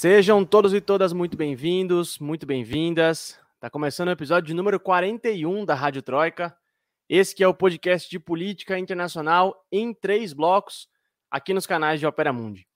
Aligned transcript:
Sejam 0.00 0.46
todos 0.46 0.72
e 0.72 0.80
todas 0.80 1.12
muito 1.12 1.36
bem-vindos, 1.36 2.18
muito 2.18 2.46
bem-vindas. 2.46 3.38
Está 3.56 3.68
começando 3.68 4.08
o 4.08 4.12
episódio 4.12 4.56
número 4.56 4.80
41 4.80 5.66
da 5.66 5.74
Rádio 5.74 6.00
Troika. 6.00 6.56
Esse 7.06 7.34
que 7.34 7.44
é 7.44 7.46
o 7.46 7.52
podcast 7.52 8.08
de 8.08 8.18
política 8.18 8.78
internacional 8.78 9.62
em 9.70 9.92
três 9.92 10.32
blocos, 10.32 10.88
aqui 11.30 11.52
nos 11.52 11.66
canais 11.66 12.00
de 12.00 12.06
Opera 12.06 12.32
Mundi. 12.32 12.66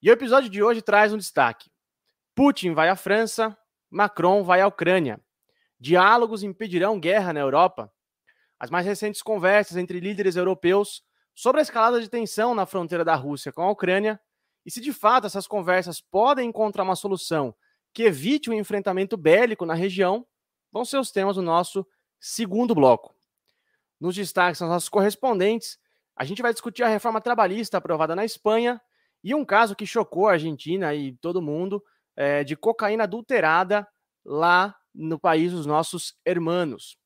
E 0.00 0.08
o 0.08 0.12
episódio 0.14 0.48
de 0.48 0.62
hoje 0.62 0.80
traz 0.80 1.12
um 1.12 1.18
destaque. 1.18 1.70
Putin 2.34 2.72
vai 2.72 2.88
à 2.88 2.96
França, 2.96 3.54
Macron 3.90 4.42
vai 4.42 4.62
à 4.62 4.66
Ucrânia. 4.66 5.20
Diálogos 5.78 6.42
impedirão 6.42 6.98
guerra 6.98 7.34
na 7.34 7.40
Europa. 7.40 7.92
As 8.58 8.70
mais 8.70 8.86
recentes 8.86 9.20
conversas 9.20 9.76
entre 9.76 10.00
líderes 10.00 10.34
europeus 10.34 11.02
sobre 11.34 11.60
a 11.60 11.62
escalada 11.62 12.00
de 12.00 12.08
tensão 12.08 12.54
na 12.54 12.64
fronteira 12.64 13.04
da 13.04 13.14
Rússia 13.14 13.52
com 13.52 13.60
a 13.60 13.70
Ucrânia 13.70 14.18
e 14.64 14.70
se 14.70 14.80
de 14.80 14.92
fato 14.92 15.26
essas 15.26 15.46
conversas 15.46 16.00
podem 16.00 16.48
encontrar 16.48 16.82
uma 16.82 16.96
solução 16.96 17.54
que 17.92 18.02
evite 18.02 18.50
o 18.50 18.52
um 18.52 18.56
enfrentamento 18.56 19.16
bélico 19.16 19.64
na 19.64 19.74
região, 19.74 20.26
vão 20.72 20.84
ser 20.84 20.98
os 20.98 21.10
temas 21.10 21.36
do 21.36 21.42
nosso 21.42 21.86
segundo 22.18 22.74
bloco. 22.74 23.14
Nos 24.00 24.16
destaques 24.16 24.58
dos 24.58 24.68
nossos 24.68 24.88
correspondentes, 24.88 25.78
a 26.16 26.24
gente 26.24 26.42
vai 26.42 26.52
discutir 26.52 26.82
a 26.82 26.88
reforma 26.88 27.20
trabalhista 27.20 27.78
aprovada 27.78 28.16
na 28.16 28.24
Espanha 28.24 28.80
e 29.22 29.34
um 29.34 29.44
caso 29.44 29.76
que 29.76 29.86
chocou 29.86 30.28
a 30.28 30.32
Argentina 30.32 30.94
e 30.94 31.12
todo 31.16 31.40
mundo 31.40 31.82
é, 32.16 32.42
de 32.42 32.56
cocaína 32.56 33.04
adulterada 33.04 33.86
lá 34.24 34.74
no 34.94 35.18
país 35.18 35.52
dos 35.52 35.66
nossos 35.66 36.14
hermanos. 36.24 36.96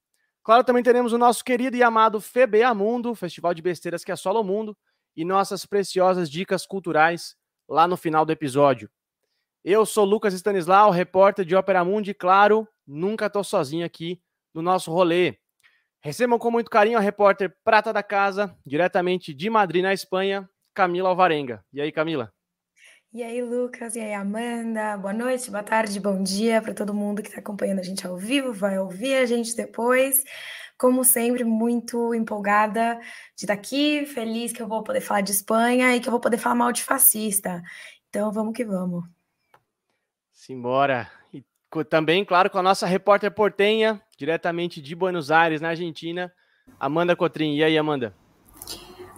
Claro, 0.42 0.64
também 0.64 0.82
teremos 0.82 1.12
o 1.12 1.18
nosso 1.18 1.44
querido 1.44 1.76
e 1.76 1.82
amado 1.82 2.20
FBA 2.20 2.72
Mundo, 2.74 3.14
festival 3.14 3.52
de 3.52 3.62
besteiras 3.62 4.02
que 4.02 4.12
assola 4.12 4.40
o 4.40 4.44
mundo, 4.44 4.76
e 5.14 5.24
nossas 5.24 5.66
preciosas 5.66 6.30
dicas 6.30 6.66
culturais 6.66 7.36
lá 7.68 7.86
no 7.86 7.96
final 7.96 8.24
do 8.24 8.32
episódio. 8.32 8.90
Eu 9.64 9.84
sou 9.84 10.04
Lucas 10.04 10.32
Stanislau, 10.32 10.90
repórter 10.90 11.44
de 11.44 11.54
Ópera 11.54 11.84
Mundi, 11.84 12.14
claro, 12.14 12.66
nunca 12.86 13.26
estou 13.26 13.44
sozinho 13.44 13.84
aqui 13.84 14.20
no 14.54 14.62
nosso 14.62 14.90
rolê. 14.90 15.38
Recebam 16.00 16.38
com 16.38 16.50
muito 16.50 16.70
carinho 16.70 16.96
a 16.96 17.00
repórter 17.00 17.54
prata 17.64 17.92
da 17.92 18.02
casa, 18.02 18.56
diretamente 18.64 19.34
de 19.34 19.50
Madrid, 19.50 19.82
na 19.82 19.92
Espanha, 19.92 20.48
Camila 20.72 21.08
Alvarenga. 21.08 21.64
E 21.72 21.80
aí, 21.80 21.90
Camila? 21.90 22.32
E 23.18 23.22
aí, 23.24 23.42
Lucas, 23.42 23.96
e 23.96 24.00
aí, 24.00 24.14
Amanda, 24.14 24.96
boa 24.96 25.12
noite, 25.12 25.50
boa 25.50 25.64
tarde, 25.64 25.98
bom 25.98 26.22
dia 26.22 26.62
para 26.62 26.72
todo 26.72 26.94
mundo 26.94 27.20
que 27.20 27.26
está 27.26 27.40
acompanhando 27.40 27.80
a 27.80 27.82
gente 27.82 28.06
ao 28.06 28.16
vivo, 28.16 28.52
vai 28.52 28.78
ouvir 28.78 29.16
a 29.16 29.26
gente 29.26 29.56
depois. 29.56 30.22
Como 30.78 31.02
sempre, 31.02 31.42
muito 31.42 32.14
empolgada 32.14 32.94
de 33.34 33.42
estar 33.42 33.54
aqui, 33.54 34.06
feliz 34.06 34.52
que 34.52 34.62
eu 34.62 34.68
vou 34.68 34.84
poder 34.84 35.00
falar 35.00 35.22
de 35.22 35.32
Espanha 35.32 35.96
e 35.96 36.00
que 36.00 36.06
eu 36.06 36.12
vou 36.12 36.20
poder 36.20 36.38
falar 36.38 36.54
mal 36.54 36.70
de 36.70 36.84
fascista. 36.84 37.60
Então, 38.08 38.30
vamos 38.30 38.54
que 38.54 38.64
vamos. 38.64 39.04
Simbora. 40.32 41.10
E 41.34 41.42
também, 41.90 42.24
claro, 42.24 42.48
com 42.48 42.58
a 42.58 42.62
nossa 42.62 42.86
repórter 42.86 43.32
portenha, 43.32 44.00
diretamente 44.16 44.80
de 44.80 44.94
Buenos 44.94 45.32
Aires, 45.32 45.60
na 45.60 45.70
Argentina, 45.70 46.32
Amanda 46.78 47.16
Cotrim. 47.16 47.56
E 47.56 47.64
aí, 47.64 47.76
Amanda? 47.76 48.14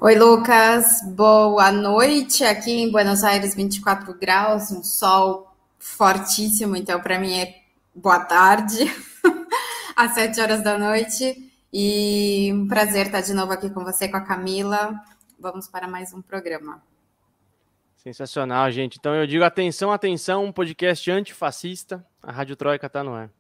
Oi, 0.03 0.15
Lucas. 0.15 1.03
Boa 1.15 1.71
noite. 1.71 2.43
Aqui 2.43 2.71
em 2.71 2.91
Buenos 2.91 3.23
Aires, 3.23 3.55
24 3.55 4.15
graus, 4.15 4.71
um 4.71 4.83
sol 4.83 5.55
fortíssimo. 5.79 6.75
Então, 6.75 6.99
para 7.03 7.19
mim 7.19 7.39
é 7.39 7.61
boa 7.95 8.19
tarde, 8.21 8.79
às 9.95 10.15
7 10.15 10.41
horas 10.41 10.65
da 10.65 10.79
noite. 10.79 11.53
E 11.71 12.51
um 12.51 12.67
prazer 12.67 13.07
estar 13.09 13.21
de 13.21 13.35
novo 13.35 13.53
aqui 13.53 13.69
com 13.69 13.85
você, 13.85 14.09
com 14.09 14.17
a 14.17 14.23
Camila. 14.23 14.99
Vamos 15.39 15.69
para 15.69 15.87
mais 15.87 16.15
um 16.15 16.23
programa. 16.23 16.83
Sensacional, 17.99 18.71
gente. 18.71 18.97
Então 18.99 19.15
eu 19.15 19.27
digo 19.27 19.45
atenção, 19.45 19.93
atenção, 19.93 20.47
um 20.47 20.53
podcast 20.53 21.11
antifascista. 21.11 22.03
A 22.23 22.33
Rádio 22.33 22.57
Troika 22.57 22.87
está 22.87 23.05
no 23.05 23.13
ar. 23.13 23.31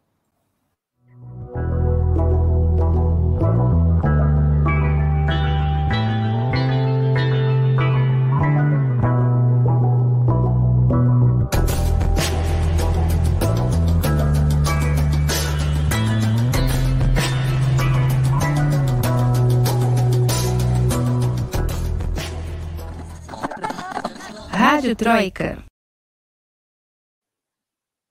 Troika. 24.95 25.65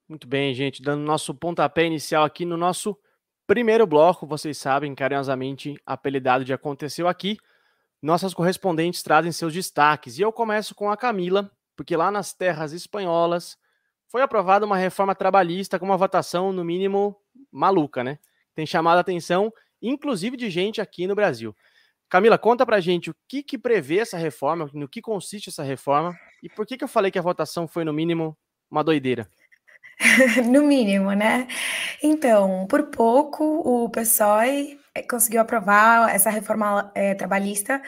Muito 0.07 0.27
bem, 0.27 0.53
gente, 0.53 0.81
dando 0.81 1.03
nosso 1.03 1.35
pontapé 1.35 1.85
inicial 1.85 2.23
aqui 2.23 2.45
no 2.45 2.57
nosso 2.57 2.97
primeiro 3.45 3.85
bloco, 3.85 4.25
vocês 4.25 4.57
sabem, 4.57 4.95
carinhosamente 4.95 5.79
apelidado 5.85 6.43
de 6.43 6.53
Aconteceu 6.53 7.07
Aqui, 7.07 7.37
nossas 8.01 8.33
correspondentes 8.33 9.03
trazem 9.03 9.31
seus 9.31 9.53
destaques. 9.53 10.17
E 10.17 10.21
eu 10.21 10.31
começo 10.31 10.73
com 10.73 10.89
a 10.89 10.97
Camila, 10.97 11.51
porque 11.75 11.95
lá 11.95 12.09
nas 12.09 12.33
terras 12.33 12.73
espanholas 12.73 13.57
foi 14.07 14.21
aprovada 14.21 14.65
uma 14.65 14.77
reforma 14.77 15.13
trabalhista 15.13 15.77
com 15.77 15.85
uma 15.85 15.97
votação, 15.97 16.51
no 16.51 16.63
mínimo, 16.63 17.15
maluca, 17.51 18.03
né? 18.03 18.17
Tem 18.55 18.65
chamado 18.65 18.97
a 18.97 19.01
atenção, 19.01 19.53
inclusive 19.81 20.35
de 20.35 20.49
gente 20.49 20.81
aqui 20.81 21.05
no 21.05 21.15
Brasil. 21.15 21.55
Camila, 22.09 22.37
conta 22.37 22.65
pra 22.65 22.79
gente 22.79 23.11
o 23.11 23.15
que, 23.27 23.43
que 23.43 23.57
prevê 23.57 23.99
essa 23.99 24.17
reforma, 24.17 24.69
no 24.73 24.89
que 24.89 25.01
consiste 25.01 25.49
essa 25.49 25.61
reforma 25.61 26.17
e 26.43 26.49
por 26.49 26.65
que, 26.65 26.77
que 26.77 26.83
eu 26.83 26.87
falei 26.87 27.11
que 27.11 27.19
a 27.19 27.23
votação 27.23 27.67
foi, 27.67 27.83
no 27.83 27.93
mínimo, 27.93 28.37
uma 28.69 28.83
doideira. 28.83 29.27
no 30.49 30.63
mínimo, 30.63 31.11
né? 31.11 31.47
Então, 32.01 32.65
por 32.67 32.83
pouco, 32.83 33.43
o 33.43 33.89
PSOE 33.89 34.79
eh, 34.95 35.03
conseguiu 35.03 35.41
aprovar 35.41 36.13
essa 36.13 36.29
reforma 36.29 36.91
é, 36.95 37.13
trabalhista 37.15 37.81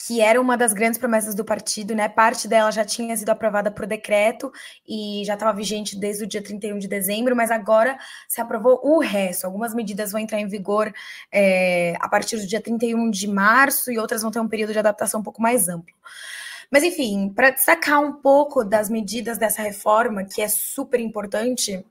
que 0.00 0.20
era 0.20 0.40
uma 0.40 0.56
das 0.56 0.72
grandes 0.72 0.96
promessas 0.98 1.34
do 1.34 1.44
partido, 1.44 1.94
né? 1.94 2.08
Parte 2.08 2.46
dela 2.46 2.70
já 2.70 2.84
tinha 2.84 3.16
sido 3.16 3.30
aprovada 3.30 3.68
por 3.68 3.84
decreto 3.84 4.52
e 4.86 5.24
já 5.26 5.34
estava 5.34 5.52
vigente 5.52 5.98
desde 5.98 6.22
o 6.24 6.26
dia 6.26 6.40
31 6.40 6.78
de 6.78 6.86
dezembro, 6.86 7.34
mas 7.34 7.50
agora 7.50 7.98
se 8.28 8.40
aprovou 8.40 8.80
o 8.84 9.00
resto. 9.00 9.44
Algumas 9.44 9.74
medidas 9.74 10.12
vão 10.12 10.20
entrar 10.20 10.40
em 10.40 10.46
vigor 10.46 10.92
é, 11.32 11.96
a 11.98 12.08
partir 12.08 12.36
do 12.36 12.46
dia 12.46 12.60
31 12.60 13.10
de 13.10 13.26
março 13.26 13.90
e 13.90 13.98
outras 13.98 14.22
vão 14.22 14.30
ter 14.30 14.38
um 14.38 14.48
período 14.48 14.72
de 14.72 14.78
adaptação 14.78 15.20
um 15.20 15.24
pouco 15.24 15.42
mais 15.42 15.68
amplo. 15.68 15.94
Mas, 16.70 16.82
enfim, 16.82 17.30
para 17.30 17.50
destacar 17.50 18.00
um 18.00 18.12
pouco 18.12 18.64
das 18.64 18.90
medidas 18.90 19.38
dessa 19.38 19.62
reforma, 19.62 20.24
que 20.24 20.42
é 20.42 20.48
super 20.48 21.00
importante, 21.00 21.84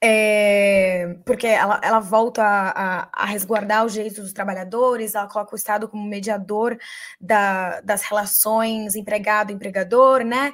é, 0.00 1.16
porque 1.24 1.46
ela, 1.46 1.80
ela 1.82 2.00
volta 2.00 2.42
a, 2.42 3.08
a, 3.12 3.24
resguardar 3.24 3.84
os 3.84 3.94
direitos 3.94 4.22
dos 4.22 4.32
trabalhadores, 4.32 5.14
ela 5.14 5.26
coloca 5.26 5.54
o 5.54 5.56
Estado 5.56 5.88
como 5.88 6.06
mediador 6.06 6.78
da, 7.20 7.80
das 7.80 8.02
relações 8.02 8.94
empregado-empregador, 8.94 10.22
né? 10.22 10.52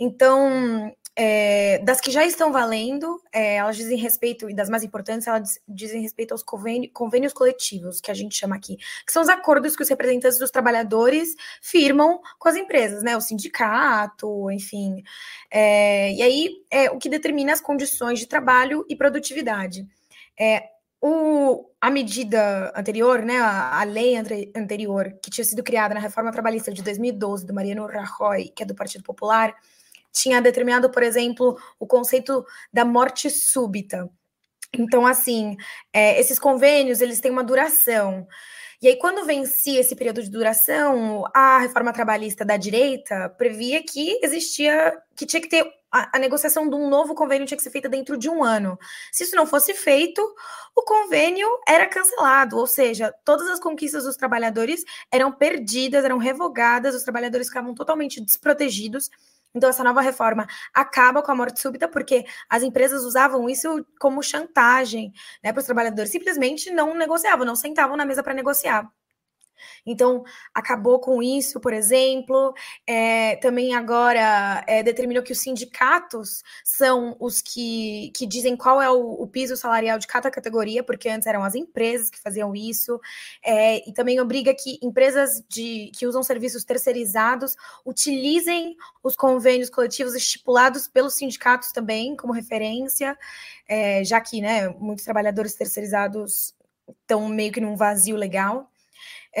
Então, 0.00 0.92
é, 1.20 1.80
das 1.80 2.00
que 2.00 2.12
já 2.12 2.24
estão 2.24 2.52
valendo, 2.52 3.20
é, 3.32 3.56
elas 3.56 3.76
dizem 3.76 3.98
respeito, 3.98 4.48
e 4.48 4.54
das 4.54 4.68
mais 4.70 4.84
importantes, 4.84 5.26
elas 5.26 5.58
dizem 5.66 6.00
respeito 6.00 6.30
aos 6.30 6.44
convênios, 6.44 6.92
convênios 6.94 7.32
coletivos, 7.32 8.00
que 8.00 8.12
a 8.12 8.14
gente 8.14 8.36
chama 8.36 8.54
aqui, 8.54 8.76
que 9.04 9.12
são 9.12 9.20
os 9.20 9.28
acordos 9.28 9.74
que 9.74 9.82
os 9.82 9.88
representantes 9.88 10.38
dos 10.38 10.52
trabalhadores 10.52 11.34
firmam 11.60 12.20
com 12.38 12.48
as 12.48 12.54
empresas, 12.54 13.02
né? 13.02 13.16
O 13.16 13.20
sindicato, 13.20 14.48
enfim. 14.52 15.02
É, 15.50 16.12
e 16.12 16.22
aí, 16.22 16.50
é 16.70 16.88
o 16.88 16.98
que 16.98 17.08
determina 17.08 17.52
as 17.52 17.60
condições 17.60 18.20
de 18.20 18.28
trabalho 18.28 18.86
e 18.88 18.94
produtividade. 18.94 19.84
É, 20.38 20.68
o, 21.00 21.68
a 21.80 21.90
medida 21.90 22.72
anterior, 22.76 23.22
né, 23.22 23.40
a, 23.40 23.80
a 23.80 23.82
lei 23.82 24.16
anterior, 24.54 25.18
que 25.20 25.30
tinha 25.30 25.44
sido 25.44 25.64
criada 25.64 25.94
na 25.94 26.00
reforma 26.00 26.30
trabalhista 26.30 26.72
de 26.72 26.80
2012, 26.80 27.44
do 27.44 27.52
Mariano 27.52 27.86
Rajoy, 27.86 28.50
que 28.54 28.62
é 28.62 28.66
do 28.66 28.74
Partido 28.74 29.02
Popular, 29.02 29.52
tinha 30.12 30.40
determinado, 30.40 30.90
por 30.90 31.02
exemplo, 31.02 31.58
o 31.78 31.86
conceito 31.86 32.44
da 32.72 32.84
morte 32.84 33.30
súbita. 33.30 34.08
Então, 34.72 35.06
assim, 35.06 35.56
é, 35.92 36.20
esses 36.20 36.38
convênios, 36.38 37.00
eles 37.00 37.20
têm 37.20 37.30
uma 37.30 37.44
duração. 37.44 38.26
E 38.80 38.86
aí, 38.86 38.96
quando 38.96 39.24
vencia 39.24 39.80
esse 39.80 39.96
período 39.96 40.22
de 40.22 40.30
duração, 40.30 41.24
a 41.34 41.58
reforma 41.58 41.92
trabalhista 41.92 42.44
da 42.44 42.56
direita 42.56 43.28
previa 43.30 43.82
que 43.82 44.20
existia, 44.22 44.96
que 45.16 45.26
tinha 45.26 45.40
que 45.40 45.48
ter 45.48 45.66
a, 45.90 46.16
a, 46.16 46.18
negociação 46.20 46.68
de 46.68 46.76
um 46.76 46.88
novo 46.88 47.14
convênio 47.14 47.46
tinha 47.46 47.56
que 47.56 47.62
ser 47.62 47.70
feita 47.70 47.88
dentro 47.88 48.16
de 48.16 48.28
um 48.28 48.44
ano. 48.44 48.78
Se 49.10 49.24
isso 49.24 49.34
não 49.34 49.46
fosse 49.46 49.74
feito, 49.74 50.22
o 50.76 50.82
convênio 50.82 51.48
era 51.66 51.88
cancelado, 51.88 52.56
ou 52.56 52.66
seja, 52.66 53.12
todas 53.24 53.48
as 53.48 53.58
conquistas 53.58 54.04
dos 54.04 54.16
trabalhadores 54.16 54.84
eram 55.10 55.32
perdidas, 55.32 56.04
eram 56.04 56.18
revogadas, 56.18 56.94
os 56.94 57.02
trabalhadores 57.02 57.48
ficavam 57.48 57.74
totalmente 57.74 58.20
desprotegidos. 58.20 59.10
Então, 59.54 59.70
essa 59.70 59.82
nova 59.84 60.00
reforma 60.00 60.46
acaba 60.74 61.22
com 61.22 61.32
a 61.32 61.34
morte 61.34 61.60
súbita, 61.60 61.88
porque 61.88 62.24
as 62.48 62.62
empresas 62.62 63.02
usavam 63.04 63.48
isso 63.48 63.84
como 63.98 64.22
chantagem 64.22 65.12
né, 65.42 65.52
para 65.52 65.60
os 65.60 65.66
trabalhadores. 65.66 66.10
Simplesmente 66.12 66.70
não 66.70 66.94
negociavam, 66.94 67.46
não 67.46 67.56
sentavam 67.56 67.96
na 67.96 68.04
mesa 68.04 68.22
para 68.22 68.34
negociar. 68.34 68.88
Então, 69.86 70.24
acabou 70.54 70.98
com 71.00 71.22
isso, 71.22 71.60
por 71.60 71.72
exemplo. 71.72 72.54
É, 72.86 73.36
também 73.36 73.74
agora 73.74 74.64
é, 74.66 74.82
determinou 74.82 75.22
que 75.22 75.32
os 75.32 75.40
sindicatos 75.40 76.42
são 76.64 77.16
os 77.20 77.40
que, 77.40 78.10
que 78.14 78.26
dizem 78.26 78.56
qual 78.56 78.80
é 78.80 78.90
o, 78.90 79.22
o, 79.22 79.26
piso 79.26 79.56
salarial 79.56 79.98
de 79.98 80.06
cada 80.06 80.30
categoria, 80.30 80.82
porque 80.82 81.08
antes 81.08 81.26
eram 81.26 81.44
as 81.44 81.54
empresas 81.54 82.10
que 82.10 82.20
faziam 82.20 82.54
isso. 82.54 83.00
É, 83.44 83.88
e 83.88 83.92
também 83.92 84.20
obriga 84.20 84.54
que 84.54 84.78
empresas 84.82 85.42
de, 85.48 85.90
que 85.96 86.06
usam 86.06 86.22
serviços 86.22 86.64
terceirizados 86.64 87.56
utilizem 87.84 88.76
os 89.02 89.16
convênios 89.16 89.70
coletivos 89.70 90.14
estipulados 90.14 90.86
pelos 90.86 91.14
sindicatos 91.14 91.72
também 91.72 92.16
como 92.16 92.32
referência, 92.32 93.18
é, 93.66 94.04
já 94.04 94.20
que 94.20 94.40
né, 94.40 94.68
muitos 94.68 95.04
trabalhadores 95.04 95.54
terceirizados 95.54 96.54
estão 97.00 97.28
meio 97.28 97.52
que 97.52 97.60
num 97.60 97.76
vazio 97.76 98.16
legal. 98.16 98.70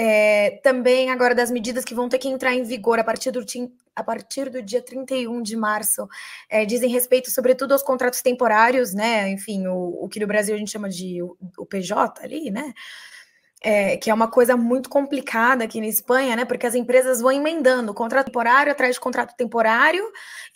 É, 0.00 0.60
também 0.62 1.10
agora 1.10 1.34
das 1.34 1.50
medidas 1.50 1.84
que 1.84 1.92
vão 1.92 2.08
ter 2.08 2.18
que 2.18 2.28
entrar 2.28 2.54
em 2.54 2.62
vigor 2.62 3.00
a 3.00 3.04
partir 3.04 3.32
do, 3.32 3.44
a 3.96 4.04
partir 4.04 4.48
do 4.48 4.62
dia 4.62 4.80
31 4.80 5.42
de 5.42 5.56
março, 5.56 6.06
é, 6.48 6.64
dizem 6.64 6.88
respeito, 6.88 7.32
sobretudo, 7.32 7.72
aos 7.72 7.82
contratos 7.82 8.22
temporários, 8.22 8.94
né? 8.94 9.28
Enfim, 9.28 9.66
o, 9.66 10.04
o 10.04 10.08
que 10.08 10.20
no 10.20 10.26
Brasil 10.28 10.54
a 10.54 10.58
gente 10.58 10.70
chama 10.70 10.88
de 10.88 11.20
o, 11.20 11.36
o 11.58 11.66
PJ 11.66 12.22
ali, 12.22 12.48
né? 12.48 12.72
É, 13.60 13.96
que 13.96 14.08
é 14.08 14.14
uma 14.14 14.30
coisa 14.30 14.56
muito 14.56 14.88
complicada 14.88 15.64
aqui 15.64 15.80
na 15.80 15.88
Espanha, 15.88 16.36
né? 16.36 16.44
Porque 16.44 16.64
as 16.68 16.76
empresas 16.76 17.20
vão 17.20 17.32
emendando 17.32 17.92
contrato 17.92 18.26
temporário 18.26 18.70
atrás 18.70 18.94
de 18.94 19.00
contrato 19.00 19.34
temporário 19.34 20.04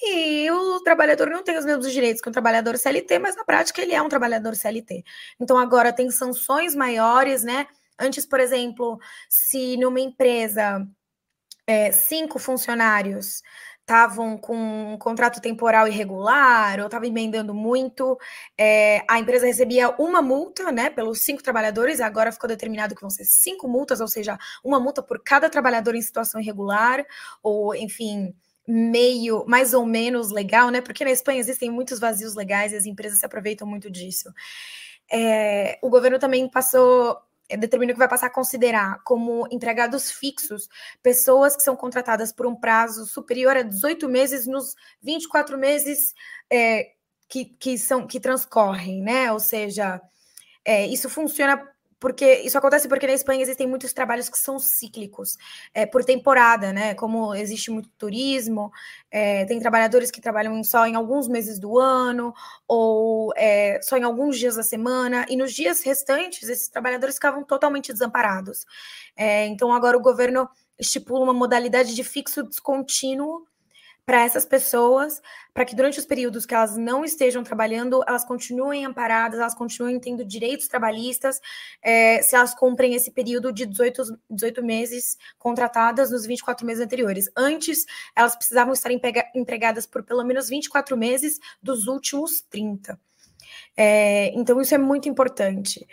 e 0.00 0.48
o 0.52 0.78
trabalhador 0.84 1.28
não 1.28 1.42
tem 1.42 1.58
os 1.58 1.64
mesmos 1.64 1.90
direitos 1.90 2.22
que 2.22 2.28
um 2.28 2.32
trabalhador 2.32 2.78
CLT, 2.78 3.18
mas 3.18 3.34
na 3.34 3.42
prática 3.44 3.82
ele 3.82 3.92
é 3.92 4.00
um 4.00 4.08
trabalhador 4.08 4.54
CLT. 4.54 5.02
Então 5.40 5.58
agora 5.58 5.92
tem 5.92 6.12
sanções 6.12 6.76
maiores, 6.76 7.42
né? 7.42 7.66
Antes, 8.02 8.26
por 8.26 8.40
exemplo, 8.40 8.98
se 9.28 9.76
numa 9.76 10.00
empresa 10.00 10.86
é, 11.66 11.92
cinco 11.92 12.38
funcionários 12.38 13.42
estavam 13.80 14.38
com 14.38 14.56
um 14.94 14.98
contrato 14.98 15.40
temporal 15.40 15.88
irregular 15.88 16.78
ou 16.78 16.86
estavam 16.86 17.06
emendando 17.08 17.52
muito, 17.52 18.18
é, 18.58 19.04
a 19.08 19.18
empresa 19.18 19.46
recebia 19.46 19.90
uma 20.00 20.22
multa, 20.22 20.70
né, 20.72 20.88
pelos 20.88 21.22
cinco 21.22 21.42
trabalhadores, 21.42 22.00
agora 22.00 22.32
ficou 22.32 22.48
determinado 22.48 22.94
que 22.94 23.00
vão 23.00 23.10
ser 23.10 23.24
cinco 23.24 23.68
multas, 23.68 24.00
ou 24.00 24.08
seja, 24.08 24.38
uma 24.64 24.78
multa 24.80 25.02
por 25.02 25.22
cada 25.22 25.50
trabalhador 25.50 25.94
em 25.94 26.02
situação 26.02 26.40
irregular, 26.40 27.04
ou, 27.42 27.74
enfim, 27.74 28.34
meio, 28.66 29.44
mais 29.46 29.74
ou 29.74 29.84
menos 29.84 30.30
legal, 30.30 30.70
né, 30.70 30.80
porque 30.80 31.04
na 31.04 31.10
Espanha 31.10 31.40
existem 31.40 31.70
muitos 31.70 31.98
vazios 31.98 32.34
legais 32.34 32.72
e 32.72 32.76
as 32.76 32.86
empresas 32.86 33.18
se 33.18 33.26
aproveitam 33.26 33.66
muito 33.66 33.90
disso. 33.90 34.32
É, 35.10 35.78
o 35.82 35.90
governo 35.90 36.18
também 36.18 36.48
passou 36.48 37.18
determina 37.56 37.92
que 37.92 37.98
vai 37.98 38.08
passar 38.08 38.26
a 38.26 38.30
considerar 38.30 39.00
como 39.04 39.46
empregados 39.50 40.10
fixos 40.10 40.68
pessoas 41.02 41.56
que 41.56 41.62
são 41.62 41.76
contratadas 41.76 42.32
por 42.32 42.46
um 42.46 42.54
prazo 42.54 43.06
superior 43.06 43.56
a 43.56 43.62
18 43.62 44.08
meses 44.08 44.46
nos 44.46 44.74
24 45.02 45.58
meses 45.58 46.14
é, 46.50 46.92
que, 47.28 47.44
que, 47.44 47.78
são, 47.78 48.06
que 48.06 48.20
transcorrem, 48.20 49.02
né? 49.02 49.32
Ou 49.32 49.40
seja, 49.40 50.00
é, 50.64 50.86
isso 50.86 51.08
funciona 51.08 51.66
porque 52.02 52.40
isso 52.40 52.58
acontece 52.58 52.88
porque 52.88 53.06
na 53.06 53.12
Espanha 53.12 53.42
existem 53.42 53.64
muitos 53.64 53.92
trabalhos 53.92 54.28
que 54.28 54.36
são 54.36 54.58
cíclicos, 54.58 55.38
é, 55.72 55.86
por 55.86 56.04
temporada, 56.04 56.72
né? 56.72 56.96
Como 56.96 57.32
existe 57.32 57.70
muito 57.70 57.88
turismo, 57.90 58.72
é, 59.08 59.44
tem 59.44 59.60
trabalhadores 59.60 60.10
que 60.10 60.20
trabalham 60.20 60.64
só 60.64 60.84
em 60.84 60.96
alguns 60.96 61.28
meses 61.28 61.60
do 61.60 61.78
ano, 61.78 62.34
ou 62.66 63.32
é, 63.36 63.78
só 63.84 63.96
em 63.96 64.02
alguns 64.02 64.36
dias 64.36 64.56
da 64.56 64.64
semana, 64.64 65.24
e 65.28 65.36
nos 65.36 65.52
dias 65.52 65.80
restantes, 65.84 66.48
esses 66.48 66.68
trabalhadores 66.68 67.14
ficavam 67.14 67.44
totalmente 67.44 67.92
desamparados. 67.92 68.66
É, 69.14 69.46
então, 69.46 69.72
agora 69.72 69.96
o 69.96 70.02
governo 70.02 70.48
estipula 70.76 71.22
uma 71.22 71.32
modalidade 71.32 71.94
de 71.94 72.02
fixo 72.02 72.42
descontínuo 72.42 73.46
para 74.04 74.22
essas 74.22 74.44
pessoas, 74.44 75.20
para 75.54 75.64
que 75.64 75.76
durante 75.76 75.98
os 75.98 76.04
períodos 76.04 76.44
que 76.44 76.54
elas 76.54 76.76
não 76.76 77.04
estejam 77.04 77.44
trabalhando, 77.44 78.02
elas 78.06 78.24
continuem 78.24 78.84
amparadas, 78.84 79.38
elas 79.38 79.54
continuem 79.54 80.00
tendo 80.00 80.24
direitos 80.24 80.66
trabalhistas, 80.66 81.40
é, 81.80 82.20
se 82.22 82.34
elas 82.34 82.54
cumprem 82.54 82.94
esse 82.94 83.10
período 83.12 83.52
de 83.52 83.64
18, 83.64 84.18
18 84.28 84.64
meses 84.64 85.16
contratadas 85.38 86.10
nos 86.10 86.26
24 86.26 86.66
meses 86.66 86.82
anteriores. 86.82 87.30
Antes, 87.36 87.86
elas 88.16 88.34
precisavam 88.34 88.72
estar 88.72 88.90
empregadas 89.34 89.86
por 89.86 90.02
pelo 90.02 90.24
menos 90.24 90.48
24 90.48 90.96
meses 90.96 91.38
dos 91.62 91.86
últimos 91.86 92.42
30. 92.50 92.98
É, 93.76 94.32
então, 94.34 94.60
isso 94.60 94.74
é 94.74 94.78
muito 94.78 95.08
importante. 95.08 95.86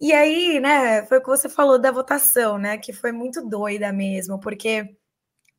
E 0.00 0.12
aí, 0.12 0.58
né, 0.60 1.04
foi 1.06 1.18
o 1.18 1.20
que 1.22 1.28
você 1.28 1.48
falou 1.48 1.78
da 1.78 1.90
votação, 1.92 2.58
né, 2.58 2.76
que 2.78 2.92
foi 2.92 3.12
muito 3.12 3.40
doida 3.46 3.92
mesmo, 3.92 4.40
porque 4.40 4.96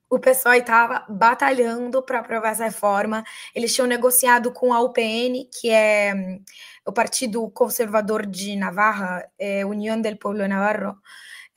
o 0.10 0.20
PSOE 0.20 0.60
estava 0.60 1.06
batalhando 1.10 2.02
para 2.04 2.20
aprovar 2.20 2.52
essa 2.52 2.66
reforma. 2.66 3.24
Eles 3.54 3.74
tinham 3.74 3.88
negociado 3.88 4.52
com 4.52 4.74
a 4.74 4.82
UPN, 4.82 5.50
que 5.52 5.70
é 5.70 6.14
hum, 6.16 6.44
o 6.86 6.94
Partido 6.94 7.50
Conservador 7.50 8.26
de 8.26 8.56
Navarra, 8.56 9.28
é, 9.40 9.66
União 9.66 10.00
del 10.00 10.18
Pueblo 10.18 10.48
Navarro, 10.48 10.98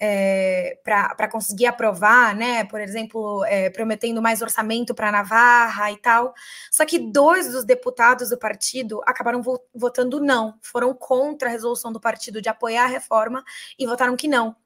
é, 0.00 0.79
para 0.85 1.29
conseguir 1.29 1.67
aprovar, 1.67 2.35
né? 2.35 2.65
Por 2.65 2.81
exemplo, 2.81 3.45
é, 3.45 3.69
prometendo 3.71 4.23
mais 4.23 4.41
orçamento 4.41 4.94
para 4.94 5.12
Navarra 5.12 5.91
e 5.91 5.97
tal. 5.99 6.33
Só 6.71 6.87
que 6.87 6.99
dois 6.99 7.51
dos 7.53 7.65
deputados 7.65 8.31
do 8.31 8.39
partido 8.39 9.01
acabaram 9.06 9.43
vo 9.43 9.61
votando 9.75 10.21
não, 10.21 10.59
foram 10.62 10.94
contra 10.94 11.49
a 11.49 11.53
resolução 11.53 11.93
do 11.93 12.01
partido 12.01 12.41
de 12.41 12.49
apoiar 12.49 12.85
a 12.85 12.89
reforma 12.89 13.44
e 13.79 13.87
votaram 13.87 14.17
que 14.17 14.29
não. 14.29 14.56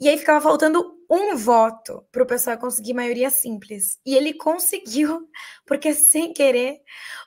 E 0.00 0.08
aí 0.08 0.16
ficava 0.16 0.40
faltando 0.40 0.98
um 1.10 1.36
voto 1.36 2.06
para 2.10 2.22
o 2.22 2.26
pessoal 2.26 2.56
conseguir 2.56 2.94
maioria 2.94 3.28
simples. 3.28 3.98
E 4.06 4.14
ele 4.14 4.32
conseguiu, 4.32 5.28
porque 5.66 5.92
sem 5.92 6.32
querer, 6.32 6.80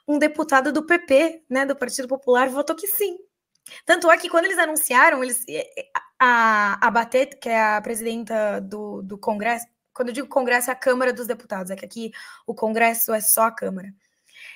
um 0.07 0.17
deputado 0.17 0.71
do 0.71 0.85
PP, 0.85 1.43
né, 1.49 1.65
do 1.65 1.75
Partido 1.75 2.07
Popular, 2.07 2.49
votou 2.49 2.75
que 2.75 2.87
sim. 2.87 3.17
Tanto 3.85 4.09
é 4.09 4.17
que 4.17 4.29
quando 4.29 4.45
eles 4.45 4.57
anunciaram, 4.57 5.23
eles, 5.23 5.45
a, 6.19 6.85
a 6.85 6.91
Batet, 6.91 7.37
que 7.37 7.49
é 7.49 7.61
a 7.61 7.81
presidenta 7.81 8.59
do, 8.59 9.01
do 9.01 9.17
Congresso, 9.17 9.65
quando 9.93 10.09
eu 10.09 10.13
digo 10.13 10.27
Congresso 10.27 10.69
é 10.69 10.73
a 10.73 10.75
Câmara 10.75 11.13
dos 11.13 11.27
Deputados, 11.27 11.71
é 11.71 11.75
que 11.75 11.85
aqui 11.85 12.11
o 12.47 12.55
Congresso 12.55 13.13
é 13.13 13.21
só 13.21 13.43
a 13.43 13.51
Câmara. 13.51 13.93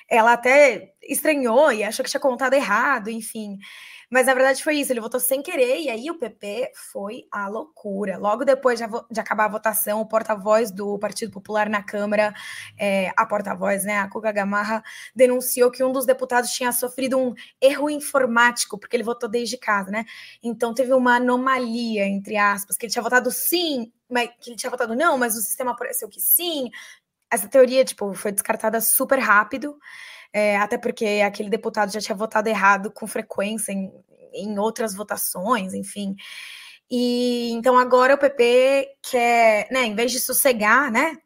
Ela 0.08 0.32
até 0.32 0.94
estranhou 1.02 1.70
e 1.70 1.84
achou 1.84 2.04
que 2.04 2.10
tinha 2.10 2.20
contado 2.20 2.54
errado, 2.54 3.08
enfim. 3.08 3.58
Mas 4.10 4.26
na 4.26 4.34
verdade 4.34 4.62
foi 4.62 4.76
isso, 4.76 4.92
ele 4.92 5.00
votou 5.00 5.20
sem 5.20 5.42
querer, 5.42 5.80
e 5.80 5.90
aí 5.90 6.10
o 6.10 6.18
PP 6.18 6.72
foi 6.74 7.26
a 7.30 7.46
loucura. 7.46 8.16
Logo 8.16 8.44
depois 8.44 8.78
de, 8.78 8.86
de 9.10 9.20
acabar 9.20 9.44
a 9.44 9.48
votação, 9.48 10.00
o 10.00 10.06
porta-voz 10.06 10.70
do 10.70 10.98
Partido 10.98 11.30
Popular 11.30 11.68
na 11.68 11.82
Câmara, 11.82 12.32
é, 12.78 13.12
a 13.16 13.26
porta-voz, 13.26 13.84
né, 13.84 13.98
a 13.98 14.08
Kuga 14.08 14.32
Gamarra, 14.32 14.82
denunciou 15.14 15.70
que 15.70 15.84
um 15.84 15.92
dos 15.92 16.06
deputados 16.06 16.50
tinha 16.50 16.72
sofrido 16.72 17.18
um 17.18 17.34
erro 17.60 17.90
informático, 17.90 18.78
porque 18.78 18.96
ele 18.96 19.02
votou 19.04 19.28
desde 19.28 19.58
casa, 19.58 19.90
né? 19.90 20.04
Então 20.42 20.72
teve 20.72 20.92
uma 20.94 21.16
anomalia, 21.16 22.06
entre 22.06 22.36
aspas, 22.36 22.76
que 22.76 22.86
ele 22.86 22.92
tinha 22.92 23.02
votado 23.02 23.30
sim, 23.30 23.92
mas 24.08 24.30
que 24.40 24.50
ele 24.50 24.56
tinha 24.56 24.70
votado 24.70 24.96
não, 24.96 25.18
mas 25.18 25.36
o 25.36 25.40
sistema 25.40 25.72
apareceu 25.72 26.08
que 26.08 26.20
sim. 26.20 26.70
Essa 27.30 27.48
teoria, 27.48 27.84
tipo, 27.84 28.14
foi 28.14 28.32
descartada 28.32 28.80
super 28.80 29.18
rápido 29.18 29.78
é, 30.32 30.56
até 30.58 30.76
porque 30.76 31.22
aquele 31.24 31.48
deputado 31.48 31.92
já 31.92 32.00
tinha 32.00 32.16
votado 32.16 32.48
errado 32.48 32.90
com 32.90 33.06
frequência 33.06 33.72
em, 33.72 33.90
em 34.32 34.58
outras 34.58 34.94
votações, 34.94 35.74
enfim. 35.74 36.14
E 36.90 37.50
então 37.52 37.76
agora 37.78 38.14
o 38.14 38.18
PP 38.18 38.88
quer, 39.02 39.68
né, 39.70 39.84
em 39.84 39.94
vez 39.94 40.12
de 40.12 40.20
sossegar, 40.20 40.90
né, 40.90 41.16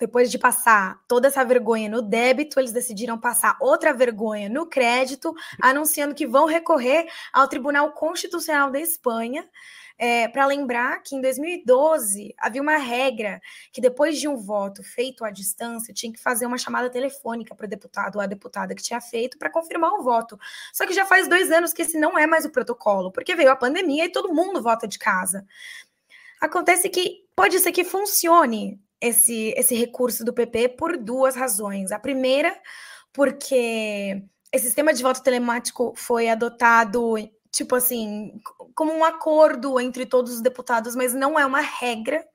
depois 0.00 0.30
de 0.30 0.38
passar 0.38 1.00
toda 1.06 1.28
essa 1.28 1.44
vergonha 1.44 1.88
no 1.88 2.02
débito, 2.02 2.58
eles 2.58 2.72
decidiram 2.72 3.18
passar 3.18 3.56
outra 3.60 3.92
vergonha 3.92 4.48
no 4.48 4.66
crédito, 4.66 5.34
anunciando 5.60 6.14
que 6.14 6.26
vão 6.26 6.46
recorrer 6.46 7.06
ao 7.32 7.48
Tribunal 7.48 7.92
Constitucional 7.92 8.70
da 8.70 8.80
Espanha 8.80 9.48
é, 9.98 10.28
para 10.28 10.46
lembrar 10.46 11.02
que 11.02 11.14
em 11.14 11.20
2012 11.20 12.34
havia 12.38 12.62
uma 12.62 12.76
regra 12.76 13.40
que 13.72 13.80
depois 13.80 14.18
de 14.18 14.28
um 14.28 14.36
voto 14.36 14.82
feito 14.82 15.24
à 15.24 15.30
distância 15.30 15.94
tinha 15.94 16.12
que 16.12 16.20
fazer 16.20 16.46
uma 16.46 16.58
chamada 16.58 16.90
telefônica 16.90 17.54
para 17.54 17.66
o 17.66 17.68
deputado 17.68 18.16
ou 18.16 18.20
a 18.20 18.26
deputada 18.26 18.74
que 18.74 18.82
tinha 18.82 19.00
feito 19.00 19.38
para 19.38 19.50
confirmar 19.50 19.92
o 19.92 20.02
voto. 20.02 20.38
Só 20.72 20.86
que 20.86 20.92
já 20.92 21.04
faz 21.04 21.28
dois 21.28 21.50
anos 21.50 21.72
que 21.72 21.82
esse 21.82 21.98
não 21.98 22.18
é 22.18 22.26
mais 22.26 22.44
o 22.44 22.50
protocolo, 22.50 23.12
porque 23.12 23.34
veio 23.34 23.50
a 23.50 23.56
pandemia 23.56 24.04
e 24.04 24.12
todo 24.12 24.34
mundo 24.34 24.62
vota 24.62 24.86
de 24.86 24.98
casa. 24.98 25.46
Acontece 26.40 26.88
que 26.88 27.24
pode 27.36 27.58
ser 27.60 27.72
que 27.72 27.84
funcione 27.84 28.80
esse, 29.00 29.52
esse 29.56 29.74
recurso 29.74 30.24
do 30.24 30.32
PP 30.32 30.70
por 30.70 30.96
duas 30.96 31.34
razões. 31.34 31.92
A 31.92 31.98
primeira, 31.98 32.56
porque 33.12 34.22
esse 34.52 34.66
sistema 34.66 34.92
de 34.92 35.02
voto 35.02 35.22
telemático 35.22 35.92
foi 35.96 36.28
adotado 36.28 37.16
tipo 37.52 37.76
assim, 37.76 38.40
como 38.74 38.92
um 38.92 39.04
acordo 39.04 39.78
entre 39.78 40.06
todos 40.06 40.32
os 40.32 40.40
deputados, 40.40 40.96
mas 40.96 41.14
não 41.14 41.38
é 41.38 41.44
uma 41.46 41.60
regra. 41.60 42.26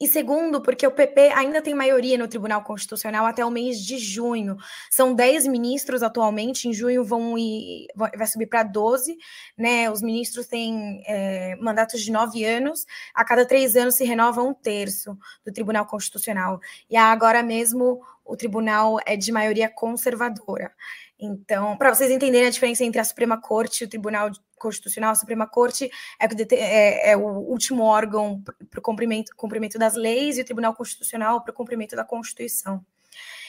E 0.00 0.06
segundo, 0.06 0.62
porque 0.62 0.86
o 0.86 0.92
PP 0.92 1.32
ainda 1.34 1.60
tem 1.60 1.74
maioria 1.74 2.16
no 2.16 2.28
Tribunal 2.28 2.62
Constitucional 2.62 3.26
até 3.26 3.44
o 3.44 3.50
mês 3.50 3.84
de 3.84 3.98
junho. 3.98 4.56
São 4.88 5.12
10 5.12 5.48
ministros 5.48 6.04
atualmente, 6.04 6.68
em 6.68 6.72
junho 6.72 7.04
vão 7.04 7.36
ir, 7.36 7.88
vai 7.96 8.26
subir 8.28 8.46
para 8.46 8.62
12, 8.62 9.18
né? 9.56 9.90
Os 9.90 10.00
ministros 10.00 10.46
têm 10.46 11.02
é, 11.04 11.56
mandatos 11.56 12.00
de 12.00 12.12
nove 12.12 12.44
anos, 12.44 12.86
a 13.12 13.24
cada 13.24 13.44
três 13.44 13.74
anos 13.74 13.96
se 13.96 14.04
renova 14.04 14.40
um 14.40 14.54
terço 14.54 15.18
do 15.44 15.52
Tribunal 15.52 15.84
Constitucional. 15.84 16.60
E 16.88 16.96
agora 16.96 17.42
mesmo 17.42 18.00
o 18.24 18.36
tribunal 18.36 18.98
é 19.04 19.16
de 19.16 19.32
maioria 19.32 19.68
conservadora. 19.68 20.70
Então, 21.20 21.76
para 21.76 21.92
vocês 21.92 22.10
entenderem 22.10 22.46
a 22.46 22.50
diferença 22.50 22.84
entre 22.84 23.00
a 23.00 23.04
Suprema 23.04 23.40
Corte 23.40 23.82
e 23.82 23.84
o 23.84 23.88
Tribunal 23.88 24.30
Constitucional, 24.56 25.10
a 25.10 25.16
Suprema 25.16 25.48
Corte 25.48 25.90
é, 26.20 26.54
é, 26.54 27.10
é 27.10 27.16
o 27.16 27.26
último 27.26 27.82
órgão 27.82 28.40
para 28.70 28.78
o 28.78 28.82
cumprimento, 28.82 29.32
cumprimento 29.36 29.78
das 29.78 29.94
leis 29.94 30.38
e 30.38 30.42
o 30.42 30.44
Tribunal 30.44 30.74
Constitucional 30.74 31.42
para 31.42 31.50
o 31.50 31.54
cumprimento 31.54 31.96
da 31.96 32.04
Constituição. 32.04 32.84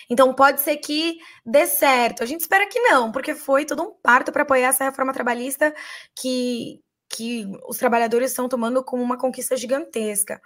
Então, 0.10 0.34
pode 0.34 0.62
ser 0.62 0.78
que 0.78 1.20
dê 1.46 1.68
certo. 1.68 2.24
A 2.24 2.26
gente 2.26 2.42
espera 2.42 2.68
que 2.68 2.80
não, 2.80 3.12
porque 3.12 3.36
foi 3.36 3.66
todo 3.66 3.84
um 3.84 3.94
parto 4.02 4.32
para 4.32 4.42
apoiar 4.42 4.70
essa 4.70 4.86
reforma 4.86 5.14
trabalhista 5.14 5.72
que, 6.16 6.82
que 7.08 7.46
os 7.68 7.78
trabalhadores 7.78 8.32
estão 8.32 8.50
tomando 8.50 8.84
como 8.84 9.04
uma 9.04 9.18
conquista 9.18 9.56
gigantesca. 9.56 10.42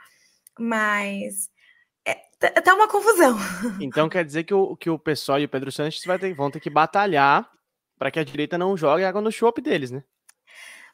Mas 0.59 1.49
Tá, 2.63 2.73
uma 2.73 2.87
confusão. 2.87 3.37
Então 3.79 4.09
quer 4.09 4.25
dizer 4.25 4.43
que 4.43 4.53
o, 4.53 4.75
que 4.75 4.89
o 4.89 4.99
pessoal 4.99 5.39
e 5.39 5.45
o 5.45 5.49
Pedro 5.49 5.71
Sanches 5.71 6.03
vai 6.03 6.19
ter, 6.19 6.33
vão 6.33 6.51
ter 6.51 6.59
que 6.59 6.69
batalhar 6.69 7.49
para 7.97 8.11
que 8.11 8.19
a 8.19 8.23
direita 8.23 8.57
não 8.57 8.75
jogue 8.75 9.05
água 9.05 9.21
no 9.21 9.31
chope 9.31 9.61
deles, 9.61 9.91
né? 9.91 10.03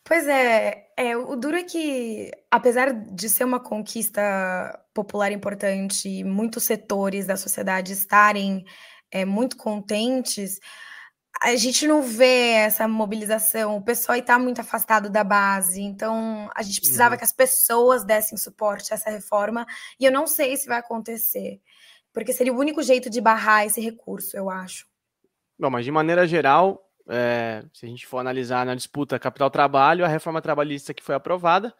Pois 0.03 0.27
é, 0.27 0.87
é, 0.95 1.17
o 1.17 1.35
duro 1.35 1.57
é 1.57 1.63
que, 1.63 2.31
apesar 2.49 2.93
de 2.93 3.29
ser 3.29 3.43
uma 3.43 3.59
conquista 3.59 4.21
popular 4.93 5.31
importante 5.31 6.23
muitos 6.23 6.63
setores 6.63 7.25
da 7.25 7.35
sociedade 7.35 7.93
estarem 7.93 8.63
é, 9.11 9.25
muito 9.25 9.57
contentes, 9.57 10.59
a 11.41 11.55
gente 11.55 11.87
não 11.87 12.01
vê 12.01 12.51
essa 12.51 12.87
mobilização, 12.87 13.77
o 13.77 13.81
pessoal 13.81 14.17
está 14.17 14.37
muito 14.37 14.59
afastado 14.59 15.09
da 15.09 15.23
base, 15.23 15.81
então 15.81 16.49
a 16.53 16.61
gente 16.61 16.81
precisava 16.81 17.15
uhum. 17.15 17.17
que 17.17 17.23
as 17.23 17.31
pessoas 17.31 18.03
dessem 18.03 18.37
suporte 18.37 18.91
a 18.91 18.95
essa 18.95 19.09
reforma, 19.09 19.65
e 19.99 20.05
eu 20.05 20.11
não 20.11 20.27
sei 20.27 20.57
se 20.57 20.67
vai 20.67 20.79
acontecer, 20.79 21.61
porque 22.11 22.33
seria 22.33 22.53
o 22.53 22.57
único 22.57 22.83
jeito 22.83 23.09
de 23.09 23.21
barrar 23.21 23.65
esse 23.65 23.79
recurso, 23.79 24.35
eu 24.35 24.49
acho. 24.49 24.85
Bom, 25.57 25.69
mas 25.69 25.85
de 25.85 25.91
maneira 25.91 26.27
geral, 26.27 26.89
é, 27.07 27.63
se 27.73 27.85
a 27.85 27.89
gente 27.89 28.05
for 28.05 28.19
analisar 28.19 28.65
na 28.65 28.75
disputa 28.75 29.17
capital-trabalho, 29.17 30.03
a 30.03 30.09
reforma 30.09 30.41
trabalhista 30.41 30.93
que 30.93 31.03
foi 31.03 31.15
aprovada 31.15 31.73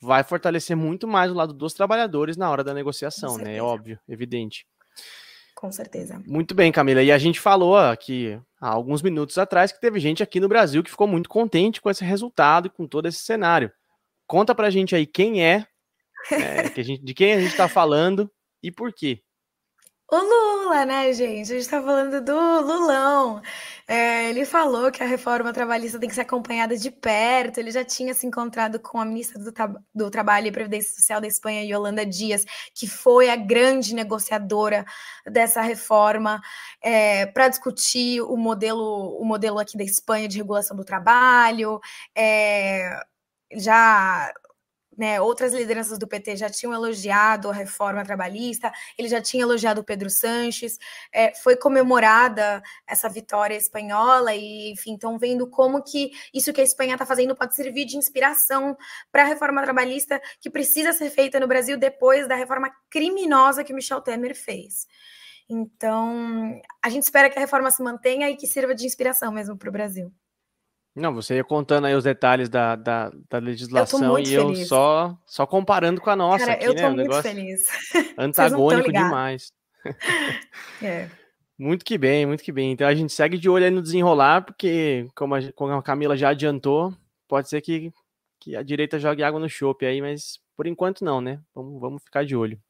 vai 0.00 0.22
fortalecer 0.22 0.76
muito 0.76 1.08
mais 1.08 1.30
o 1.30 1.34
lado 1.34 1.52
dos 1.52 1.72
trabalhadores 1.72 2.36
na 2.36 2.50
hora 2.50 2.62
da 2.62 2.72
negociação, 2.72 3.36
né? 3.36 3.56
É 3.56 3.62
óbvio, 3.62 3.98
evidente. 4.08 4.66
Com 5.58 5.72
certeza. 5.72 6.22
Muito 6.24 6.54
bem, 6.54 6.70
Camila. 6.70 7.02
E 7.02 7.10
a 7.10 7.18
gente 7.18 7.40
falou 7.40 7.76
aqui 7.76 8.40
há 8.60 8.68
alguns 8.68 9.02
minutos 9.02 9.36
atrás 9.38 9.72
que 9.72 9.80
teve 9.80 9.98
gente 9.98 10.22
aqui 10.22 10.38
no 10.38 10.46
Brasil 10.46 10.84
que 10.84 10.90
ficou 10.90 11.08
muito 11.08 11.28
contente 11.28 11.80
com 11.80 11.90
esse 11.90 12.04
resultado 12.04 12.68
e 12.68 12.70
com 12.70 12.86
todo 12.86 13.08
esse 13.08 13.18
cenário. 13.18 13.68
Conta 14.24 14.54
pra 14.54 14.70
gente 14.70 14.94
aí 14.94 15.04
quem 15.04 15.44
é, 15.44 15.66
é 16.30 16.68
que 16.70 16.80
gente, 16.84 17.02
de 17.02 17.12
quem 17.12 17.32
a 17.32 17.40
gente 17.40 17.50
está 17.50 17.66
falando 17.66 18.30
e 18.62 18.70
por 18.70 18.92
quê. 18.92 19.20
O 20.10 20.16
Lula, 20.16 20.86
né, 20.86 21.12
gente? 21.12 21.52
A 21.52 21.54
gente 21.54 21.58
está 21.58 21.82
falando 21.82 22.22
do 22.24 22.32
Lulão. 22.32 23.42
É, 23.86 24.30
ele 24.30 24.46
falou 24.46 24.90
que 24.90 25.02
a 25.02 25.06
reforma 25.06 25.52
trabalhista 25.52 25.98
tem 25.98 26.08
que 26.08 26.14
ser 26.14 26.22
acompanhada 26.22 26.74
de 26.78 26.90
perto. 26.90 27.58
Ele 27.58 27.70
já 27.70 27.84
tinha 27.84 28.14
se 28.14 28.26
encontrado 28.26 28.80
com 28.80 28.98
a 28.98 29.04
ministra 29.04 29.38
do, 29.38 29.52
do 29.94 30.10
Trabalho 30.10 30.46
e 30.46 30.52
Previdência 30.52 30.94
Social 30.94 31.20
da 31.20 31.26
Espanha, 31.26 31.62
Yolanda 31.62 32.06
Dias, 32.06 32.46
que 32.74 32.86
foi 32.86 33.28
a 33.28 33.36
grande 33.36 33.94
negociadora 33.94 34.86
dessa 35.26 35.60
reforma, 35.60 36.40
é, 36.82 37.26
para 37.26 37.48
discutir 37.48 38.22
o 38.22 38.36
modelo, 38.36 39.14
o 39.20 39.24
modelo 39.26 39.58
aqui 39.58 39.76
da 39.76 39.84
Espanha 39.84 40.26
de 40.26 40.38
regulação 40.38 40.74
do 40.74 40.84
trabalho. 40.84 41.80
É, 42.16 42.98
já 43.56 44.32
né, 44.98 45.20
outras 45.20 45.54
lideranças 45.54 45.96
do 45.96 46.08
PT 46.08 46.36
já 46.36 46.50
tinham 46.50 46.74
elogiado 46.74 47.48
a 47.48 47.52
reforma 47.52 48.04
trabalhista, 48.04 48.72
ele 48.98 49.08
já 49.08 49.22
tinha 49.22 49.44
elogiado 49.44 49.80
o 49.80 49.84
Pedro 49.84 50.10
Sanches, 50.10 50.76
é, 51.12 51.32
foi 51.36 51.54
comemorada 51.54 52.60
essa 52.84 53.08
vitória 53.08 53.54
espanhola 53.54 54.34
e, 54.34 54.72
enfim, 54.72 54.94
estão 54.94 55.16
vendo 55.16 55.48
como 55.48 55.80
que 55.82 56.10
isso 56.34 56.52
que 56.52 56.60
a 56.60 56.64
Espanha 56.64 56.94
está 56.94 57.06
fazendo 57.06 57.36
pode 57.36 57.54
servir 57.54 57.84
de 57.84 57.96
inspiração 57.96 58.76
para 59.12 59.22
a 59.22 59.26
reforma 59.26 59.62
trabalhista 59.62 60.20
que 60.40 60.50
precisa 60.50 60.92
ser 60.92 61.10
feita 61.10 61.38
no 61.38 61.46
Brasil 61.46 61.78
depois 61.78 62.26
da 62.26 62.34
reforma 62.34 62.68
criminosa 62.90 63.62
que 63.62 63.72
Michel 63.72 64.00
Temer 64.00 64.34
fez. 64.34 64.88
Então, 65.48 66.60
a 66.82 66.90
gente 66.90 67.04
espera 67.04 67.30
que 67.30 67.38
a 67.38 67.40
reforma 67.40 67.70
se 67.70 67.82
mantenha 67.82 68.28
e 68.28 68.36
que 68.36 68.46
sirva 68.46 68.74
de 68.74 68.84
inspiração 68.84 69.30
mesmo 69.32 69.56
para 69.56 69.68
o 69.68 69.72
Brasil. 69.72 70.12
Não, 70.98 71.14
você 71.14 71.36
ia 71.36 71.44
contando 71.44 71.86
aí 71.86 71.94
os 71.94 72.04
detalhes 72.04 72.48
da, 72.48 72.74
da, 72.74 73.12
da 73.30 73.38
legislação 73.38 74.18
e 74.18 74.32
eu 74.32 74.54
só, 74.56 75.16
só 75.24 75.46
comparando 75.46 76.00
com 76.00 76.10
a 76.10 76.16
nossa. 76.16 76.44
Cara, 76.44 76.52
aqui, 76.54 76.64
eu 76.64 76.74
tô 76.74 76.82
né? 76.82 76.90
muito 76.90 77.22
feliz. 77.22 77.64
Antagônico 78.18 78.92
demais. 78.92 79.52
é. 80.82 81.08
Muito 81.58 81.84
que 81.84 81.96
bem, 81.96 82.26
muito 82.26 82.42
que 82.42 82.52
bem. 82.52 82.72
Então 82.72 82.86
a 82.86 82.94
gente 82.94 83.12
segue 83.12 83.38
de 83.38 83.48
olho 83.48 83.64
aí 83.64 83.70
no 83.70 83.82
desenrolar, 83.82 84.42
porque, 84.42 85.08
como 85.14 85.34
a, 85.34 85.52
como 85.52 85.72
a 85.72 85.82
Camila 85.82 86.16
já 86.16 86.30
adiantou, 86.30 86.94
pode 87.26 87.48
ser 87.48 87.60
que, 87.60 87.92
que 88.40 88.56
a 88.56 88.62
direita 88.62 88.98
jogue 88.98 89.22
água 89.22 89.40
no 89.40 89.48
chope 89.48 89.86
aí, 89.86 90.00
mas 90.00 90.40
por 90.56 90.66
enquanto 90.66 91.04
não, 91.04 91.20
né? 91.20 91.40
Vamos, 91.54 91.80
vamos 91.80 92.02
ficar 92.02 92.24
de 92.24 92.36
olho. 92.36 92.60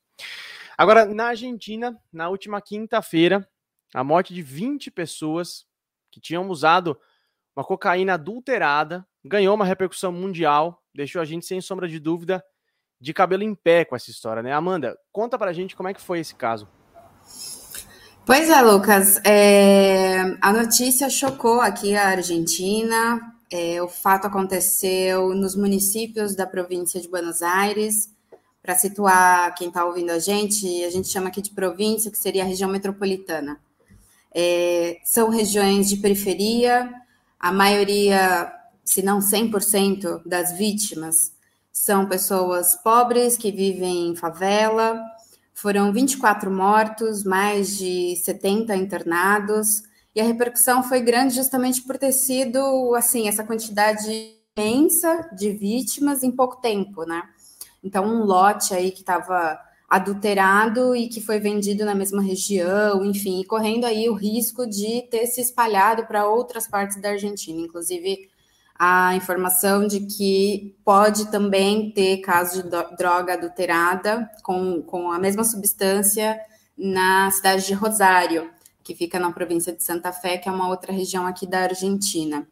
Agora, 0.77 1.07
na 1.07 1.29
Argentina, 1.29 1.99
na 2.13 2.29
última 2.29 2.61
quinta-feira, 2.61 3.47
a 3.95 4.05
morte 4.05 4.33
de 4.33 4.43
20 4.43 4.91
pessoas 4.91 5.67
que 6.11 6.21
tinham 6.21 6.49
usado 6.49 6.99
uma 7.59 7.65
cocaína 7.65 8.15
adulterada, 8.15 9.05
ganhou 9.25 9.53
uma 9.53 9.65
repercussão 9.65 10.13
mundial, 10.13 10.81
deixou 10.95 11.21
a 11.21 11.25
gente 11.25 11.45
sem 11.45 11.61
sombra 11.61 11.89
de 11.89 11.99
dúvida 11.99 12.41
de 13.01 13.13
cabelo 13.13 13.43
em 13.43 13.53
pé 13.53 13.85
com 13.85 13.97
essa 13.97 14.13
história, 14.13 14.45
né? 14.45 14.53
Amanda, 14.53 14.97
conta 15.11 15.37
pra 15.37 15.53
gente 15.53 15.75
como 15.75 15.89
é 15.89 15.95
que 15.95 16.01
foi 16.01 16.21
esse 16.21 16.37
caso. 16.37 16.69
Pois 18.25 18.49
é, 18.49 18.63
Lucas. 18.63 19.21
É... 19.25 20.37
A 20.41 20.53
notícia 20.53 21.11
chocou 21.11 21.61
aqui 21.61 21.97
a 21.97 22.11
Argentina. 22.11 23.21
É, 23.51 23.83
o 23.83 23.89
fato 23.89 24.29
aconteceu 24.29 25.35
nos 25.35 25.57
municípios 25.57 26.37
da 26.37 26.47
província 26.47 27.01
de 27.01 27.09
Buenos 27.09 27.43
Aires. 27.43 28.09
Para 28.63 28.77
situar 28.77 29.53
quem 29.57 29.67
está 29.67 29.85
ouvindo 29.85 30.11
a 30.11 30.21
gente, 30.21 30.85
a 30.85 30.91
gente 30.91 31.09
chama 31.09 31.27
aqui 31.27 31.43
de 31.43 31.51
província, 31.51 32.11
que 32.11 32.19
seria 32.19 32.45
a 32.45 32.47
região 32.47 32.71
metropolitana. 32.71 33.59
É, 34.33 34.99
são 35.05 35.29
regiões 35.29 35.89
de 35.89 35.97
periferia, 35.97 36.93
a 37.39 37.53
maioria, 37.53 38.53
se 38.85 39.03
não 39.03 39.21
100% 39.21 40.23
das 40.27 40.53
vítimas, 40.57 41.33
são 41.73 42.07
pessoas 42.07 42.75
pobres 42.83 43.37
que 43.37 43.53
vivem 43.53 44.09
em 44.09 44.17
favela. 44.17 45.01
Foram 45.55 45.93
24 45.93 46.51
mortos, 46.51 47.25
mais 47.25 47.77
de 47.77 48.17
70 48.17 48.75
internados, 48.77 49.83
e 50.15 50.21
a 50.21 50.25
repercussão 50.25 50.83
foi 50.83 51.01
grande 51.01 51.35
justamente 51.35 51.83
por 51.83 51.97
ter 51.97 52.13
sido 52.13 52.95
assim 52.97 53.29
essa 53.29 53.45
quantidade 53.45 54.37
imensa 54.57 55.31
de 55.33 55.53
vítimas 55.53 56.23
em 56.25 56.31
pouco 56.33 56.61
tempo, 56.61 57.05
né? 57.05 57.23
Então 57.83 58.05
um 58.05 58.25
lote 58.25 58.75
aí 58.75 58.91
que 58.91 59.01
estava 59.01 59.59
adulterado 59.89 60.95
e 60.95 61.09
que 61.09 61.21
foi 61.21 61.41
vendido 61.41 61.85
na 61.85 61.95
mesma 61.95 62.21
região, 62.21 63.05
enfim, 63.05 63.43
correndo 63.45 63.87
aí 63.87 64.09
o 64.09 64.15
risco 64.15 64.67
de 64.67 65.03
ter 65.11 65.27
se 65.27 65.41
espalhado 65.41 66.05
para 66.07 66.29
outras 66.29 66.69
partes 66.69 67.01
da 67.01 67.11
Argentina, 67.11 67.59
inclusive 67.59 68.29
a 68.79 69.17
informação 69.17 69.87
de 69.87 70.01
que 70.01 70.77
pode 70.85 71.31
também 71.31 71.91
ter 71.91 72.19
caso 72.19 72.63
de 72.63 72.69
droga 72.97 73.33
adulterada 73.33 74.31
com, 74.43 74.83
com 74.83 75.11
a 75.11 75.19
mesma 75.19 75.43
substância 75.43 76.39
na 76.77 77.31
cidade 77.31 77.67
de 77.67 77.75
Rosário, 77.75 78.51
que 78.85 78.95
fica 78.95 79.19
na 79.19 79.33
província 79.33 79.73
de 79.73 79.83
Santa 79.83 80.13
Fé, 80.13 80.39
que 80.39 80.49
é 80.49 80.53
uma 80.53 80.69
outra 80.69 80.93
região 80.93 81.27
aqui 81.27 81.47
da 81.47 81.61
Argentina. 81.61 82.47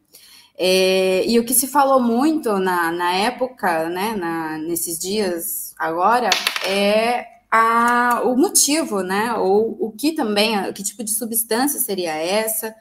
É, 0.59 1.25
e 1.27 1.39
o 1.39 1.45
que 1.45 1.53
se 1.53 1.67
falou 1.67 2.01
muito 2.01 2.59
na, 2.59 2.91
na 2.91 3.13
época, 3.13 3.89
né, 3.91 4.15
na, 4.17 4.59
nesses 4.59 4.99
dias 4.99 5.75
agora, 5.79 6.31
é 6.67 7.27
a, 7.51 8.23
o 8.25 8.37
motivo, 8.37 9.03
né, 9.03 9.35
ou 9.35 9.77
o 9.79 9.93
que 9.93 10.13
também, 10.13 10.73
que 10.73 10.83
tipo 10.83 11.05
de 11.05 11.11
substância 11.13 11.79
seria 11.81 12.15
essa. 12.15 12.75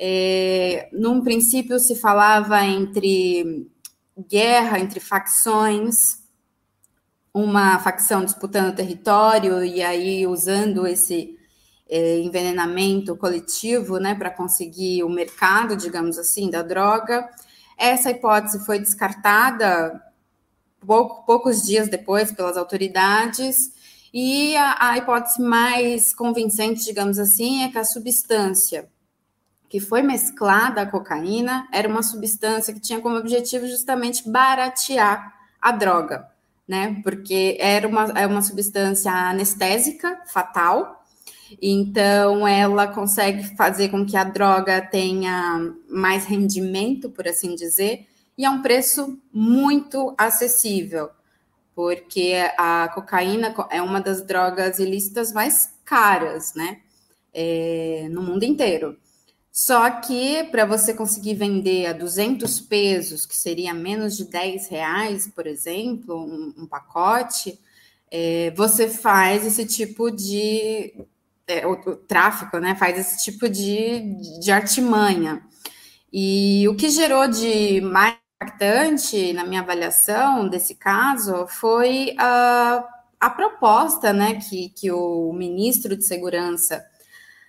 É, 0.00 0.88
num 0.92 1.22
princípio 1.22 1.78
se 1.80 1.96
falava 1.96 2.64
entre 2.64 3.68
guerra 4.28 4.78
entre 4.78 5.00
facções, 5.00 6.22
uma 7.32 7.78
facção 7.78 8.24
disputando 8.24 8.74
território 8.74 9.64
e 9.64 9.82
aí 9.82 10.26
usando 10.26 10.86
esse 10.86 11.37
é, 11.88 12.18
envenenamento 12.18 13.16
coletivo, 13.16 13.98
né, 13.98 14.14
para 14.14 14.30
conseguir 14.30 15.02
o 15.02 15.08
mercado, 15.08 15.76
digamos 15.76 16.18
assim, 16.18 16.50
da 16.50 16.62
droga. 16.62 17.28
Essa 17.76 18.10
hipótese 18.10 18.64
foi 18.66 18.78
descartada 18.78 20.02
pouco, 20.84 21.24
poucos 21.24 21.62
dias 21.62 21.88
depois 21.88 22.32
pelas 22.32 22.56
autoridades. 22.56 23.72
E 24.12 24.56
a, 24.56 24.90
a 24.90 24.98
hipótese 24.98 25.40
mais 25.40 26.14
convincente, 26.14 26.84
digamos 26.84 27.18
assim, 27.18 27.62
é 27.64 27.68
que 27.68 27.78
a 27.78 27.84
substância 27.84 28.88
que 29.68 29.80
foi 29.80 30.02
mesclada 30.02 30.80
à 30.80 30.86
cocaína 30.86 31.68
era 31.70 31.88
uma 31.88 32.02
substância 32.02 32.72
que 32.72 32.80
tinha 32.80 33.00
como 33.00 33.16
objetivo 33.16 33.66
justamente 33.66 34.28
baratear 34.28 35.34
a 35.60 35.72
droga, 35.72 36.26
né? 36.66 37.00
Porque 37.02 37.56
era 37.60 37.86
uma, 37.86 38.04
é 38.14 38.26
uma 38.26 38.40
substância 38.40 39.12
anestésica 39.12 40.22
fatal, 40.26 40.97
então 41.60 42.46
ela 42.46 42.86
consegue 42.86 43.56
fazer 43.56 43.88
com 43.88 44.04
que 44.04 44.16
a 44.16 44.24
droga 44.24 44.80
tenha 44.80 45.74
mais 45.88 46.24
rendimento, 46.24 47.10
por 47.10 47.26
assim 47.26 47.54
dizer, 47.54 48.06
e 48.36 48.44
é 48.44 48.50
um 48.50 48.62
preço 48.62 49.18
muito 49.32 50.14
acessível, 50.16 51.10
porque 51.74 52.34
a 52.56 52.88
cocaína 52.94 53.54
é 53.70 53.80
uma 53.82 54.00
das 54.00 54.22
drogas 54.22 54.78
ilícitas 54.78 55.32
mais 55.32 55.74
caras, 55.84 56.54
né? 56.54 56.80
É, 57.32 58.08
no 58.10 58.22
mundo 58.22 58.44
inteiro. 58.44 58.96
Só 59.52 59.90
que 59.90 60.44
para 60.52 60.64
você 60.64 60.94
conseguir 60.94 61.34
vender 61.34 61.86
a 61.86 61.92
200 61.92 62.60
pesos, 62.60 63.26
que 63.26 63.36
seria 63.36 63.74
menos 63.74 64.16
de 64.16 64.24
10 64.26 64.68
reais, 64.68 65.26
por 65.34 65.48
exemplo, 65.48 66.16
um, 66.16 66.62
um 66.62 66.66
pacote, 66.66 67.58
é, 68.10 68.52
você 68.52 68.88
faz 68.88 69.44
esse 69.44 69.66
tipo 69.66 70.10
de. 70.10 70.94
É, 71.48 71.66
o, 71.66 71.72
o, 71.72 71.96
tráfico, 71.96 72.58
né? 72.58 72.74
Faz 72.74 72.98
esse 72.98 73.24
tipo 73.24 73.48
de, 73.48 74.38
de 74.40 74.52
artimanha. 74.52 75.42
E 76.12 76.66
o 76.68 76.76
que 76.76 76.90
gerou 76.90 77.26
de 77.26 77.80
mais 77.80 78.16
impactante 78.40 79.32
na 79.32 79.44
minha 79.44 79.60
avaliação 79.60 80.48
desse 80.48 80.76
caso 80.76 81.46
foi 81.48 82.14
a, 82.18 82.84
a 83.18 83.30
proposta 83.30 84.12
né, 84.12 84.36
que, 84.36 84.68
que 84.70 84.92
o 84.92 85.32
ministro 85.32 85.96
de 85.96 86.04
Segurança 86.04 86.84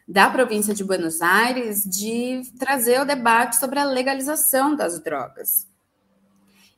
da 0.08 0.27
província 0.27 0.74
de 0.74 0.84
Buenos 0.84 1.22
Aires 1.22 1.84
de 1.84 2.41
trazer 2.58 3.00
o 3.00 3.06
debate 3.06 3.58
sobre 3.58 3.77
a 3.77 3.84
legalização 3.84 4.75
das 4.75 5.00
drogas. 5.03 5.68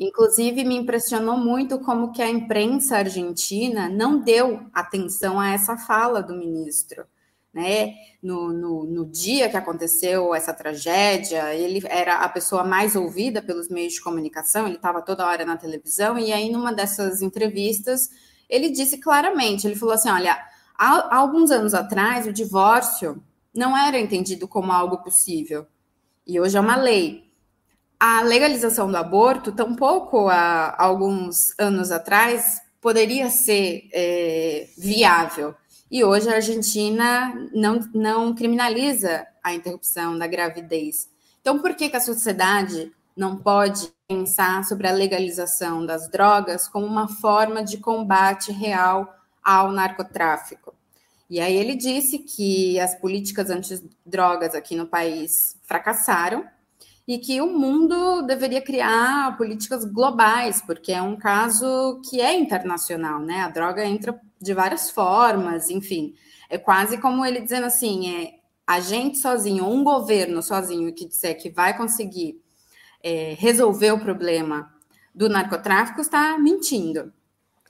Inclusive, 0.03 0.63
me 0.63 0.75
impressionou 0.75 1.37
muito 1.37 1.77
como 1.77 2.11
que 2.11 2.23
a 2.23 2.27
imprensa 2.27 2.97
argentina 2.97 3.87
não 3.87 4.19
deu 4.19 4.65
atenção 4.73 5.39
a 5.39 5.51
essa 5.51 5.77
fala 5.77 6.23
do 6.23 6.35
ministro. 6.35 7.05
Né? 7.53 7.93
No, 8.23 8.51
no, 8.51 8.83
no, 8.83 9.05
dia 9.05 9.47
que 9.47 9.55
aconteceu 9.55 10.33
essa 10.33 10.55
tragédia, 10.55 11.53
ele 11.53 11.83
era 11.85 12.15
a 12.15 12.29
pessoa 12.29 12.63
mais 12.63 12.95
ouvida 12.95 13.43
pelos 13.43 13.69
meios 13.69 13.93
de 13.93 14.01
comunicação, 14.01 14.65
ele 14.65 14.77
estava 14.77 15.03
toda 15.03 15.27
hora 15.27 15.45
na 15.45 15.55
televisão, 15.55 16.17
e 16.17 16.33
aí, 16.33 16.49
numa 16.51 16.73
dessas 16.73 17.21
entrevistas, 17.21 18.09
ele 18.49 18.71
disse 18.71 18.97
claramente: 18.97 19.67
ele 19.67 19.75
falou 19.75 19.93
assim, 19.93 20.09
olha, 20.09 20.35
há, 20.75 21.15
há 21.15 21.17
alguns 21.17 21.51
anos 21.51 21.75
atrás, 21.75 22.25
o 22.25 22.33
divórcio 22.33 23.21
não 23.53 23.77
era 23.77 23.99
entendido 23.99 24.47
como 24.47 24.71
algo 24.71 24.97
possível. 25.03 25.67
E 26.25 26.39
hoje 26.39 26.57
é 26.57 26.59
uma 26.59 26.75
lei. 26.75 27.30
A 28.03 28.23
legalização 28.23 28.89
do 28.89 28.97
aborto, 28.97 29.51
tampouco 29.51 30.27
há 30.27 30.73
alguns 30.75 31.53
anos 31.59 31.91
atrás, 31.91 32.59
poderia 32.81 33.29
ser 33.29 33.87
é, 33.93 34.67
viável. 34.75 35.53
E 35.91 36.03
hoje 36.03 36.27
a 36.27 36.37
Argentina 36.37 37.31
não, 37.53 37.79
não 37.93 38.33
criminaliza 38.33 39.27
a 39.43 39.53
interrupção 39.53 40.17
da 40.17 40.25
gravidez. 40.25 41.07
Então, 41.41 41.59
por 41.59 41.75
que, 41.75 41.89
que 41.89 41.95
a 41.95 42.01
sociedade 42.01 42.91
não 43.15 43.37
pode 43.37 43.93
pensar 44.07 44.63
sobre 44.63 44.87
a 44.87 44.91
legalização 44.91 45.85
das 45.85 46.09
drogas 46.09 46.67
como 46.67 46.87
uma 46.87 47.07
forma 47.07 47.63
de 47.63 47.77
combate 47.77 48.51
real 48.51 49.13
ao 49.43 49.71
narcotráfico? 49.71 50.73
E 51.29 51.39
aí 51.39 51.55
ele 51.55 51.75
disse 51.75 52.17
que 52.17 52.79
as 52.79 52.95
políticas 52.95 53.51
antidrogas 53.51 54.55
aqui 54.55 54.75
no 54.75 54.87
país 54.87 55.55
fracassaram 55.61 56.43
e 57.07 57.17
que 57.17 57.41
o 57.41 57.47
mundo 57.47 58.21
deveria 58.23 58.61
criar 58.61 59.35
políticas 59.37 59.85
globais, 59.85 60.61
porque 60.61 60.91
é 60.91 61.01
um 61.01 61.15
caso 61.15 62.01
que 62.09 62.21
é 62.21 62.37
internacional, 62.37 63.19
né? 63.19 63.41
A 63.41 63.49
droga 63.49 63.85
entra 63.85 64.19
de 64.39 64.53
várias 64.53 64.89
formas, 64.89 65.69
enfim. 65.69 66.13
É 66.49 66.57
quase 66.57 66.97
como 66.97 67.25
ele 67.25 67.41
dizendo 67.41 67.65
assim: 67.65 68.15
é 68.15 68.33
a 68.65 68.79
gente 68.79 69.17
sozinho, 69.17 69.65
um 69.65 69.83
governo 69.83 70.41
sozinho 70.41 70.93
que 70.93 71.05
disser 71.05 71.37
que 71.37 71.49
vai 71.49 71.75
conseguir 71.75 72.41
é, 73.03 73.35
resolver 73.37 73.91
o 73.91 73.99
problema 73.99 74.71
do 75.13 75.27
narcotráfico 75.27 76.01
está 76.01 76.37
mentindo. 76.37 77.11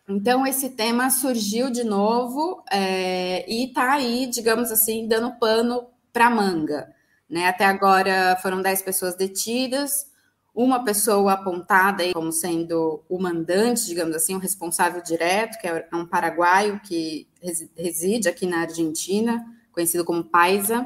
Então, 0.07 0.45
esse 0.45 0.69
tema 0.71 1.09
surgiu 1.09 1.69
de 1.69 1.83
novo 1.83 2.63
é, 2.69 3.49
e 3.49 3.67
está 3.67 3.93
aí, 3.93 4.27
digamos 4.27 4.71
assim, 4.71 5.07
dando 5.07 5.31
pano 5.39 5.87
para 6.11 6.29
manga. 6.29 6.93
Né? 7.31 7.47
Até 7.47 7.63
agora 7.63 8.37
foram 8.41 8.61
10 8.61 8.81
pessoas 8.81 9.15
detidas, 9.15 10.05
uma 10.53 10.83
pessoa 10.83 11.31
apontada 11.31 12.03
como 12.13 12.29
sendo 12.29 13.01
o 13.07 13.17
mandante, 13.17 13.85
digamos 13.85 14.13
assim, 14.13 14.35
o 14.35 14.39
responsável 14.39 15.01
direto, 15.01 15.57
que 15.57 15.65
é 15.65 15.87
um 15.93 16.05
paraguaio 16.05 16.81
que 16.81 17.25
reside 17.77 18.27
aqui 18.27 18.45
na 18.45 18.63
Argentina, 18.63 19.45
conhecido 19.71 20.03
como 20.03 20.25
Paisa. 20.25 20.85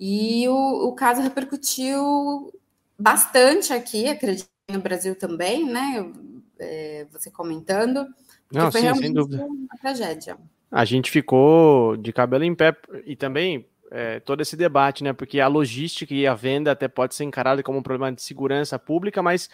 E 0.00 0.48
o, 0.48 0.88
o 0.88 0.94
caso 0.94 1.20
repercutiu 1.20 2.50
bastante 2.98 3.70
aqui, 3.74 4.08
acredito 4.08 4.48
no 4.70 4.80
Brasil 4.80 5.14
também, 5.14 5.66
né? 5.66 6.10
É, 6.58 7.06
você 7.12 7.30
comentando. 7.30 8.06
Não, 8.50 8.72
foi 8.72 8.80
sim, 8.80 8.94
sem 8.94 9.12
dúvida. 9.12 9.44
uma 9.44 9.76
tragédia. 9.78 10.38
A 10.70 10.86
gente 10.86 11.10
ficou 11.10 11.94
de 11.96 12.10
cabelo 12.10 12.44
em 12.44 12.54
pé 12.54 12.74
e 13.04 13.14
também 13.14 13.66
é, 13.90 14.20
todo 14.20 14.40
esse 14.40 14.56
debate, 14.56 15.02
né? 15.02 15.12
Porque 15.12 15.40
a 15.40 15.48
logística 15.48 16.14
e 16.14 16.26
a 16.26 16.34
venda 16.34 16.72
até 16.72 16.88
pode 16.88 17.14
ser 17.14 17.24
encarada 17.24 17.62
como 17.62 17.78
um 17.78 17.82
problema 17.82 18.14
de 18.14 18.22
segurança 18.22 18.78
pública, 18.78 19.22
mas 19.22 19.48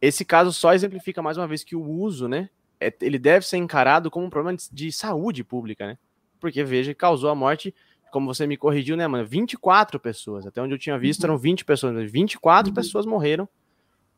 esse 0.00 0.24
caso 0.24 0.52
só 0.52 0.72
exemplifica 0.72 1.22
mais 1.22 1.36
uma 1.36 1.46
vez 1.46 1.62
que 1.62 1.76
o 1.76 1.82
uso, 1.82 2.28
né? 2.28 2.48
É, 2.80 2.92
ele 3.02 3.18
deve 3.18 3.46
ser 3.46 3.58
encarado 3.58 4.10
como 4.10 4.24
um 4.24 4.30
problema 4.30 4.56
de, 4.56 4.64
de 4.72 4.92
saúde 4.92 5.44
pública, 5.44 5.86
né? 5.86 5.98
Porque 6.38 6.64
veja, 6.64 6.94
causou 6.94 7.28
a 7.28 7.34
morte, 7.34 7.74
como 8.10 8.32
você 8.32 8.46
me 8.46 8.56
corrigiu, 8.56 8.96
né, 8.96 9.06
mano? 9.06 9.26
24 9.26 10.00
pessoas. 10.00 10.46
Até 10.46 10.62
onde 10.62 10.74
eu 10.74 10.78
tinha 10.78 10.98
visto 10.98 11.24
eram 11.24 11.36
20 11.36 11.64
pessoas. 11.64 12.10
24 12.10 12.70
uhum. 12.70 12.74
pessoas 12.74 13.04
morreram 13.04 13.48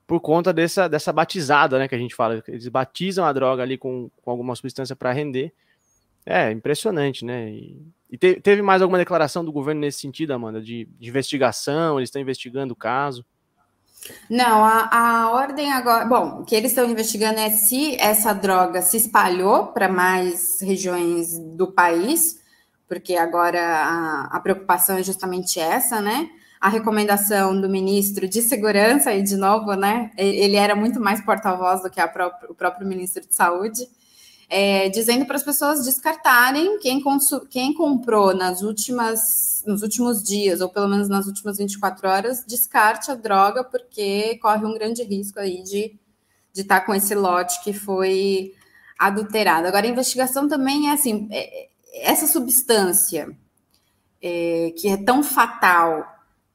por 0.06 0.20
conta 0.20 0.52
dessa, 0.52 0.88
dessa 0.88 1.12
batizada, 1.12 1.78
né, 1.78 1.88
que 1.88 1.94
a 1.94 1.98
gente 1.98 2.14
fala. 2.14 2.42
Eles 2.46 2.68
batizam 2.68 3.24
a 3.24 3.32
droga 3.32 3.62
ali 3.62 3.76
com, 3.76 4.10
com 4.22 4.30
alguma 4.30 4.54
substância 4.54 4.94
para 4.94 5.12
render. 5.12 5.52
É, 6.24 6.50
impressionante, 6.50 7.24
né? 7.24 7.50
E, 7.50 7.82
e 8.10 8.16
te, 8.16 8.40
teve 8.40 8.62
mais 8.62 8.82
alguma 8.82 8.98
declaração 8.98 9.44
do 9.44 9.52
governo 9.52 9.80
nesse 9.80 10.00
sentido, 10.00 10.32
Amanda, 10.32 10.60
de, 10.60 10.88
de 10.98 11.08
investigação? 11.08 11.98
Eles 11.98 12.08
estão 12.08 12.22
investigando 12.22 12.72
o 12.72 12.76
caso? 12.76 13.24
Não, 14.28 14.64
a, 14.64 14.88
a 14.90 15.30
ordem 15.30 15.72
agora. 15.72 16.04
Bom, 16.04 16.40
o 16.40 16.44
que 16.44 16.54
eles 16.54 16.72
estão 16.72 16.88
investigando 16.88 17.38
é 17.38 17.50
se 17.50 17.96
essa 18.00 18.32
droga 18.32 18.82
se 18.82 18.96
espalhou 18.96 19.68
para 19.68 19.88
mais 19.88 20.60
regiões 20.60 21.38
do 21.38 21.70
país, 21.70 22.40
porque 22.88 23.14
agora 23.14 23.60
a, 23.60 24.28
a 24.32 24.40
preocupação 24.40 24.96
é 24.96 25.02
justamente 25.02 25.60
essa, 25.60 26.00
né? 26.00 26.28
a 26.62 26.68
recomendação 26.68 27.60
do 27.60 27.68
ministro 27.68 28.28
de 28.28 28.40
Segurança, 28.40 29.12
e 29.12 29.20
de 29.20 29.36
novo, 29.36 29.74
né, 29.74 30.12
ele 30.16 30.54
era 30.54 30.76
muito 30.76 31.00
mais 31.00 31.20
porta-voz 31.20 31.82
do 31.82 31.90
que 31.90 32.00
o 32.00 32.54
próprio 32.54 32.86
ministro 32.86 33.26
de 33.26 33.34
Saúde, 33.34 33.88
é, 34.54 34.90
dizendo 34.90 35.24
para 35.24 35.36
as 35.36 35.42
pessoas 35.42 35.82
descartarem 35.82 36.78
quem, 36.78 37.02
quem 37.48 37.72
comprou 37.72 38.34
nas 38.34 38.60
últimas, 38.60 39.64
nos 39.66 39.80
últimos 39.80 40.22
dias, 40.22 40.60
ou 40.60 40.68
pelo 40.68 40.88
menos 40.88 41.08
nas 41.08 41.26
últimas 41.26 41.56
24 41.56 42.06
horas, 42.06 42.44
descarte 42.46 43.10
a 43.10 43.14
droga, 43.14 43.64
porque 43.64 44.36
corre 44.42 44.66
um 44.66 44.74
grande 44.74 45.02
risco 45.02 45.40
aí 45.40 45.62
de 45.62 45.98
estar 46.54 46.80
tá 46.80 46.86
com 46.86 46.94
esse 46.94 47.14
lote 47.14 47.64
que 47.64 47.72
foi 47.72 48.52
adulterado. 48.98 49.66
Agora, 49.66 49.86
a 49.86 49.90
investigação 49.90 50.46
também 50.46 50.90
é 50.90 50.92
assim, 50.92 51.28
é, 51.30 51.68
essa 51.94 52.26
substância 52.26 53.34
é, 54.20 54.74
que 54.76 54.88
é 54.88 54.98
tão 54.98 55.22
fatal 55.22 56.12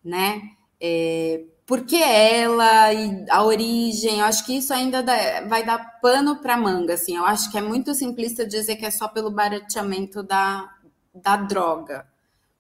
né? 0.07 0.41
É, 0.79 1.41
por 1.67 1.86
que 1.86 2.01
ela 2.01 2.93
e 2.93 3.25
a 3.30 3.43
origem? 3.43 4.19
Eu 4.19 4.25
acho 4.25 4.45
que 4.45 4.58
isso 4.58 4.73
ainda 4.73 5.03
dá, 5.03 5.41
vai 5.41 5.65
dar 5.65 5.99
pano 5.99 6.38
para 6.38 6.56
manga, 6.56 6.93
assim. 6.93 7.17
Eu 7.17 7.25
acho 7.25 7.51
que 7.51 7.58
é 7.58 7.62
muito 7.62 7.93
simplista 7.93 8.47
dizer 8.47 8.77
que 8.77 8.86
é 8.86 8.89
só 8.89 9.10
pelo 9.10 9.30
barateamento 9.30 10.23
da, 10.23 10.73
da 11.13 11.36
droga. 11.36 12.08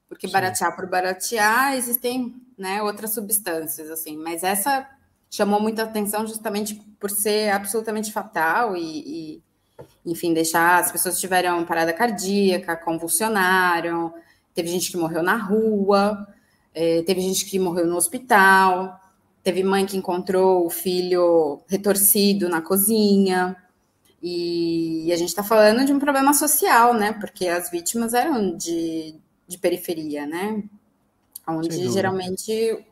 Porque 0.09 0.27
Sim. 0.27 0.33
baratear 0.33 0.75
por 0.75 0.89
baratear, 0.89 1.73
existem 1.75 2.35
né, 2.57 2.83
outras 2.83 3.13
substâncias, 3.13 3.89
assim. 3.89 4.17
Mas 4.17 4.43
essa 4.43 4.85
chamou 5.29 5.61
muita 5.61 5.83
atenção 5.83 6.27
justamente 6.27 6.75
por 6.99 7.09
ser 7.09 7.51
absolutamente 7.51 8.11
fatal 8.11 8.75
e, 8.75 8.81
e 9.35 9.43
enfim, 10.05 10.33
deixar 10.33 10.81
as 10.81 10.91
pessoas 10.91 11.17
tiveram 11.17 11.63
parada 11.63 11.93
cardíaca, 11.93 12.75
convulsionaram, 12.75 14.13
teve 14.53 14.67
gente 14.67 14.91
que 14.91 14.97
morreu 14.97 15.23
na 15.23 15.37
rua. 15.37 16.27
É, 16.79 17.01
teve 17.01 17.21
gente 17.21 17.43
que 17.45 17.57
morreu 17.57 17.87
no 17.87 17.95
hospital, 17.95 19.01
teve 19.41 19.63
mãe 19.63 19.83
que 19.83 19.97
encontrou 19.97 20.63
o 20.63 20.69
filho 20.69 21.59
retorcido 21.67 22.47
na 22.47 22.61
cozinha. 22.61 23.57
E 24.21 25.11
a 25.11 25.15
gente 25.15 25.29
está 25.29 25.41
falando 25.41 25.83
de 25.83 25.91
um 25.91 25.97
problema 25.97 26.35
social, 26.35 26.93
né? 26.93 27.13
Porque 27.13 27.47
as 27.47 27.71
vítimas 27.71 28.13
eram 28.13 28.55
de, 28.55 29.15
de 29.47 29.57
periferia, 29.57 30.27
né? 30.27 30.63
Onde 31.47 31.89
geralmente 31.89 32.85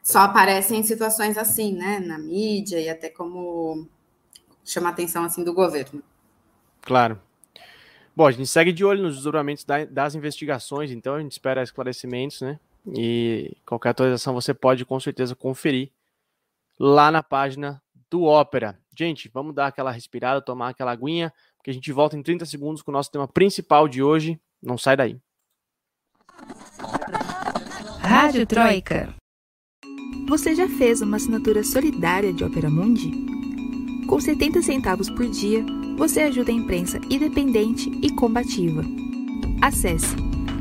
só 0.00 0.20
aparecem 0.20 0.84
situações 0.84 1.36
assim, 1.36 1.72
né? 1.72 1.98
Na 1.98 2.16
mídia 2.16 2.78
e 2.78 2.88
até 2.88 3.08
como 3.08 3.88
chama 4.64 4.90
atenção 4.90 5.24
assim 5.24 5.42
do 5.42 5.52
governo. 5.52 6.00
Claro. 6.80 7.20
Bom, 8.14 8.26
a 8.26 8.32
gente 8.32 8.46
segue 8.46 8.72
de 8.72 8.84
olho 8.84 9.02
nos 9.02 9.14
desdobramentos 9.16 9.64
das 9.90 10.14
investigações, 10.14 10.90
então 10.90 11.14
a 11.14 11.20
gente 11.20 11.32
espera 11.32 11.62
esclarecimentos, 11.62 12.40
né? 12.40 12.58
E 12.94 13.56
qualquer 13.64 13.90
atualização 13.90 14.34
você 14.34 14.52
pode 14.52 14.84
com 14.84 14.98
certeza 14.98 15.34
conferir 15.34 15.90
lá 16.78 17.10
na 17.10 17.22
página 17.22 17.80
do 18.10 18.24
Ópera. 18.24 18.78
Gente, 18.96 19.30
vamos 19.32 19.54
dar 19.54 19.68
aquela 19.68 19.90
respirada, 19.90 20.42
tomar 20.42 20.70
aquela 20.70 20.90
aguinha, 20.90 21.32
porque 21.56 21.70
a 21.70 21.74
gente 21.74 21.92
volta 21.92 22.16
em 22.16 22.22
30 22.22 22.44
segundos 22.46 22.82
com 22.82 22.90
o 22.90 22.94
nosso 22.94 23.10
tema 23.10 23.28
principal 23.28 23.86
de 23.86 24.02
hoje. 24.02 24.40
Não 24.62 24.76
sai 24.76 24.96
daí. 24.96 25.16
Rádio 28.00 28.46
Troika. 28.46 29.14
Você 30.28 30.54
já 30.54 30.68
fez 30.68 31.00
uma 31.00 31.16
assinatura 31.16 31.62
solidária 31.62 32.32
de 32.32 32.44
Opera 32.44 32.70
Mundi? 32.70 33.10
Com 34.06 34.20
70 34.20 34.62
centavos 34.62 35.08
por 35.10 35.26
dia, 35.28 35.64
você 35.96 36.22
ajuda 36.22 36.50
a 36.50 36.54
imprensa 36.54 36.98
independente 37.10 37.90
e 38.02 38.10
combativa. 38.14 38.82
Acesse 39.62 40.16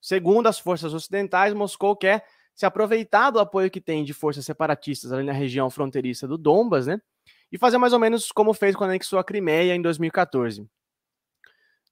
Segundo 0.00 0.46
as 0.46 0.58
forças 0.58 0.94
ocidentais, 0.94 1.52
Moscou 1.52 1.96
quer 1.96 2.24
se 2.54 2.64
aproveitar 2.64 3.30
do 3.30 3.40
apoio 3.40 3.70
que 3.70 3.80
tem 3.80 4.04
de 4.04 4.14
forças 4.14 4.44
separatistas 4.44 5.12
ali 5.12 5.24
na 5.24 5.32
região 5.32 5.68
fronteiriça 5.70 6.28
do 6.28 6.38
Donbas, 6.38 6.86
né? 6.86 7.00
e 7.50 7.58
fazer 7.58 7.78
mais 7.78 7.92
ou 7.92 7.98
menos 7.98 8.30
como 8.30 8.52
fez 8.52 8.76
quando 8.76 8.90
anexou 8.90 9.18
a 9.18 9.24
Crimeia 9.24 9.74
em 9.74 9.82
2014. 9.82 10.68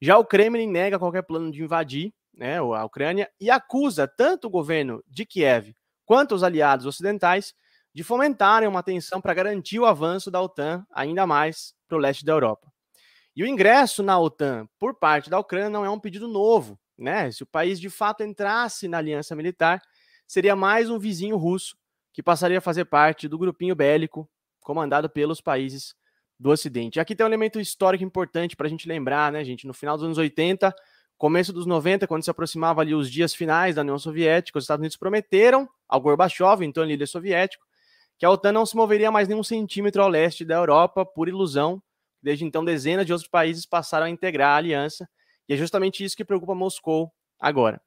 Já 0.00 0.18
o 0.18 0.24
Kremlin 0.24 0.66
nega 0.66 0.98
qualquer 0.98 1.22
plano 1.22 1.50
de 1.50 1.62
invadir 1.62 2.12
né, 2.34 2.58
a 2.58 2.84
Ucrânia 2.84 3.30
e 3.40 3.50
acusa 3.50 4.06
tanto 4.06 4.46
o 4.46 4.50
governo 4.50 5.02
de 5.06 5.24
Kiev 5.24 5.74
quanto 6.06 6.34
os 6.34 6.42
aliados 6.42 6.86
ocidentais 6.86 7.52
de 7.92 8.02
fomentarem 8.02 8.68
uma 8.68 8.82
tensão 8.82 9.20
para 9.20 9.34
garantir 9.34 9.78
o 9.78 9.84
avanço 9.84 10.30
da 10.30 10.40
OTAN 10.40 10.86
ainda 10.90 11.26
mais 11.26 11.74
para 11.88 11.98
o 11.98 12.00
leste 12.00 12.24
da 12.24 12.32
Europa. 12.32 12.72
E 13.34 13.42
o 13.42 13.46
ingresso 13.46 14.02
na 14.02 14.18
OTAN 14.18 14.66
por 14.78 14.94
parte 14.94 15.28
da 15.28 15.38
Ucrânia 15.38 15.68
não 15.68 15.84
é 15.84 15.90
um 15.90 16.00
pedido 16.00 16.26
novo. 16.26 16.78
Né? 16.96 17.30
Se 17.30 17.42
o 17.42 17.46
país 17.46 17.78
de 17.78 17.90
fato 17.90 18.22
entrasse 18.22 18.88
na 18.88 18.98
aliança 18.98 19.36
militar, 19.36 19.82
seria 20.26 20.56
mais 20.56 20.88
um 20.88 20.98
vizinho 20.98 21.36
russo 21.36 21.76
que 22.12 22.22
passaria 22.22 22.58
a 22.58 22.62
fazer 22.62 22.86
parte 22.86 23.28
do 23.28 23.36
grupinho 23.36 23.74
bélico 23.74 24.28
comandado 24.60 25.08
pelos 25.10 25.40
países 25.40 25.94
do 26.38 26.50
Ocidente. 26.50 27.00
Aqui 27.00 27.14
tem 27.14 27.24
um 27.24 27.28
elemento 27.28 27.60
histórico 27.60 28.04
importante 28.04 28.56
para 28.56 28.66
a 28.66 28.70
gente 28.70 28.88
lembrar, 28.88 29.32
né, 29.32 29.44
gente? 29.44 29.66
No 29.66 29.74
final 29.74 29.96
dos 29.96 30.04
anos 30.04 30.18
80, 30.18 30.74
começo 31.18 31.52
dos 31.52 31.66
90, 31.66 32.06
quando 32.06 32.22
se 32.22 32.30
aproximava 32.30 32.80
ali 32.80 32.94
os 32.94 33.10
dias 33.10 33.34
finais 33.34 33.74
da 33.74 33.82
União 33.82 33.98
Soviética, 33.98 34.58
os 34.58 34.64
Estados 34.64 34.80
Unidos 34.80 34.96
prometeram 34.96 35.68
ao 35.88 36.00
Gorbachev, 36.00 36.62
então 36.62 36.84
líder 36.84 37.06
soviético, 37.06 37.64
que 38.18 38.26
a 38.26 38.30
OTAN 38.30 38.52
não 38.52 38.66
se 38.66 38.76
moveria 38.76 39.10
mais 39.10 39.28
nem 39.28 39.38
um 39.38 39.42
centímetro 39.42 40.02
ao 40.02 40.08
leste 40.08 40.44
da 40.44 40.54
Europa 40.54 41.04
por 41.04 41.28
ilusão. 41.28 41.82
Desde 42.22 42.44
então, 42.44 42.64
dezenas 42.64 43.06
de 43.06 43.12
outros 43.12 43.28
países 43.28 43.66
passaram 43.66 44.06
a 44.06 44.10
integrar 44.10 44.50
a 44.50 44.56
aliança, 44.56 45.08
e 45.48 45.54
é 45.54 45.56
justamente 45.56 46.02
isso 46.02 46.16
que 46.16 46.24
preocupa 46.24 46.54
Moscou 46.54 47.12
agora. 47.38 47.80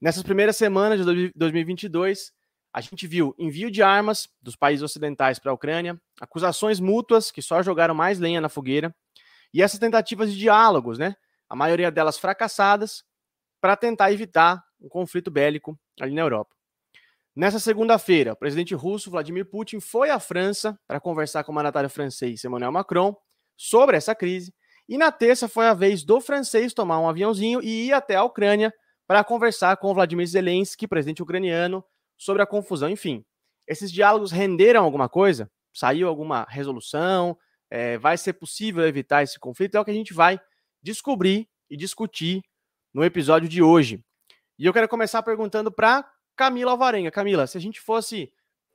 Nessas 0.00 0.22
primeiras 0.22 0.56
semanas 0.56 1.04
de 1.04 1.32
2022, 1.34 2.32
a 2.72 2.80
gente 2.80 3.06
viu 3.06 3.34
envio 3.38 3.70
de 3.70 3.82
armas 3.82 4.28
dos 4.42 4.54
países 4.54 4.82
ocidentais 4.82 5.38
para 5.38 5.50
a 5.50 5.54
Ucrânia, 5.54 6.00
acusações 6.20 6.78
mútuas 6.78 7.30
que 7.30 7.40
só 7.40 7.62
jogaram 7.62 7.94
mais 7.94 8.18
lenha 8.18 8.40
na 8.40 8.48
fogueira, 8.48 8.94
e 9.52 9.62
essas 9.62 9.78
tentativas 9.78 10.32
de 10.32 10.38
diálogos, 10.38 10.98
né? 10.98 11.16
A 11.48 11.56
maioria 11.56 11.90
delas 11.90 12.18
fracassadas, 12.18 13.04
para 13.60 13.76
tentar 13.76 14.12
evitar 14.12 14.62
um 14.80 14.88
conflito 14.88 15.30
bélico 15.30 15.78
ali 16.00 16.14
na 16.14 16.22
Europa. 16.22 16.54
Nessa 17.34 17.58
segunda-feira, 17.58 18.34
o 18.34 18.36
presidente 18.36 18.74
russo 18.74 19.10
Vladimir 19.10 19.46
Putin 19.46 19.80
foi 19.80 20.10
à 20.10 20.20
França 20.20 20.78
para 20.86 21.00
conversar 21.00 21.42
com 21.42 21.50
o 21.50 21.54
mandatário 21.54 21.90
francês 21.90 22.44
Emmanuel 22.44 22.70
Macron 22.70 23.16
sobre 23.56 23.96
essa 23.96 24.14
crise, 24.14 24.54
e 24.88 24.98
na 24.98 25.10
terça 25.10 25.48
foi 25.48 25.66
a 25.66 25.74
vez 25.74 26.04
do 26.04 26.20
francês 26.20 26.74
tomar 26.74 27.00
um 27.00 27.08
aviãozinho 27.08 27.62
e 27.62 27.86
ir 27.86 27.92
até 27.92 28.16
a 28.16 28.22
Ucrânia 28.22 28.72
para 29.06 29.24
conversar 29.24 29.76
com 29.78 29.94
Vladimir 29.94 30.26
Zelensky, 30.26 30.86
presidente 30.86 31.22
ucraniano, 31.22 31.84
sobre 32.16 32.42
a 32.42 32.46
confusão. 32.46 32.88
Enfim, 32.88 33.24
esses 33.66 33.90
diálogos 33.90 34.30
renderam 34.30 34.84
alguma 34.84 35.08
coisa? 35.08 35.50
Saiu 35.72 36.06
alguma 36.06 36.46
resolução? 36.48 37.36
É, 37.70 37.98
vai 37.98 38.16
ser 38.16 38.34
possível 38.34 38.86
evitar 38.86 39.22
esse 39.22 39.38
conflito? 39.38 39.74
É 39.74 39.80
o 39.80 39.84
que 39.84 39.90
a 39.90 39.94
gente 39.94 40.12
vai 40.12 40.38
descobrir 40.84 41.48
e 41.70 41.76
discutir 41.78 42.42
no 42.92 43.02
episódio 43.02 43.48
de 43.48 43.62
hoje. 43.62 44.04
E 44.58 44.66
eu 44.66 44.72
quero 44.72 44.86
começar 44.86 45.22
perguntando 45.22 45.72
para 45.72 46.08
Camila 46.36 46.72
Alvarenga. 46.72 47.10
Camila, 47.10 47.46
se 47.46 47.56
a 47.56 47.60
gente 47.60 47.80
fosse 47.80 48.30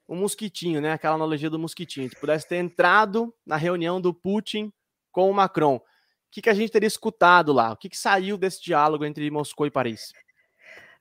um 0.07 0.15
mosquitinho, 0.15 0.81
né? 0.81 0.93
Aquela 0.93 1.13
analogia 1.13 1.51
do 1.51 1.59
mosquitinho, 1.59 2.09
que 2.09 2.19
pudesse 2.19 2.47
ter 2.47 2.57
entrado 2.57 3.31
na 3.45 3.55
reunião 3.55 4.01
do 4.01 4.11
Putin 4.11 4.73
com 5.11 5.29
o 5.29 5.33
Macron, 5.33 5.75
o 5.75 5.81
que, 6.31 6.41
que 6.41 6.49
a 6.49 6.53
gente 6.53 6.71
teria 6.71 6.87
escutado 6.87 7.53
lá? 7.53 7.71
O 7.71 7.77
que, 7.77 7.87
que 7.87 7.97
saiu 7.97 8.37
desse 8.37 8.61
diálogo 8.61 9.05
entre 9.05 9.29
Moscou 9.29 9.67
e 9.67 9.71
Paris? 9.71 10.11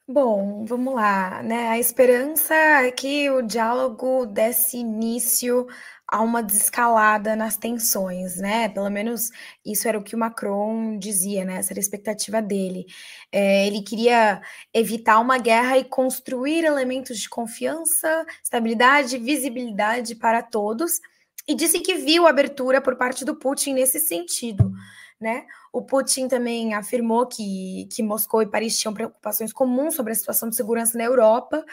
Bom, 0.07 0.65
vamos 0.67 0.95
lá, 0.95 1.43
né? 1.43 1.69
A 1.69 1.79
esperança 1.79 2.55
é 2.55 2.91
que 2.91 3.31
o 3.31 3.43
diálogo 3.43 4.27
desse 4.27 4.79
início 4.79 5.67
a 6.11 6.23
uma 6.23 6.43
desescalada 6.43 7.37
nas 7.37 7.57
tensões, 7.57 8.37
né? 8.37 8.69
Pelo 8.71 8.89
menos 8.89 9.31
isso 9.65 9.87
era 9.87 9.99
o 9.99 10.03
que 10.03 10.17
o 10.17 10.19
Macron 10.19 10.99
dizia, 10.99 11.45
né? 11.45 11.59
Essa 11.59 11.75
era 11.75 11.81
a 11.81 11.83
expectativa 11.83 12.41
dele. 12.41 12.87
É, 13.31 13.67
ele 13.67 13.83
queria 13.83 14.41
evitar 14.73 15.21
uma 15.21 15.39
guerra 15.39 15.77
e 15.77 15.85
construir 15.85 16.65
elementos 16.65 17.19
de 17.19 17.29
confiança, 17.29 18.25
estabilidade, 18.43 19.19
visibilidade 19.19 20.15
para 20.15 20.43
todos, 20.43 21.01
e 21.47 21.55
disse 21.55 21.81
que 21.81 21.95
viu 21.95 22.27
abertura 22.27 22.81
por 22.81 22.97
parte 22.97 23.25
do 23.25 23.37
Putin 23.37 23.75
nesse 23.75 24.01
sentido 24.01 24.73
né? 25.21 25.45
O 25.73 25.83
Putin 25.83 26.29
também 26.29 26.75
afirmou 26.75 27.27
que, 27.27 27.89
que 27.93 28.03
Moscou 28.03 28.43
e 28.43 28.47
Paris 28.47 28.79
tinham 28.79 28.95
preocupações 28.95 29.53
comuns 29.53 29.95
sobre 29.95 30.13
a 30.13 30.17
situação 30.17 30.49
de 30.49 30.57
segurança 30.57 30.97
na 30.97 31.05
Europa, 31.05 31.65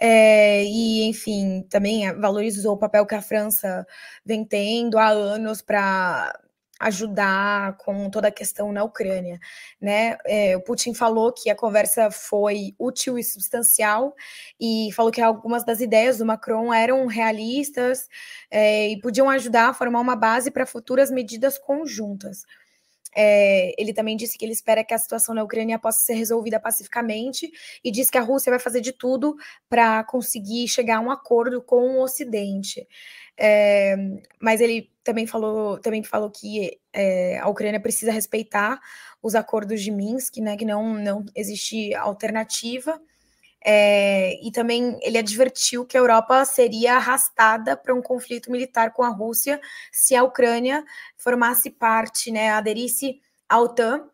é, 0.00 0.64
e, 0.64 1.08
enfim, 1.08 1.66
também 1.68 2.12
valorizou 2.18 2.74
o 2.74 2.78
papel 2.78 3.06
que 3.06 3.14
a 3.14 3.22
França 3.22 3.86
vem 4.24 4.44
tendo 4.44 4.98
há 4.98 5.08
anos 5.08 5.62
para 5.62 6.32
ajudar 6.82 7.76
com 7.78 8.10
toda 8.10 8.28
a 8.28 8.32
questão 8.32 8.72
na 8.72 8.82
Ucrânia, 8.82 9.38
né? 9.80 10.18
É, 10.26 10.56
o 10.56 10.60
Putin 10.60 10.94
falou 10.94 11.32
que 11.32 11.48
a 11.48 11.54
conversa 11.54 12.10
foi 12.10 12.74
útil 12.78 13.18
e 13.18 13.24
substancial 13.24 14.14
e 14.60 14.90
falou 14.94 15.12
que 15.12 15.20
algumas 15.20 15.64
das 15.64 15.80
ideias 15.80 16.18
do 16.18 16.26
Macron 16.26 16.74
eram 16.74 17.06
realistas 17.06 18.08
é, 18.50 18.88
e 18.88 19.00
podiam 19.00 19.30
ajudar 19.30 19.68
a 19.70 19.74
formar 19.74 20.00
uma 20.00 20.16
base 20.16 20.50
para 20.50 20.66
futuras 20.66 21.10
medidas 21.10 21.56
conjuntas. 21.56 22.44
É, 23.14 23.74
ele 23.80 23.92
também 23.92 24.16
disse 24.16 24.38
que 24.38 24.44
ele 24.44 24.52
espera 24.52 24.84
que 24.84 24.94
a 24.94 24.98
situação 24.98 25.34
na 25.34 25.42
Ucrânia 25.42 25.78
possa 25.78 26.00
ser 26.00 26.14
resolvida 26.14 26.58
pacificamente 26.58 27.50
e 27.84 27.90
diz 27.90 28.10
que 28.10 28.18
a 28.18 28.22
Rússia 28.22 28.50
vai 28.50 28.58
fazer 28.58 28.80
de 28.80 28.92
tudo 28.92 29.36
para 29.68 30.02
conseguir 30.04 30.66
chegar 30.68 30.98
a 30.98 31.00
um 31.00 31.10
acordo 31.10 31.62
com 31.62 31.96
o 31.96 32.02
Ocidente. 32.02 32.86
É, 33.36 33.96
mas 34.40 34.60
ele 34.60 34.90
também 35.02 35.26
falou, 35.26 35.78
também 35.78 36.02
falou 36.02 36.30
que 36.30 36.78
é, 36.92 37.38
a 37.38 37.48
Ucrânia 37.48 37.80
precisa 37.80 38.12
respeitar 38.12 38.80
os 39.22 39.34
acordos 39.34 39.80
de 39.82 39.90
Minsk, 39.90 40.36
né, 40.38 40.56
que 40.56 40.64
não, 40.64 40.94
não 40.94 41.24
existe 41.34 41.94
alternativa. 41.94 43.00
É, 43.64 44.34
e 44.44 44.50
também 44.50 44.98
ele 45.02 45.18
advertiu 45.18 45.84
que 45.86 45.96
a 45.96 46.00
Europa 46.00 46.44
seria 46.44 46.96
arrastada 46.96 47.76
para 47.76 47.94
um 47.94 48.02
conflito 48.02 48.50
militar 48.50 48.92
com 48.92 49.02
a 49.02 49.08
Rússia 49.08 49.60
se 49.92 50.16
a 50.16 50.24
Ucrânia 50.24 50.84
formasse 51.16 51.70
parte, 51.70 52.30
né, 52.32 52.50
aderisse 52.50 53.20
à 53.48 53.60
OTAN 53.60 54.08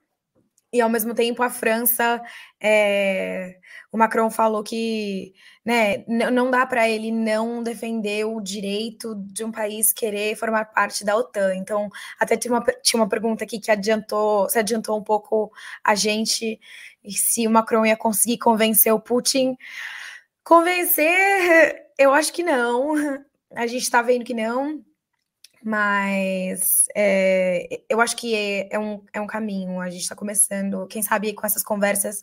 e 0.70 0.82
ao 0.82 0.90
mesmo 0.90 1.14
tempo 1.14 1.42
a 1.42 1.48
França, 1.48 2.22
é, 2.60 3.58
o 3.90 3.96
Macron 3.96 4.30
falou 4.30 4.62
que 4.62 5.32
né, 5.64 6.04
não 6.06 6.50
dá 6.50 6.66
para 6.66 6.88
ele 6.88 7.10
não 7.10 7.62
defender 7.62 8.26
o 8.26 8.38
direito 8.40 9.14
de 9.14 9.44
um 9.44 9.50
país 9.50 9.94
querer 9.94 10.36
formar 10.36 10.66
parte 10.66 11.04
da 11.06 11.16
OTAN. 11.16 11.54
Então, 11.56 11.88
até 12.20 12.36
tinha 12.36 12.52
uma, 12.52 12.62
tinha 12.82 13.00
uma 13.00 13.08
pergunta 13.08 13.44
aqui 13.44 13.58
que 13.58 13.70
adiantou, 13.70 14.48
se 14.50 14.58
adiantou 14.58 14.98
um 14.98 15.02
pouco 15.02 15.50
a 15.82 15.94
gente, 15.94 16.60
se 17.12 17.46
o 17.46 17.50
Macron 17.50 17.86
ia 17.86 17.96
conseguir 17.96 18.38
convencer 18.38 18.92
o 18.92 19.00
Putin. 19.00 19.56
Convencer, 20.44 21.86
eu 21.98 22.12
acho 22.12 22.32
que 22.32 22.42
não. 22.42 22.94
A 23.54 23.66
gente 23.66 23.82
está 23.82 24.02
vendo 24.02 24.24
que 24.24 24.34
não. 24.34 24.84
Mas 25.62 26.86
é, 26.94 27.82
eu 27.88 28.00
acho 28.00 28.16
que 28.16 28.34
é, 28.34 28.68
é, 28.74 28.78
um, 28.78 29.04
é 29.12 29.20
um 29.20 29.26
caminho. 29.26 29.80
A 29.80 29.90
gente 29.90 30.02
está 30.02 30.14
começando, 30.14 30.86
quem 30.86 31.02
sabe 31.02 31.32
com 31.32 31.46
essas 31.46 31.62
conversas, 31.62 32.22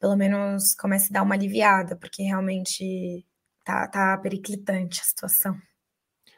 pelo 0.00 0.16
menos 0.16 0.74
comece 0.74 1.08
a 1.10 1.14
dar 1.14 1.22
uma 1.22 1.34
aliviada, 1.34 1.96
porque 1.96 2.22
realmente 2.22 3.26
tá, 3.64 3.86
tá 3.88 4.16
periclitante 4.18 5.00
a 5.00 5.04
situação. 5.04 5.56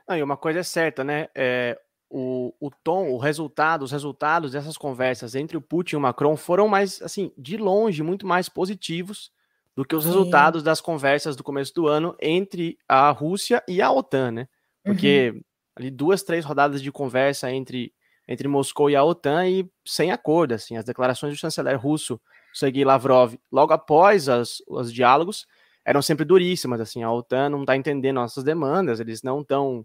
Ah, 0.07 0.19
e 0.19 0.23
uma 0.23 0.37
coisa 0.37 0.61
é 0.61 0.63
certa, 0.63 1.03
né? 1.03 1.29
É, 1.35 1.79
o, 2.17 2.55
o 2.61 2.71
tom, 2.71 3.11
o 3.11 3.19
resultado, 3.19 3.83
os 3.83 3.93
resultados 3.93 4.53
dessas 4.53 4.77
conversas 4.77 5.35
entre 5.35 5.57
o 5.57 5.61
Putin 5.61 5.97
e 5.97 5.99
o 5.99 6.01
Macron 6.01 6.37
foram 6.37 6.69
mais, 6.69 7.03
assim, 7.03 7.33
de 7.37 7.57
longe, 7.57 8.03
muito 8.03 8.27
mais 8.27 8.49
positivos 8.49 9.33
do 9.75 9.85
que 9.85 9.97
os 9.97 10.05
Sim. 10.05 10.11
resultados 10.11 10.63
das 10.63 10.81
conversas 10.81 11.35
do 11.35 11.43
começo 11.43 11.75
do 11.75 11.89
ano 11.89 12.15
entre 12.21 12.79
a 12.89 13.11
Rússia 13.11 13.63
e 13.67 13.83
a 13.83 13.91
OTAN, 13.91 14.31
né? 14.31 14.49
Porque 14.85 15.33
uhum 15.35 15.41
ali 15.77 15.91
duas, 15.91 16.23
três 16.23 16.45
rodadas 16.45 16.81
de 16.81 16.93
conversa 16.93 17.51
entre, 17.51 17.93
entre 18.29 18.49
Moscou 18.49 18.89
e 18.89 18.97
a 18.97 19.03
OTAN 19.03 19.49
e 19.49 19.69
sem 19.85 20.13
acordo, 20.13 20.53
assim, 20.53 20.77
as 20.77 20.85
declarações 20.85 21.33
do 21.33 21.39
chanceler 21.39 21.79
russo 21.79 22.21
Sergei 22.53 22.85
Lavrov 22.85 23.35
logo 23.51 23.73
após 23.73 24.29
as, 24.29 24.63
os 24.69 24.93
diálogos 24.93 25.47
eram 25.85 26.01
sempre 26.01 26.25
duríssimas, 26.25 26.81
assim, 26.81 27.03
a 27.03 27.13
OTAN 27.13 27.51
não 27.51 27.61
está 27.63 27.77
entendendo 27.77 28.17
nossas 28.17 28.45
demandas, 28.45 29.01
eles 29.01 29.23
não 29.23 29.41
estão 29.41 29.85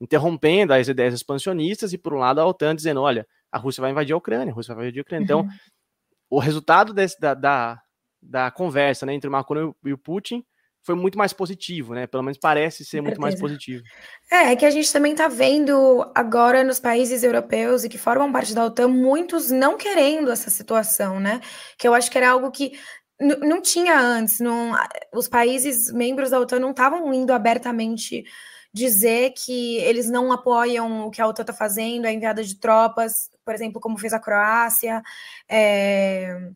interrompendo 0.00 0.72
as 0.72 0.88
ideias 0.88 1.14
expansionistas 1.14 1.92
e 1.92 1.98
por 1.98 2.14
um 2.14 2.18
lado 2.18 2.40
a 2.40 2.46
OTAN 2.46 2.74
dizendo, 2.74 3.00
olha, 3.00 3.26
a 3.50 3.58
Rússia 3.58 3.80
vai 3.80 3.90
invadir 3.90 4.12
a 4.12 4.16
Ucrânia, 4.16 4.52
a 4.52 4.54
Rússia 4.54 4.74
vai 4.74 4.84
invadir 4.84 5.00
a 5.00 5.02
Ucrânia. 5.02 5.24
Então, 5.24 5.40
uhum. 5.40 5.48
o 6.30 6.38
resultado 6.38 6.92
desse, 6.92 7.18
da, 7.18 7.34
da, 7.34 7.80
da, 8.20 8.50
conversa 8.50 9.06
né, 9.06 9.14
entre 9.14 9.28
o 9.28 9.32
Macron 9.32 9.74
e 9.84 9.92
o 9.92 9.98
Putin 9.98 10.44
foi 10.82 10.94
muito 10.94 11.18
mais 11.18 11.32
positivo, 11.32 11.94
né? 11.94 12.06
Pelo 12.06 12.22
menos 12.22 12.38
parece 12.38 12.84
ser 12.84 13.00
muito 13.00 13.20
mais 13.20 13.34
positivo. 13.40 13.82
É, 14.30 14.52
é 14.52 14.56
que 14.56 14.64
a 14.64 14.70
gente 14.70 14.92
também 14.92 15.12
está 15.12 15.26
vendo 15.26 16.08
agora 16.14 16.62
nos 16.62 16.78
países 16.78 17.24
europeus 17.24 17.82
e 17.82 17.88
que 17.88 17.98
formam 17.98 18.30
parte 18.30 18.54
da 18.54 18.64
OTAN, 18.64 18.86
muitos 18.86 19.50
não 19.50 19.76
querendo 19.76 20.30
essa 20.30 20.48
situação, 20.48 21.18
né? 21.18 21.40
Que 21.76 21.88
eu 21.88 21.94
acho 21.94 22.08
que 22.08 22.16
era 22.16 22.30
algo 22.30 22.52
que 22.52 22.78
não 23.20 23.60
tinha 23.60 23.98
antes. 23.98 24.38
Não, 24.38 24.72
os 25.12 25.26
países 25.26 25.92
membros 25.92 26.30
da 26.30 26.38
OTAN 26.38 26.60
não 26.60 26.70
estavam 26.70 27.12
indo 27.12 27.32
abertamente 27.32 28.24
dizer 28.76 29.32
que 29.32 29.76
eles 29.78 30.10
não 30.10 30.30
apoiam 30.32 31.06
o 31.06 31.10
que 31.10 31.20
a 31.20 31.26
OTAN 31.26 31.42
está 31.42 31.52
fazendo, 31.52 32.06
a 32.06 32.12
enviada 32.12 32.44
de 32.44 32.56
tropas, 32.56 33.30
por 33.44 33.54
exemplo, 33.54 33.80
como 33.80 33.98
fez 33.98 34.12
a 34.12 34.20
Croácia. 34.20 35.02
É 35.48 36.50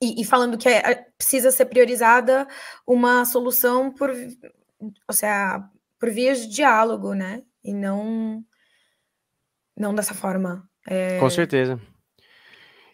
e, 0.00 0.20
e 0.20 0.24
falando 0.24 0.58
que 0.58 0.68
é, 0.68 1.06
precisa 1.16 1.50
ser 1.50 1.66
priorizada 1.66 2.46
uma 2.86 3.24
solução 3.24 3.90
por, 3.90 4.10
ou 4.10 5.14
seja, 5.14 5.68
por 5.98 6.10
vias 6.10 6.40
de 6.40 6.48
diálogo, 6.48 7.14
né? 7.14 7.42
E 7.64 7.72
não, 7.72 8.44
não 9.76 9.94
dessa 9.94 10.14
forma. 10.14 10.68
É... 10.86 11.18
Com 11.18 11.30
certeza. 11.30 11.80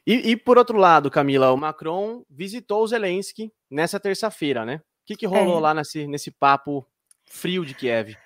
E, 0.07 0.31
e, 0.31 0.37
por 0.37 0.59
outro 0.59 0.79
lado, 0.79 1.11
Camila, 1.11 1.53
o 1.53 1.57
Macron 1.57 2.25
visitou 2.29 2.83
o 2.83 2.87
Zelensky 2.87 3.53
nessa 3.71 4.01
terça-feira, 4.01 4.65
né? 4.65 4.77
O 4.77 5.07
que, 5.07 5.17
que 5.17 5.27
rolou 5.27 5.59
é. 5.59 5.61
lá 5.61 5.75
nesse, 5.75 6.07
nesse 6.07 6.31
papo 6.31 6.87
frio 7.27 7.65
de 7.65 7.75
Kiev? 7.75 8.17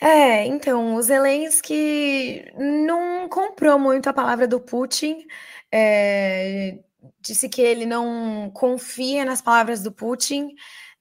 É, 0.00 0.46
então, 0.46 0.94
o 0.94 1.02
Zelensky 1.02 2.50
não 2.56 3.28
comprou 3.28 3.78
muito 3.78 4.08
a 4.08 4.12
palavra 4.12 4.48
do 4.48 4.58
Putin. 4.58 5.26
É, 5.70 6.78
disse 7.20 7.48
que 7.48 7.60
ele 7.60 7.84
não 7.86 8.50
confia 8.54 9.24
nas 9.24 9.42
palavras 9.42 9.82
do 9.82 9.92
Putin, 9.92 10.54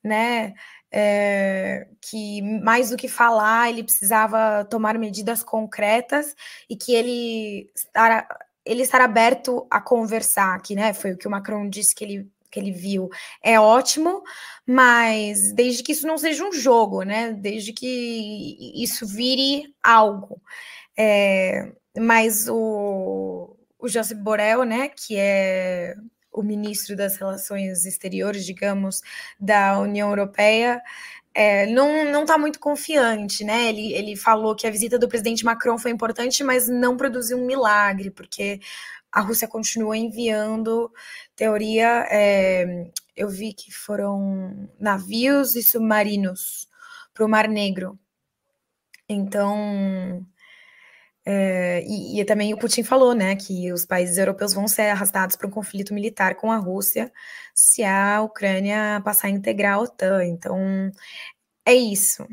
né? 0.04 0.54
É, 0.92 1.88
que 2.02 2.42
mais 2.42 2.90
do 2.90 2.98
que 2.98 3.08
falar, 3.08 3.70
ele 3.70 3.84
precisava 3.84 4.66
tomar 4.66 4.98
medidas 4.98 5.44
concretas 5.44 6.36
e 6.70 6.76
que 6.76 6.94
ele 6.94 7.72
estar, 7.76 8.28
ele 8.66 8.82
estar 8.84 9.02
aberto 9.02 9.68
a 9.72 9.80
conversar 9.82 10.56
aqui, 10.56 10.76
né? 10.76 10.94
Foi 10.94 11.14
o 11.14 11.18
que 11.18 11.28
o 11.28 11.32
Macron 11.32 11.70
disse 11.70 11.96
que 11.96 12.04
ele, 12.04 12.32
que 12.50 12.60
ele 12.60 12.72
viu. 12.72 13.10
É 13.44 13.60
ótimo, 13.60 14.24
mas 14.66 15.54
desde 15.54 15.84
que 15.84 15.92
isso 15.92 16.08
não 16.08 16.18
seja 16.18 16.44
um 16.44 16.52
jogo, 16.52 17.04
né? 17.04 17.34
Desde 17.34 17.74
que 17.74 18.74
isso 18.76 19.06
vire 19.08 19.74
algo. 19.84 20.42
É, 20.98 21.72
mas 21.98 22.48
o, 22.50 23.56
o 23.80 23.88
Josep 23.88 24.22
Borrell, 24.22 24.64
né, 24.64 24.90
que 24.90 25.16
é 25.18 25.96
o 26.32 26.44
ministro 26.44 26.96
das 26.96 27.16
Relações 27.18 27.86
Exteriores, 27.86 28.46
digamos, 28.46 29.02
da 29.40 29.80
União 29.80 30.10
Europeia, 30.10 30.82
é, 31.34 31.66
não 31.68 32.22
está 32.22 32.38
muito 32.38 32.60
confiante, 32.60 33.44
né? 33.44 33.70
Ele, 33.70 33.94
ele 33.94 34.16
falou 34.16 34.56
que 34.56 34.68
a 34.68 34.72
visita 34.72 34.98
do 35.00 35.08
presidente 35.08 35.46
Macron 35.46 35.78
foi 35.78 35.92
importante, 35.92 36.44
mas 36.44 36.68
não 36.68 36.98
produziu 36.98 37.38
um 37.38 37.46
milagre, 37.46 38.10
porque 38.12 38.60
a 39.12 39.22
Rússia 39.22 39.48
continua 39.48 39.98
enviando 39.98 40.92
teoria. 41.36 42.06
É, 42.10 42.92
eu 43.16 43.30
vi 43.30 43.54
que 43.54 43.72
foram 43.72 44.70
navios 44.80 45.56
e 45.56 45.64
submarinos 45.64 46.68
para 47.14 47.26
o 47.26 47.30
Mar 47.30 47.48
Negro. 47.48 48.00
Então, 49.08 50.26
é, 51.26 51.84
e, 51.86 52.20
e, 52.20 52.26
também 52.26 52.54
o 52.54 52.58
Putin 52.58 52.84
falou, 52.84 53.14
né, 53.14 53.36
que 53.36 53.72
os 53.74 53.86
países 53.86 54.18
europeus 54.18 54.54
vão 54.54 54.68
ser 54.68 54.90
arrastados 54.90 55.36
para 55.36 55.48
um 55.48 55.52
conflito 55.52 55.94
militar 55.94 56.36
com 56.36 56.52
a 56.52 56.58
Rússia 56.58 57.12
se 57.54 57.84
a 57.84 58.22
Ucrânia 58.22 59.02
passar 59.04 59.28
a 59.28 59.32
integrar 59.32 59.76
a 59.76 59.80
OTAN. 59.82 60.26
Então, 60.26 60.92
é 61.66 61.74
isso. 61.74 62.26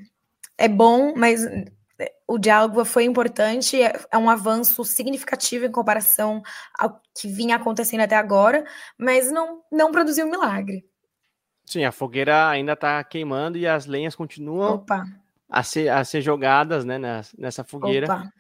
É 0.59 0.69
bom, 0.69 1.15
mas 1.17 1.43
o 2.27 2.39
diálogo 2.39 2.85
foi 2.85 3.05
importante, 3.05 3.81
é, 3.81 3.99
é 4.11 4.19
um 4.19 4.29
avanço 4.29 4.85
significativo 4.85 5.65
em 5.65 5.73
comparação 5.73 6.43
ao 6.79 7.01
que 7.19 7.29
vinha 7.29 7.57
acontecendo 7.57 8.01
até 8.01 8.17
agora, 8.17 8.65
mas 8.99 9.31
não, 9.31 9.63
não 9.71 9.91
produziu 9.91 10.27
um 10.27 10.31
milagre. 10.31 10.85
Sim, 11.65 11.85
a 11.85 11.93
fogueira 11.93 12.49
ainda 12.49 12.75
está 12.75 13.03
queimando 13.03 13.59
e 13.59 13.67
as 13.67 13.87
lenhas 13.87 14.15
continuam 14.15 14.85
a 15.49 15.63
ser, 15.63 15.89
a 15.89 16.05
ser 16.05 16.21
jogadas 16.21 16.85
né, 16.85 16.99
nessa 17.39 17.65
fogueira. 17.65 18.07
Opa 18.07 18.33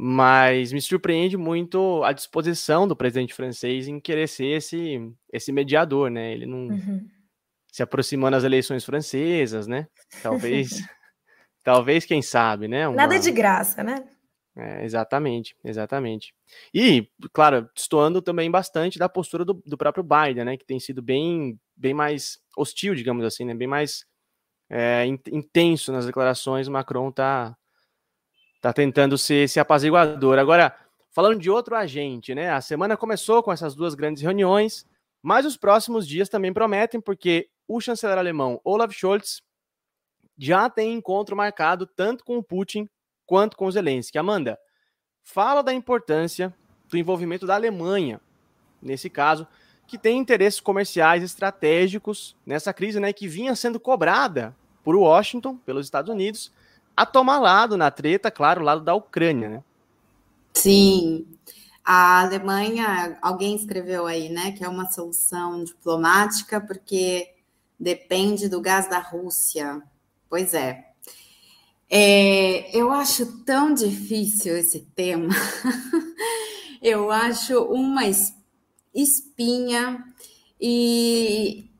mas 0.00 0.72
me 0.72 0.80
surpreende 0.80 1.36
muito 1.36 2.04
a 2.04 2.12
disposição 2.12 2.86
do 2.86 2.94
presidente 2.94 3.34
francês 3.34 3.88
em 3.88 3.98
querer 3.98 4.28
ser 4.28 4.46
esse, 4.46 5.12
esse 5.32 5.50
mediador, 5.50 6.08
né? 6.08 6.32
Ele 6.32 6.46
não 6.46 6.68
uhum. 6.68 7.04
se 7.72 7.82
aproximando 7.82 8.36
das 8.36 8.44
eleições 8.44 8.84
francesas, 8.84 9.66
né? 9.66 9.88
Talvez, 10.22 10.70
talvez, 11.62 12.04
quem 12.04 12.22
sabe, 12.22 12.68
né? 12.68 12.88
Uma... 12.88 12.96
Nada 12.96 13.18
de 13.18 13.30
graça, 13.30 13.82
né? 13.82 14.04
É, 14.56 14.84
exatamente, 14.84 15.54
exatamente. 15.64 16.34
E, 16.74 17.08
claro, 17.32 17.68
destoando 17.74 18.20
também 18.20 18.50
bastante 18.50 18.98
da 18.98 19.08
postura 19.08 19.44
do, 19.44 19.54
do, 19.64 19.78
próprio 19.78 20.02
Biden, 20.02 20.44
né? 20.44 20.56
Que 20.56 20.66
tem 20.66 20.80
sido 20.80 21.00
bem, 21.00 21.58
bem 21.76 21.94
mais 21.94 22.38
hostil, 22.56 22.94
digamos 22.94 23.24
assim, 23.24 23.44
né? 23.44 23.54
Bem 23.54 23.68
mais 23.68 24.04
é, 24.68 25.06
intenso 25.06 25.92
nas 25.92 26.06
declarações. 26.06 26.66
O 26.66 26.72
Macron 26.72 27.12
tá 27.12 27.56
tá 28.60 28.72
tentando 28.72 29.16
ser 29.16 29.44
esse 29.44 29.60
apaziguador. 29.60 30.38
Agora, 30.38 30.74
falando 31.12 31.38
de 31.38 31.50
outro 31.50 31.76
agente, 31.76 32.34
né? 32.34 32.50
A 32.50 32.60
semana 32.60 32.96
começou 32.96 33.42
com 33.42 33.52
essas 33.52 33.74
duas 33.74 33.94
grandes 33.94 34.22
reuniões, 34.22 34.84
mas 35.22 35.46
os 35.46 35.56
próximos 35.56 36.06
dias 36.06 36.28
também 36.28 36.52
prometem, 36.52 37.00
porque 37.00 37.48
o 37.66 37.80
chanceler 37.80 38.18
alemão 38.18 38.60
Olaf 38.64 38.92
Scholz 38.92 39.40
já 40.38 40.70
tem 40.70 40.94
encontro 40.94 41.36
marcado 41.36 41.86
tanto 41.86 42.24
com 42.24 42.38
o 42.38 42.42
Putin 42.42 42.88
quanto 43.26 43.56
com 43.56 43.66
o 43.66 43.70
Zelensky. 43.70 44.16
Amanda, 44.16 44.58
fala 45.22 45.62
da 45.62 45.74
importância 45.74 46.54
do 46.88 46.96
envolvimento 46.96 47.46
da 47.46 47.54
Alemanha, 47.54 48.20
nesse 48.80 49.10
caso, 49.10 49.46
que 49.86 49.98
tem 49.98 50.18
interesses 50.18 50.60
comerciais 50.60 51.22
estratégicos 51.22 52.36
nessa 52.46 52.72
crise, 52.72 53.00
né, 53.00 53.12
que 53.12 53.26
vinha 53.26 53.56
sendo 53.56 53.80
cobrada 53.80 54.56
por 54.84 54.94
Washington, 54.94 55.56
pelos 55.56 55.86
Estados 55.86 56.10
Unidos, 56.10 56.52
a 56.96 57.04
tomar 57.04 57.38
lado 57.38 57.76
na 57.76 57.90
treta, 57.90 58.30
claro, 58.30 58.62
lado 58.62 58.82
da 58.82 58.94
Ucrânia, 58.94 59.48
né? 59.48 59.64
Sim. 60.54 61.26
A 61.84 62.22
Alemanha, 62.22 63.18
alguém 63.22 63.54
escreveu 63.54 64.06
aí, 64.06 64.28
né, 64.28 64.52
que 64.52 64.64
é 64.64 64.68
uma 64.68 64.90
solução 64.90 65.64
diplomática 65.64 66.60
porque 66.60 67.34
depende 67.78 68.48
do 68.48 68.60
gás 68.60 68.88
da 68.88 68.98
Rússia. 68.98 69.82
Pois 70.28 70.54
é. 70.54 70.84
é 71.90 72.76
eu 72.76 72.90
acho 72.90 73.44
tão 73.44 73.72
difícil 73.72 74.56
esse 74.56 74.80
tema. 74.94 75.34
eu 76.82 77.10
acho 77.10 77.62
uma 77.64 78.02
espinha 78.94 80.04
e, 80.60 81.70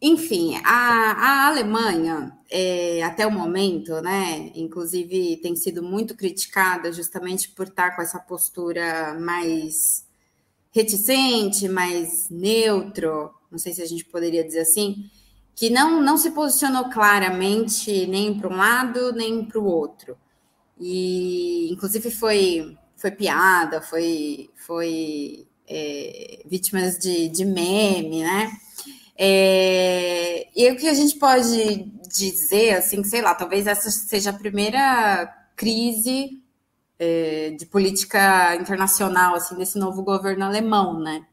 enfim, 0.00 0.56
a, 0.64 1.12
a 1.12 1.46
Alemanha 1.48 2.36
é, 2.50 3.02
até 3.02 3.26
o 3.26 3.30
momento, 3.30 4.00
né? 4.00 4.50
Inclusive 4.54 5.38
tem 5.38 5.54
sido 5.56 5.82
muito 5.82 6.16
criticada 6.16 6.92
justamente 6.92 7.48
por 7.50 7.68
estar 7.68 7.94
com 7.94 8.02
essa 8.02 8.18
postura 8.18 9.18
mais 9.18 10.06
reticente, 10.70 11.68
mais 11.68 12.28
neutro, 12.30 13.30
não 13.50 13.58
sei 13.58 13.74
se 13.74 13.82
a 13.82 13.86
gente 13.86 14.06
poderia 14.06 14.42
dizer 14.42 14.60
assim, 14.60 15.10
que 15.54 15.70
não, 15.70 16.00
não 16.00 16.16
se 16.16 16.30
posicionou 16.30 16.90
claramente 16.90 18.06
nem 18.06 18.38
para 18.38 18.48
um 18.48 18.56
lado 18.56 19.12
nem 19.12 19.44
para 19.44 19.60
o 19.60 19.64
outro. 19.64 20.16
E 20.80 21.72
inclusive 21.72 22.10
foi, 22.10 22.76
foi 22.96 23.10
piada, 23.10 23.80
foi, 23.80 24.50
foi 24.56 25.46
é, 25.68 26.42
vítimas 26.46 26.98
de, 26.98 27.28
de 27.28 27.44
meme, 27.44 28.22
né? 28.22 28.50
É, 29.16 30.48
e 30.56 30.70
o 30.70 30.76
que 30.76 30.88
a 30.88 30.94
gente 30.94 31.16
pode 31.16 31.84
dizer, 32.08 32.76
assim, 32.76 33.04
sei 33.04 33.22
lá, 33.22 33.34
talvez 33.34 33.66
essa 33.66 33.90
seja 33.90 34.30
a 34.30 34.34
primeira 34.34 35.26
crise 35.54 36.42
é, 36.98 37.50
de 37.50 37.66
política 37.66 38.56
internacional, 38.56 39.34
assim, 39.34 39.56
desse 39.56 39.78
novo 39.78 40.02
governo 40.02 40.44
alemão, 40.44 40.98
né? 40.98 41.24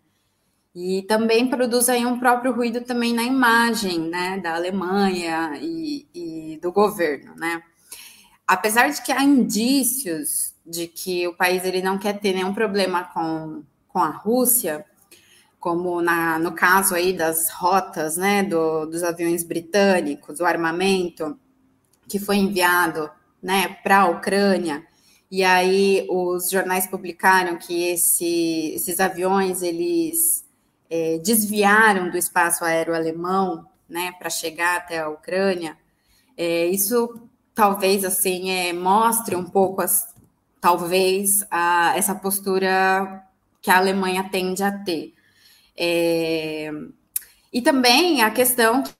E 0.81 1.01
também 1.01 1.49
produz 1.49 1.89
aí 1.89 2.05
um 2.05 2.17
próprio 2.17 2.53
ruído 2.53 2.79
também 2.79 3.13
na 3.13 3.23
imagem, 3.23 3.99
né, 3.99 4.39
da 4.41 4.55
Alemanha 4.55 5.59
e, 5.61 6.07
e 6.13 6.59
do 6.61 6.71
governo, 6.71 7.35
né? 7.35 7.61
Apesar 8.47 8.89
de 8.89 9.01
que 9.01 9.11
há 9.11 9.21
indícios 9.21 10.53
de 10.65 10.87
que 10.87 11.27
o 11.27 11.35
país 11.35 11.65
ele 11.65 11.81
não 11.81 11.97
quer 11.97 12.21
ter 12.21 12.33
nenhum 12.33 12.53
problema 12.53 13.03
com, 13.13 13.61
com 13.89 13.99
a 13.99 14.07
Rússia, 14.07 14.85
como 15.59 16.01
na, 16.01 16.39
no 16.39 16.53
caso 16.53 16.95
aí 16.95 17.11
das 17.11 17.49
rotas, 17.49 18.15
né, 18.15 18.41
do, 18.41 18.85
dos 18.85 19.03
aviões 19.03 19.43
britânicos, 19.43 20.39
o 20.39 20.45
armamento 20.45 21.37
que 22.07 22.17
foi 22.17 22.37
enviado, 22.37 23.11
né, 23.43 23.67
para 23.83 24.03
a 24.03 24.07
Ucrânia, 24.07 24.87
e 25.29 25.43
aí 25.43 26.07
os 26.09 26.49
jornais 26.49 26.87
publicaram 26.87 27.57
que 27.57 27.83
esse, 27.83 28.71
esses 28.75 29.01
aviões, 29.01 29.61
eles 29.61 30.47
é, 30.89 31.19
desviaram 31.19 32.09
do 32.09 32.17
espaço 32.17 32.63
aéreo 32.65 32.95
alemão, 32.95 33.67
né, 33.87 34.11
para 34.19 34.29
chegar 34.29 34.77
até 34.77 34.99
a 34.99 35.09
Ucrânia, 35.09 35.77
é, 36.37 36.65
isso 36.67 37.21
talvez, 37.53 38.05
assim, 38.05 38.49
é, 38.51 38.71
mostre 38.71 39.35
um 39.35 39.43
pouco, 39.43 39.81
as, 39.81 40.15
talvez, 40.61 41.45
a, 41.51 41.93
essa 41.97 42.15
postura 42.15 43.23
que 43.61 43.69
a 43.69 43.77
Alemanha 43.77 44.29
tende 44.29 44.63
a 44.63 44.71
ter. 44.71 45.13
É, 45.77 46.71
e 47.51 47.61
também 47.61 48.21
a 48.21 48.31
questão 48.31 48.83
que 48.83 48.93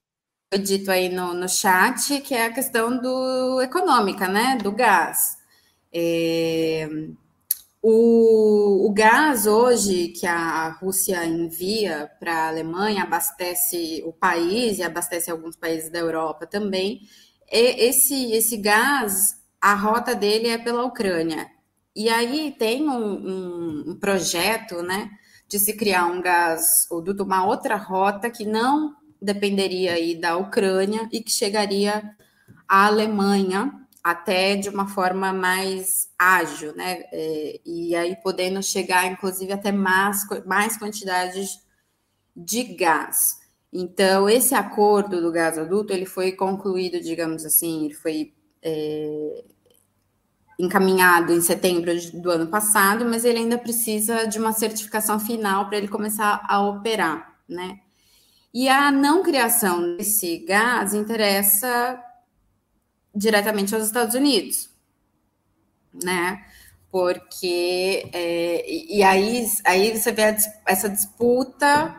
foi 0.52 0.62
dito 0.62 0.92
aí 0.92 1.10
no, 1.10 1.34
no 1.34 1.48
chat, 1.48 2.20
que 2.22 2.34
é 2.34 2.48
a 2.48 2.54
questão 2.54 2.98
do 3.00 3.62
econômica, 3.62 4.28
né? 4.28 4.58
Do 4.62 4.72
gás. 4.72 5.38
É, 5.94 6.90
o, 7.82 8.88
o, 8.88 8.94
gás 8.94 9.46
hoje 9.46 10.10
que 10.10 10.28
a 10.28 10.70
Rússia 10.70 11.26
envia 11.26 12.12
para 12.20 12.34
a 12.34 12.48
Alemanha 12.50 13.04
abastece 13.04 14.04
o 14.06 14.12
país 14.12 14.80
e 14.80 14.84
abastece 14.84 15.32
alguns 15.32 15.56
países 15.56 15.90
da 15.90 16.00
Europa 16.00 16.46
também. 16.46 17.02
E 17.52 17.88
esse, 17.88 18.32
esse 18.34 18.58
gás, 18.58 19.36
a 19.62 19.74
rota 19.74 20.14
dele 20.14 20.50
é 20.50 20.58
pela 20.58 20.84
Ucrânia. 20.84 21.50
E 21.96 22.10
aí 22.10 22.56
tem 22.58 22.88
um, 22.90 22.94
um, 22.94 23.84
um 23.92 23.96
projeto, 24.00 24.82
né? 24.82 25.10
de 25.50 25.58
se 25.58 25.74
criar 25.74 26.06
um 26.06 26.22
gás 26.22 26.88
uma 26.92 27.44
outra 27.44 27.76
rota 27.76 28.30
que 28.30 28.46
não 28.46 28.96
dependeria 29.20 29.94
aí 29.94 30.16
da 30.16 30.38
Ucrânia 30.38 31.10
e 31.12 31.22
que 31.22 31.32
chegaria 31.32 32.16
à 32.68 32.86
Alemanha 32.86 33.74
até 34.12 34.56
de 34.56 34.70
uma 34.70 34.88
forma 34.88 35.32
mais 35.32 36.10
ágil, 36.18 36.76
né? 36.76 37.04
É, 37.12 37.60
e 37.66 37.96
aí 37.96 38.16
podendo 38.18 38.62
chegar, 38.64 39.06
inclusive, 39.06 39.52
até 39.54 39.72
mais, 39.72 40.26
mais 40.46 40.78
quantidades 40.78 41.60
de 42.36 42.64
gás. 42.64 43.40
Então, 43.72 44.28
esse 44.28 44.56
acordo 44.56 45.22
do 45.22 45.32
gasoduto, 45.32 45.94
ele 45.94 46.06
foi 46.06 46.32
concluído, 46.32 47.00
digamos 47.00 47.46
assim, 47.46 47.86
ele 47.86 47.94
foi 47.94 48.34
é, 48.64 49.44
encaminhado 50.58 51.32
em 51.32 51.42
setembro 51.42 51.92
do 52.14 52.32
ano 52.32 52.48
passado, 52.48 53.06
mas 53.06 53.24
ele 53.24 53.40
ainda 53.40 53.58
precisa 53.58 54.26
de 54.26 54.40
uma 54.40 54.54
certificação 54.54 55.20
final 55.20 55.68
para 55.68 55.78
ele 55.78 55.88
começar 55.88 56.46
a 56.50 56.62
operar, 56.62 57.40
né? 57.48 57.80
E 58.54 58.68
a 58.68 58.92
não 58.92 59.22
criação 59.22 59.96
desse 59.96 60.40
gás 60.40 60.94
interessa 60.96 62.04
diretamente 63.16 63.74
aos 63.74 63.86
Estados 63.86 64.16
Unidos, 64.16 64.70
né? 65.94 66.46
Porque 66.92 68.10
é, 68.14 68.66
e 68.68 69.04
aí, 69.04 69.46
aí 69.66 69.98
você 69.98 70.12
vê 70.12 70.36
essa 70.66 70.90
disputa 70.90 71.96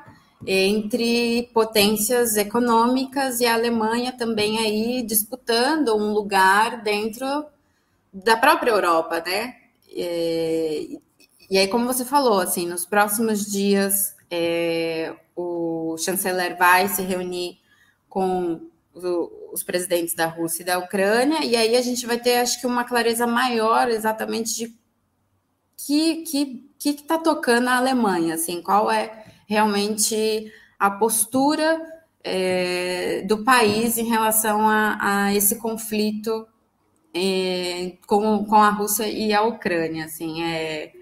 entre 0.46 1.51
potências 1.53 2.37
econômicas 2.37 3.40
e 3.40 3.46
a 3.46 3.55
Alemanha 3.55 4.12
também 4.12 4.59
aí 4.59 5.03
disputando 5.03 5.94
um 5.94 6.12
lugar 6.12 6.83
dentro 6.83 7.44
da 8.12 8.37
própria 8.37 8.70
Europa, 8.70 9.23
né? 9.25 9.55
É, 9.94 10.87
e 11.51 11.59
aí, 11.59 11.66
como 11.68 11.85
você 11.85 12.05
falou, 12.05 12.40
assim, 12.40 12.66
nos 12.66 12.87
próximos 12.87 13.44
dias 13.44 14.14
é, 14.31 15.12
o 15.35 15.96
chanceler 15.99 16.57
vai 16.57 16.88
se 16.88 17.03
reunir 17.03 17.59
com 18.09 18.61
os 19.05 19.63
presidentes 19.63 20.15
da 20.15 20.27
Rússia 20.27 20.63
e 20.63 20.67
da 20.67 20.79
Ucrânia, 20.79 21.45
e 21.45 21.57
aí 21.57 21.77
a 21.77 21.83
gente 21.83 22.07
vai 22.07 22.19
ter, 22.19 22.37
acho 22.37 22.61
que, 22.61 22.67
uma 22.67 22.85
clareza 22.85 23.27
maior 23.27 23.89
exatamente 23.89 24.55
de 24.57 24.75
que 25.87 26.23
que 26.23 26.71
que 26.79 26.91
está 26.91 27.19
tocando 27.19 27.69
a 27.69 27.77
Alemanha, 27.77 28.35
assim, 28.35 28.63
qual 28.63 28.91
é 28.91 29.25
realmente 29.47 30.51
a 30.79 30.91
postura 30.91 31.79
é, 32.25 33.23
do 33.23 33.45
país 33.45 33.99
em 33.99 34.05
relação 34.05 34.67
a, 34.67 34.99
a 35.01 35.35
esse 35.35 35.57
conflito 35.57 36.47
é, 37.15 37.93
com, 38.07 38.45
com 38.45 38.57
a 38.57 38.71
Rússia 38.71 39.07
e 39.09 39.33
a 39.33 39.43
Ucrânia, 39.43 40.05
assim, 40.07 40.43
é... 40.43 40.93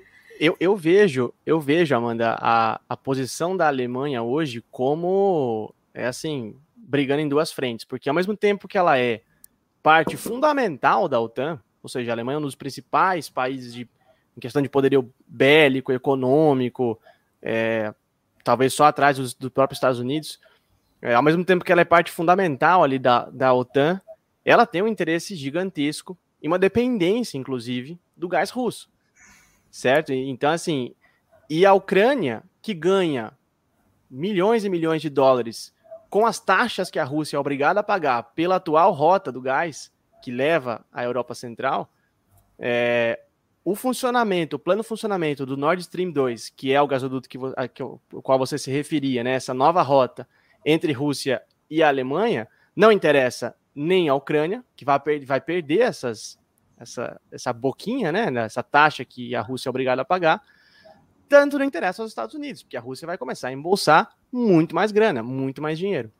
Eu, 0.40 0.56
eu 0.60 0.76
vejo, 0.76 1.34
eu 1.44 1.60
vejo, 1.60 1.94
Amanda, 1.94 2.36
a, 2.40 2.80
a 2.88 2.96
posição 2.96 3.56
da 3.56 3.66
Alemanha 3.66 4.22
hoje 4.22 4.64
como, 4.70 5.74
é 5.92 6.06
assim, 6.06 6.54
brigando 6.88 7.20
em 7.20 7.28
duas 7.28 7.52
frentes, 7.52 7.84
porque 7.84 8.08
ao 8.08 8.14
mesmo 8.14 8.34
tempo 8.34 8.66
que 8.66 8.78
ela 8.78 8.98
é 8.98 9.20
parte 9.82 10.16
fundamental 10.16 11.06
da 11.06 11.20
OTAN, 11.20 11.60
ou 11.82 11.88
seja, 11.88 12.10
a 12.10 12.14
Alemanha 12.14 12.36
é 12.36 12.38
um 12.38 12.42
dos 12.42 12.54
principais 12.54 13.28
países 13.28 13.74
de, 13.74 13.86
em 14.34 14.40
questão 14.40 14.62
de 14.62 14.70
poderio 14.70 15.12
bélico, 15.26 15.92
econômico, 15.92 16.98
é, 17.42 17.92
talvez 18.42 18.72
só 18.72 18.84
atrás 18.84 19.18
dos, 19.18 19.34
do 19.34 19.50
próprio 19.50 19.74
Estados 19.74 20.00
Unidos, 20.00 20.40
é, 21.02 21.14
ao 21.14 21.22
mesmo 21.22 21.44
tempo 21.44 21.62
que 21.62 21.70
ela 21.70 21.82
é 21.82 21.84
parte 21.84 22.10
fundamental 22.10 22.82
ali 22.82 22.98
da, 22.98 23.28
da 23.28 23.52
OTAN, 23.52 24.00
ela 24.42 24.64
tem 24.64 24.80
um 24.80 24.88
interesse 24.88 25.36
gigantesco 25.36 26.16
e 26.42 26.48
uma 26.48 26.58
dependência, 26.58 27.36
inclusive, 27.36 27.98
do 28.16 28.28
gás 28.28 28.48
russo, 28.48 28.90
certo? 29.70 30.10
Então, 30.10 30.50
assim, 30.50 30.94
e 31.50 31.66
a 31.66 31.74
Ucrânia, 31.74 32.42
que 32.62 32.72
ganha 32.72 33.32
milhões 34.10 34.64
e 34.64 34.70
milhões 34.70 35.02
de 35.02 35.10
dólares 35.10 35.76
com 36.08 36.26
as 36.26 36.40
taxas 36.40 36.90
que 36.90 36.98
a 36.98 37.04
Rússia 37.04 37.36
é 37.36 37.40
obrigada 37.40 37.80
a 37.80 37.82
pagar 37.82 38.22
pela 38.34 38.56
atual 38.56 38.92
rota 38.92 39.30
do 39.30 39.40
gás 39.40 39.92
que 40.22 40.30
leva 40.30 40.84
à 40.92 41.04
Europa 41.04 41.34
Central, 41.34 41.90
é, 42.58 43.20
o 43.64 43.74
funcionamento, 43.74 44.56
o 44.56 44.58
plano 44.58 44.82
funcionamento 44.82 45.44
do 45.44 45.56
Nord 45.56 45.82
Stream 45.82 46.10
2, 46.10 46.50
que 46.50 46.72
é 46.72 46.80
o 46.80 46.86
gasoduto 46.86 47.28
que, 47.28 47.38
a, 47.56 47.68
que, 47.68 47.82
ao 47.82 48.00
qual 48.22 48.38
você 48.38 48.58
se 48.58 48.70
referia, 48.70 49.22
né, 49.22 49.32
essa 49.32 49.52
nova 49.52 49.82
rota 49.82 50.26
entre 50.64 50.92
Rússia 50.92 51.42
e 51.70 51.82
Alemanha, 51.82 52.48
não 52.74 52.90
interessa 52.90 53.54
nem 53.74 54.08
a 54.08 54.14
Ucrânia, 54.14 54.64
que 54.74 54.84
vai, 54.84 54.98
per 54.98 55.24
vai 55.24 55.40
perder 55.40 55.80
essas, 55.80 56.38
essa, 56.78 57.20
essa 57.30 57.52
boquinha, 57.52 58.10
né, 58.10 58.26
essa 58.42 58.62
taxa 58.62 59.04
que 59.04 59.34
a 59.34 59.40
Rússia 59.40 59.68
é 59.68 59.70
obrigada 59.70 60.02
a 60.02 60.04
pagar, 60.04 60.42
tanto 61.28 61.58
não 61.58 61.64
interessa 61.64 62.02
aos 62.02 62.10
Estados 62.10 62.34
Unidos, 62.34 62.62
porque 62.62 62.76
a 62.76 62.80
Rússia 62.80 63.06
vai 63.06 63.18
começar 63.18 63.48
a 63.48 63.52
embolsar 63.52 64.10
muito 64.32 64.74
mais 64.74 64.92
grana, 64.92 65.22
muito 65.22 65.60
mais 65.60 65.78
dinheiro. 65.78 66.10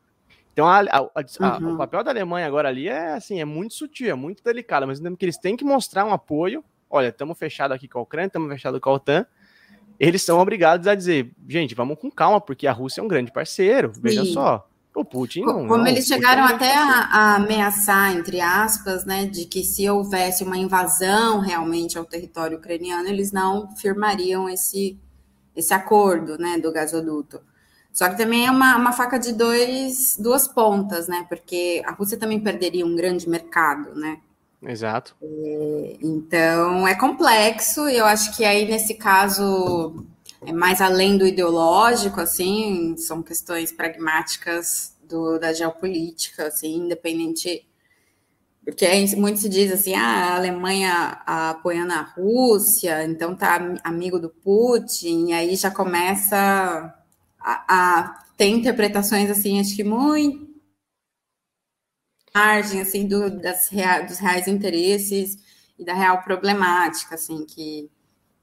Então, 0.52 0.66
a, 0.66 0.80
a, 0.80 0.98
a, 0.98 1.58
uhum. 1.58 1.74
o 1.74 1.76
papel 1.76 2.02
da 2.02 2.10
Alemanha 2.10 2.46
agora 2.46 2.68
ali 2.68 2.88
é 2.88 3.12
assim, 3.12 3.40
é 3.40 3.44
muito 3.44 3.74
sutil, 3.74 4.10
é 4.10 4.14
muito 4.14 4.42
delicado, 4.42 4.86
mas 4.86 4.98
que 4.98 5.24
eles 5.24 5.38
têm 5.38 5.56
que 5.56 5.64
mostrar 5.64 6.04
um 6.04 6.12
apoio. 6.12 6.64
Olha, 6.90 7.08
estamos 7.08 7.38
fechados 7.38 7.76
aqui 7.76 7.86
com 7.86 8.00
a 8.00 8.02
Ucrânia, 8.02 8.26
estamos 8.26 8.48
fechados 8.50 8.80
com 8.80 8.90
a 8.90 8.94
OTAN. 8.94 9.26
Eles 10.00 10.22
são 10.22 10.38
obrigados 10.40 10.86
a 10.86 10.94
dizer, 10.94 11.30
gente, 11.48 11.74
vamos 11.74 11.98
com 11.98 12.10
calma, 12.10 12.40
porque 12.40 12.66
a 12.66 12.72
Rússia 12.72 13.00
é 13.00 13.04
um 13.04 13.08
grande 13.08 13.30
parceiro. 13.30 13.94
Sim. 13.94 14.00
Veja 14.00 14.24
só, 14.24 14.68
o 14.94 15.04
Putin 15.04 15.42
não. 15.42 15.66
Como 15.66 15.78
não, 15.78 15.86
eles 15.86 16.06
chegaram 16.06 16.44
até 16.44 16.76
a, 16.76 17.08
a, 17.10 17.36
ameaçar, 17.36 18.16
entre 18.16 18.40
aspas, 18.40 19.04
né, 19.04 19.26
de 19.26 19.44
que 19.44 19.62
se 19.62 19.88
houvesse 19.88 20.42
uma 20.42 20.56
invasão 20.56 21.40
realmente 21.40 21.96
ao 21.96 22.04
território 22.04 22.58
ucraniano, 22.58 23.08
eles 23.08 23.30
não 23.30 23.74
firmariam 23.76 24.48
esse, 24.48 24.98
esse 25.54 25.72
acordo, 25.72 26.36
né, 26.38 26.58
do 26.58 26.72
gasoduto. 26.72 27.40
Só 27.92 28.08
que 28.08 28.16
também 28.16 28.46
é 28.46 28.50
uma, 28.50 28.76
uma 28.76 28.92
faca 28.92 29.18
de 29.18 29.32
dois, 29.32 30.16
duas 30.18 30.48
pontas, 30.48 31.06
né, 31.08 31.24
porque 31.28 31.82
a 31.86 31.92
Rússia 31.92 32.18
também 32.18 32.40
perderia 32.40 32.84
um 32.84 32.96
grande 32.96 33.28
mercado, 33.28 33.94
né. 33.94 34.18
Exato. 34.62 35.14
É, 35.22 35.96
então 36.02 36.86
é 36.88 36.94
complexo, 36.94 37.88
e 37.88 37.96
eu 37.96 38.04
acho 38.04 38.36
que 38.36 38.44
aí 38.44 38.66
nesse 38.66 38.94
caso 38.94 40.04
é 40.46 40.52
mais 40.52 40.80
além 40.80 41.18
do 41.18 41.26
ideológico, 41.26 42.20
assim, 42.20 42.96
são 42.96 43.22
questões 43.22 43.72
pragmáticas 43.72 44.96
do, 45.02 45.38
da 45.38 45.52
geopolítica, 45.52 46.46
assim, 46.46 46.76
independente. 46.76 47.66
Porque 48.64 48.86
muito 49.16 49.40
se 49.40 49.48
diz 49.48 49.72
assim, 49.72 49.94
ah, 49.94 50.32
a 50.32 50.36
Alemanha 50.36 51.22
apoiando 51.26 51.92
a 51.92 52.02
Rússia, 52.02 53.04
então 53.04 53.34
tá 53.34 53.58
amigo 53.82 54.18
do 54.18 54.28
Putin, 54.28 55.28
e 55.28 55.32
aí 55.32 55.56
já 55.56 55.70
começa 55.70 56.36
a, 57.40 57.64
a 57.68 58.24
ter 58.36 58.48
interpretações 58.48 59.30
assim, 59.30 59.58
acho 59.58 59.74
que 59.74 59.82
muito 59.82 60.48
margem 62.34 62.80
assim 62.80 63.06
do, 63.06 63.30
das 63.40 63.68
rea, 63.68 64.02
dos 64.02 64.18
reais 64.18 64.46
interesses 64.46 65.36
e 65.78 65.84
da 65.84 65.94
real 65.94 66.22
problemática, 66.22 67.14
assim, 67.14 67.44
que 67.46 67.90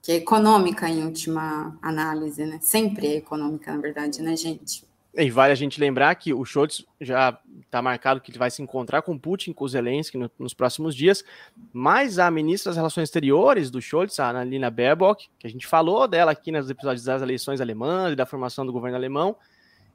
que 0.05 0.11
é 0.11 0.15
econômica 0.17 0.87
em 0.87 1.03
última 1.03 1.75
análise, 1.81 2.45
né? 2.45 2.59
Sempre 2.61 3.07
é 3.07 3.15
econômica, 3.15 3.73
na 3.73 3.81
verdade, 3.81 4.21
né, 4.21 4.35
gente? 4.35 4.85
E 5.15 5.31
vale 5.31 5.51
a 5.51 5.55
gente 5.55 5.79
lembrar 5.79 6.13
que 6.13 6.31
o 6.31 6.45
Scholz 6.45 6.85
já 7.01 7.35
está 7.63 7.81
marcado 7.81 8.21
que 8.21 8.29
ele 8.29 8.37
vai 8.37 8.51
se 8.51 8.61
encontrar 8.61 9.01
com 9.01 9.17
Putin, 9.17 9.51
com 9.51 9.67
Zelensky 9.67 10.15
no, 10.15 10.29
nos 10.37 10.53
próximos 10.53 10.95
dias, 10.95 11.25
mas 11.73 12.19
a 12.19 12.29
ministra 12.29 12.69
das 12.69 12.77
Relações 12.77 13.05
Exteriores 13.09 13.71
do 13.71 13.81
Scholz, 13.81 14.19
a 14.19 14.29
Annalena 14.29 14.69
Baerbock, 14.69 15.27
que 15.39 15.47
a 15.47 15.49
gente 15.49 15.65
falou 15.65 16.07
dela 16.07 16.33
aqui 16.33 16.51
nos 16.51 16.69
episódios 16.69 17.03
das 17.03 17.23
eleições 17.23 17.59
alemãs 17.59 18.13
e 18.13 18.15
da 18.15 18.27
formação 18.27 18.63
do 18.63 18.71
governo 18.71 18.97
alemão, 18.97 19.35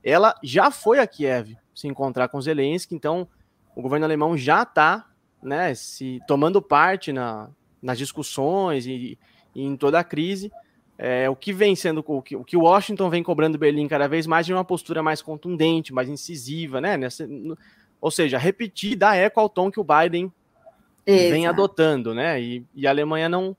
ela 0.03 0.35
já 0.43 0.73
foi 0.73 0.99
a 0.99 1.07
Kiev 1.07 1.57
se 1.73 1.87
encontrar 1.87 2.27
com 2.27 2.41
Zelensky, 2.41 2.97
então 2.97 3.29
o 3.77 3.81
governo 3.81 4.07
alemão 4.07 4.37
já 4.37 4.65
está 4.65 5.07
né, 5.41 5.73
se 5.73 6.21
tomando 6.27 6.61
parte 6.61 7.13
na, 7.13 7.49
nas 7.81 7.97
discussões 7.97 8.87
e, 8.87 9.17
e 9.55 9.63
em 9.63 9.77
toda 9.77 9.99
a 9.99 10.05
crise. 10.05 10.51
É, 10.99 11.31
o 11.31 11.35
que 11.35 11.53
vem 11.53 11.75
sendo 11.75 12.05
o 12.07 12.21
que, 12.21 12.37
o 12.37 12.45
que 12.45 12.57
Washington 12.57 13.09
vem 13.09 13.23
cobrando 13.23 13.57
Berlim 13.57 13.89
cada 13.89 14.07
vez 14.07 14.27
mais 14.27 14.45
de 14.45 14.53
uma 14.53 14.65
postura 14.65 15.03
mais 15.03 15.23
contundente, 15.23 15.95
mais 15.95 16.11
incisiva, 16.11 16.79
né? 16.79 16.97
Nessa, 16.97 17.27
ou 18.01 18.11
seja, 18.11 18.37
repetir, 18.39 18.97
dar 18.97 19.17
eco 19.17 19.41
ao 19.41 19.49
tom 19.49 19.71
que 19.71 19.81
o 19.81 19.85
Biden 19.85 20.33
Exato. 21.07 21.31
vem 21.31 21.47
adotando, 21.47 22.15
né? 22.15 22.41
E, 22.41 22.67
e, 22.75 22.87
a 22.87 22.91
Alemanha 22.91 23.29
não, 23.29 23.57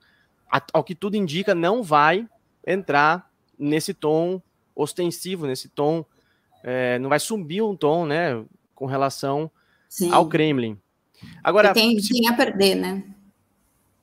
ao 0.73 0.83
que 0.83 0.95
tudo 0.95 1.15
indica, 1.15 1.55
não 1.55 1.81
vai 1.81 2.27
entrar 2.65 3.29
nesse 3.57 3.93
tom 3.93 4.41
ostensivo, 4.75 5.45
nesse 5.45 5.69
tom, 5.69 6.05
é, 6.63 6.99
não 6.99 7.09
vai 7.09 7.19
subir 7.19 7.61
um 7.61 7.75
tom, 7.75 8.05
né? 8.05 8.43
Com 8.75 8.85
relação 8.85 9.49
Sim. 9.89 10.11
ao 10.11 10.27
Kremlin. 10.27 10.77
Agora, 11.43 11.71
e 11.71 11.73
tem, 11.73 11.99
se... 11.99 12.13
tem 12.13 12.27
a 12.27 12.33
perder, 12.33 12.75
né? 12.75 13.03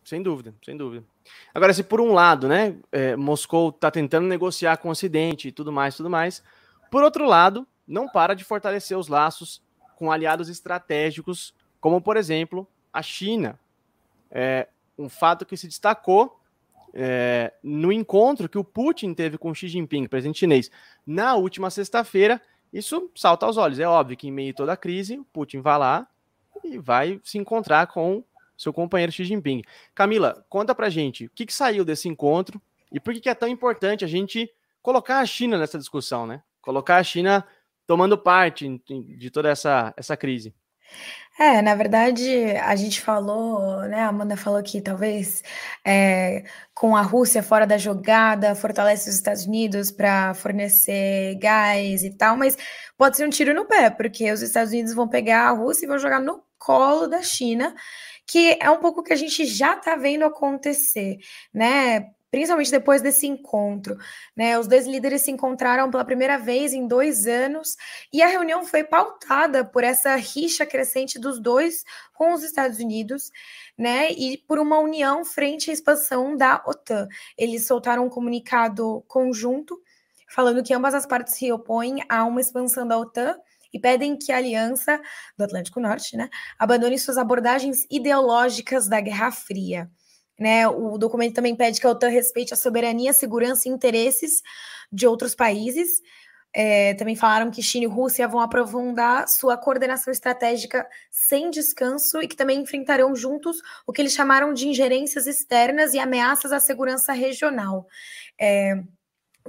Sem 0.05 0.23
dúvida, 0.23 0.55
sem 0.65 0.77
dúvida. 0.77 1.05
Agora, 1.55 1.73
se 1.73 1.83
por 1.83 2.01
um 2.01 2.13
lado, 2.13 2.49
né, 2.49 2.77
é, 2.93 3.17
Moscou 3.17 3.71
está 3.71 3.91
tentando 3.91 4.27
negociar 4.27 4.77
com 4.79 4.89
o 4.89 4.93
Ocidente 4.93 5.49
e 5.49 5.53
tudo 5.53 5.73
mais, 5.73 5.97
tudo 5.97 6.11
mais, 6.11 6.43
por 6.91 7.03
outro 7.03 7.27
lado, 7.27 7.67
não 7.87 8.09
para 8.09 8.35
de 8.35 8.45
fortalecer 8.45 8.97
os 8.97 9.09
laços 9.09 9.63
com 9.97 10.13
aliados 10.13 10.49
estratégicos, 10.49 11.55
como 11.81 12.01
por 12.01 12.17
exemplo 12.17 12.67
a 12.93 13.03
China. 13.03 13.59
É 14.31 14.69
um 14.99 15.09
fato 15.09 15.47
que 15.47 15.57
se 15.57 15.67
destacou 15.67 16.39
é, 16.93 17.53
no 17.63 17.93
encontro 17.93 18.49
que 18.49 18.59
o 18.59 18.65
Putin 18.65 19.15
teve 19.15 19.39
com 19.39 19.55
Xi 19.55 19.69
Jinping, 19.69 20.07
presidente 20.07 20.41
chinês, 20.41 20.71
na 21.07 21.35
última 21.35 21.71
sexta-feira. 21.71 22.41
Isso 22.73 23.11
salta 23.15 23.47
aos 23.47 23.57
olhos. 23.57 23.79
É 23.79 23.87
óbvio 23.87 24.17
que 24.17 24.29
em 24.29 24.33
meio 24.33 24.53
a 24.53 24.55
toda 24.55 24.73
a 24.73 24.77
crise, 24.77 25.23
Putin 25.33 25.61
vai 25.61 25.79
lá 25.79 26.09
e 26.65 26.79
vai 26.79 27.21
se 27.23 27.39
encontrar 27.39 27.87
com 27.87 28.23
seu 28.59 28.73
companheiro 28.73 29.13
Xi 29.13 29.25
Jinping. 29.25 29.63
Camila, 29.95 30.45
conta 30.49 30.75
pra 30.75 30.91
gente 30.91 31.27
o 31.27 31.31
que, 31.31 31.47
que 31.47 31.55
saiu 31.55 31.85
desse 31.85 32.09
encontro 32.09 32.61
e 32.93 32.99
por 32.99 33.15
que, 33.15 33.21
que 33.21 33.29
é 33.29 33.35
tão 33.35 33.49
importante 33.49 34.05
a 34.05 34.09
gente 34.09 34.51
colocar 34.83 35.21
a 35.21 35.27
China 35.27 35.57
nessa 35.57 35.79
discussão, 35.79 36.27
né? 36.27 36.43
Colocar 36.61 36.97
a 36.97 37.03
China 37.03 37.47
tomando 37.87 38.19
parte 38.19 38.83
de 39.17 39.31
toda 39.31 39.49
essa, 39.49 39.95
essa 39.97 40.17
crise. 40.17 40.55
É, 41.39 41.63
na 41.63 41.75
verdade, 41.77 42.29
a 42.65 42.75
gente 42.75 43.01
falou, 43.01 43.83
né? 43.83 44.01
A 44.01 44.09
Amanda 44.09 44.37
falou 44.37 44.61
que 44.63 44.81
talvez 44.81 45.43
é, 45.85 46.43
com 46.75 46.97
a 46.97 47.03
Rússia 47.03 47.43
fora 47.43 47.65
da 47.67 47.79
jogada, 47.79 48.57
fortalece 48.57 49.09
os 49.09 49.15
Estados 49.15 49.47
Unidos 49.47 49.93
para 49.93 50.35
fornecer 50.35 51.37
gás 51.37 52.03
e 52.03 52.11
tal, 52.11 52.37
mas 52.37 52.57
pode 52.97 53.17
ser 53.17 53.25
um 53.25 53.31
tiro 53.31 53.55
no 53.55 53.67
pé, 53.67 53.89
porque 53.89 54.33
os 54.33 54.43
Estados 54.43 54.73
Unidos 54.73 54.95
vão 54.95 55.07
pegar 55.07 55.49
a 55.49 55.53
Rússia 55.53 55.87
e 55.87 55.89
vão 55.89 55.99
jogar 55.99 56.21
no 56.21 56.43
colo 56.59 57.07
da 57.07 57.23
China 57.23 57.73
que 58.29 58.59
é 58.61 58.71
um 58.71 58.79
pouco 58.79 59.03
que 59.03 59.13
a 59.13 59.17
gente 59.17 59.47
já 59.47 59.75
está 59.75 59.97
vendo 59.97 60.25
acontecer, 60.25 61.17
né? 61.53 62.11
Principalmente 62.31 62.71
depois 62.71 63.01
desse 63.01 63.27
encontro, 63.27 63.97
né? 64.37 64.59
Os 64.59 64.69
dois 64.69 64.87
líderes 64.87 65.23
se 65.23 65.31
encontraram 65.31 65.91
pela 65.91 66.05
primeira 66.05 66.37
vez 66.37 66.75
em 66.75 66.87
dois 66.87 67.27
anos 67.27 67.75
e 68.13 68.21
a 68.21 68.27
reunião 68.27 68.67
foi 68.67 68.85
pautada 68.85 69.65
por 69.65 69.83
essa 69.83 70.15
rixa 70.17 70.67
crescente 70.67 71.19
dos 71.19 71.41
dois 71.41 71.85
com 72.13 72.35
os 72.35 72.43
Estados 72.43 72.79
Unidos, 72.79 73.33
né? 73.79 74.11
E 74.13 74.37
por 74.47 74.59
uma 74.59 74.79
união 74.79 75.25
frente 75.25 75.71
à 75.71 75.73
expansão 75.73 76.37
da 76.37 76.63
OTAN. 76.67 77.09
Eles 77.37 77.67
soltaram 77.67 78.05
um 78.05 78.11
comunicado 78.11 79.03
conjunto 79.09 79.81
falando 80.29 80.63
que 80.63 80.75
ambas 80.75 80.93
as 80.93 81.07
partes 81.07 81.33
se 81.33 81.51
opõem 81.51 82.05
a 82.11 82.25
uma 82.25 82.43
expansão 82.43 82.87
da 82.87 82.99
OTAN 82.99 83.35
e 83.73 83.79
pedem 83.79 84.17
que 84.17 84.33
a 84.33 84.37
Aliança 84.37 85.01
do 85.37 85.45
Atlântico 85.45 85.81
Norte 85.81 86.17
né, 86.17 86.29
abandone 86.59 86.99
suas 86.99 87.19
abordagens 87.19 87.87
ideológicas 87.91 88.89
da 88.89 89.01
Guerra 89.01 89.31
Fria. 89.31 89.91
Né, 90.39 90.69
o 90.69 90.97
documento 90.97 91.35
também 91.35 91.57
pede 91.57 91.81
que 91.81 91.87
a 91.87 91.91
OTAN 91.91 92.09
respeite 92.09 92.55
a 92.55 92.57
soberania, 92.57 93.13
segurança 93.13 93.69
e 93.69 93.73
interesses 93.73 94.41
de 94.93 95.07
outros 95.07 95.35
países. 95.35 96.01
É, 96.55 96.95
também 96.95 97.15
falaram 97.15 97.51
que 97.51 97.63
China 97.63 97.85
e 97.85 97.89
Rússia 97.89 98.27
vão 98.27 98.41
aprofundar 98.41 99.29
sua 99.29 99.57
coordenação 99.57 100.11
estratégica 100.11 100.89
sem 101.11 101.51
descanso 101.51 102.23
e 102.23 102.29
que 102.29 102.37
também 102.37 102.61
enfrentarão 102.61 103.15
juntos 103.15 103.59
o 103.87 103.93
que 103.93 104.01
eles 104.01 104.15
chamaram 104.15 104.55
de 104.55 104.67
ingerências 104.67 105.27
externas 105.27 105.93
e 105.93 105.99
ameaças 105.99 106.51
à 106.51 106.59
segurança 106.59 107.13
regional. 107.13 107.87
É, 108.41 108.83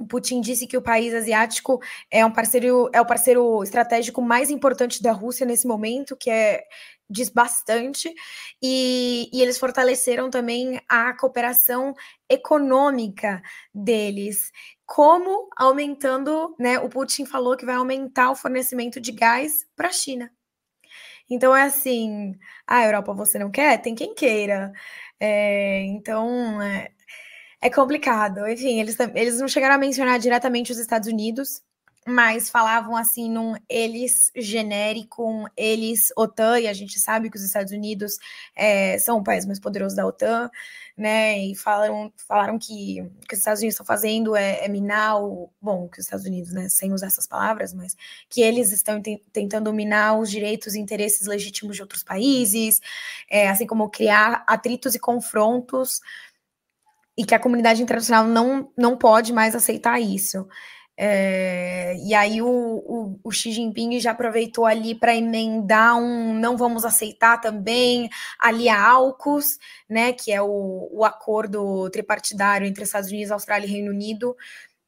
o 0.00 0.06
Putin 0.06 0.40
disse 0.40 0.66
que 0.66 0.76
o 0.76 0.82
país 0.82 1.14
asiático 1.14 1.80
é 2.10 2.24
um 2.24 2.32
parceiro, 2.32 2.90
é 2.92 3.00
o 3.00 3.06
parceiro 3.06 3.62
estratégico 3.62 4.22
mais 4.22 4.50
importante 4.50 5.02
da 5.02 5.12
Rússia 5.12 5.46
nesse 5.46 5.66
momento, 5.66 6.16
que 6.16 6.30
é 6.30 6.64
diz 7.12 7.28
bastante, 7.28 8.14
e, 8.62 9.28
e 9.32 9.42
eles 9.42 9.58
fortaleceram 9.58 10.30
também 10.30 10.80
a 10.88 11.12
cooperação 11.12 11.92
econômica 12.28 13.42
deles, 13.74 14.52
como 14.86 15.48
aumentando, 15.56 16.54
né? 16.56 16.78
O 16.78 16.88
Putin 16.88 17.26
falou 17.26 17.56
que 17.56 17.66
vai 17.66 17.74
aumentar 17.74 18.30
o 18.30 18.36
fornecimento 18.36 19.00
de 19.00 19.10
gás 19.10 19.66
para 19.74 19.88
a 19.88 19.92
China. 19.92 20.30
Então 21.28 21.54
é 21.54 21.62
assim, 21.62 22.34
a 22.66 22.84
Europa 22.84 23.12
você 23.12 23.38
não 23.38 23.50
quer? 23.50 23.80
Tem 23.80 23.94
quem 23.94 24.14
queira. 24.14 24.72
É, 25.18 25.82
então 25.84 26.60
é, 26.62 26.90
é 27.60 27.70
complicado. 27.70 28.46
Enfim, 28.48 28.80
eles, 28.80 28.96
eles 29.14 29.38
não 29.40 29.48
chegaram 29.48 29.74
a 29.74 29.78
mencionar 29.78 30.18
diretamente 30.18 30.72
os 30.72 30.78
Estados 30.78 31.08
Unidos, 31.08 31.62
mas 32.06 32.48
falavam 32.48 32.96
assim 32.96 33.30
num 33.30 33.54
eles 33.68 34.32
genérico, 34.34 35.22
um 35.22 35.44
eles 35.56 36.10
OTAN, 36.16 36.60
e 36.60 36.66
a 36.66 36.72
gente 36.72 36.98
sabe 36.98 37.30
que 37.30 37.36
os 37.36 37.44
Estados 37.44 37.72
Unidos 37.72 38.18
é, 38.56 38.98
são 38.98 39.18
o 39.18 39.22
país 39.22 39.44
mais 39.44 39.60
poderoso 39.60 39.94
da 39.94 40.06
OTAN, 40.06 40.50
né? 40.96 41.38
E 41.38 41.54
falaram, 41.54 42.12
falaram 42.26 42.58
que 42.58 43.02
o 43.02 43.26
que 43.26 43.34
os 43.34 43.38
Estados 43.40 43.60
Unidos 43.60 43.74
estão 43.74 43.86
fazendo 43.86 44.34
é, 44.34 44.64
é 44.64 44.68
minar 44.68 45.22
o. 45.22 45.50
Bom, 45.60 45.88
que 45.88 45.98
os 46.00 46.06
Estados 46.06 46.26
Unidos, 46.26 46.52
né? 46.52 46.68
Sem 46.70 46.92
usar 46.92 47.08
essas 47.08 47.26
palavras, 47.26 47.74
mas 47.74 47.96
que 48.28 48.40
eles 48.40 48.72
estão 48.72 49.00
tentando 49.32 49.72
minar 49.72 50.18
os 50.18 50.30
direitos 50.30 50.74
e 50.74 50.80
interesses 50.80 51.26
legítimos 51.26 51.76
de 51.76 51.82
outros 51.82 52.02
países, 52.02 52.80
é, 53.28 53.48
assim 53.48 53.66
como 53.66 53.90
criar 53.90 54.42
atritos 54.46 54.94
e 54.94 54.98
confrontos 54.98 56.00
e 57.16 57.24
que 57.24 57.34
a 57.34 57.38
comunidade 57.38 57.82
internacional 57.82 58.24
não, 58.26 58.70
não 58.76 58.96
pode 58.96 59.32
mais 59.32 59.54
aceitar 59.54 60.00
isso. 60.00 60.46
É, 61.02 61.96
e 61.96 62.14
aí 62.14 62.42
o, 62.42 62.46
o, 62.46 63.20
o, 63.24 63.30
Xi 63.30 63.52
Jinping 63.52 63.98
já 63.98 64.10
aproveitou 64.10 64.66
ali 64.66 64.94
para 64.94 65.16
emendar 65.16 65.96
um 65.96 66.34
não 66.34 66.58
vamos 66.58 66.84
aceitar 66.84 67.40
também 67.40 68.10
ali 68.38 68.68
a 68.68 68.86
AUKUS, 68.90 69.58
né, 69.88 70.12
que 70.12 70.30
é 70.30 70.42
o, 70.42 70.90
o 70.92 71.02
acordo 71.02 71.88
tripartidário 71.88 72.66
entre 72.66 72.84
Estados 72.84 73.08
Unidos, 73.08 73.32
Austrália 73.32 73.66
e 73.66 73.70
Reino 73.70 73.90
Unido, 73.90 74.36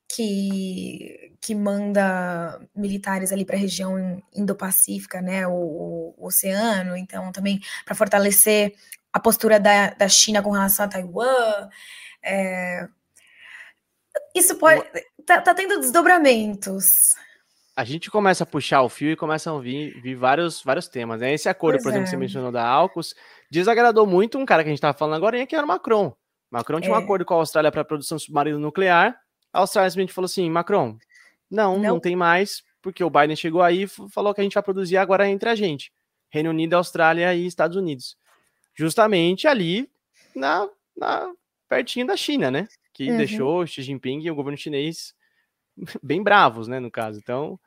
que, 0.06 1.32
que 1.40 1.54
manda 1.54 2.60
militares 2.76 3.32
ali 3.32 3.46
para 3.46 3.56
a 3.56 3.58
região 3.60 4.22
Indo-Pacífica, 4.34 5.22
né, 5.22 5.46
o, 5.46 6.14
o, 6.18 6.26
oceano, 6.26 6.94
então 6.94 7.32
também 7.32 7.58
para 7.86 7.94
fortalecer 7.94 8.74
a 9.10 9.18
postura 9.18 9.58
da, 9.58 9.90
da 9.94 10.08
China 10.08 10.42
com 10.42 10.50
relação 10.50 10.84
a 10.84 10.88
Taiwan. 10.88 11.70
É, 12.24 12.88
isso 14.34 14.56
pode. 14.56 14.82
Tá, 15.26 15.40
tá, 15.40 15.54
tendo 15.54 15.80
desdobramentos. 15.80 16.94
A 17.76 17.84
gente 17.84 18.10
começa 18.10 18.44
a 18.44 18.46
puxar 18.46 18.82
o 18.82 18.88
fio 18.88 19.10
e 19.10 19.16
começam 19.16 19.56
a 19.56 19.60
vir, 19.60 20.00
vir 20.02 20.14
vários, 20.14 20.62
vários 20.62 20.88
temas. 20.88 21.20
Né? 21.20 21.32
Esse 21.32 21.48
acordo, 21.48 21.76
pois 21.76 21.84
por 21.84 21.88
exemplo, 21.90 22.02
é. 22.02 22.04
que 22.04 22.10
você 22.10 22.16
mencionou 22.16 22.52
da 22.52 22.66
Alcos, 22.66 23.14
desagradou 23.50 24.06
muito 24.06 24.38
um 24.38 24.44
cara 24.44 24.62
que 24.62 24.68
a 24.68 24.72
gente 24.72 24.78
estava 24.78 24.96
falando 24.96 25.16
agora, 25.16 25.46
que 25.46 25.54
era 25.54 25.64
o 25.64 25.68
Macron. 25.68 26.14
Macron 26.50 26.80
tinha 26.80 26.94
é. 26.94 26.98
um 26.98 27.02
acordo 27.02 27.24
com 27.24 27.34
a 27.34 27.38
Austrália 27.38 27.72
para 27.72 27.84
produção 27.84 28.18
submarina 28.18 28.58
nuclear. 28.58 29.18
A 29.52 29.60
Austrália 29.60 29.90
simplesmente 29.90 30.12
falou 30.12 30.26
assim: 30.26 30.50
Macron, 30.50 30.98
não, 31.50 31.78
não, 31.78 31.94
não 31.94 32.00
tem 32.00 32.14
mais, 32.14 32.62
porque 32.82 33.02
o 33.02 33.10
Biden 33.10 33.36
chegou 33.36 33.62
aí 33.62 33.84
e 33.84 33.88
falou 34.10 34.34
que 34.34 34.40
a 34.40 34.44
gente 34.44 34.54
vai 34.54 34.62
produzir 34.62 34.96
agora 34.96 35.28
entre 35.28 35.48
a 35.48 35.54
gente. 35.54 35.92
Reino 36.30 36.50
Unido, 36.50 36.74
Austrália 36.74 37.34
e 37.34 37.46
Estados 37.46 37.76
Unidos. 37.76 38.16
Justamente 38.74 39.46
ali 39.46 39.88
na, 40.34 40.68
na 40.96 41.30
pertinho 41.72 42.06
da 42.06 42.16
China, 42.16 42.50
né? 42.50 42.68
que 42.92 43.10
uhum. 43.10 43.16
deixou 43.16 43.66
Xi 43.66 43.82
Jinping 43.82 44.20
e 44.20 44.30
o 44.30 44.34
governo 44.34 44.58
chinês 44.58 45.14
bem 46.02 46.22
bravos, 46.22 46.68
né, 46.68 46.78
no 46.78 46.90
caso. 46.90 47.18
Então, 47.18 47.58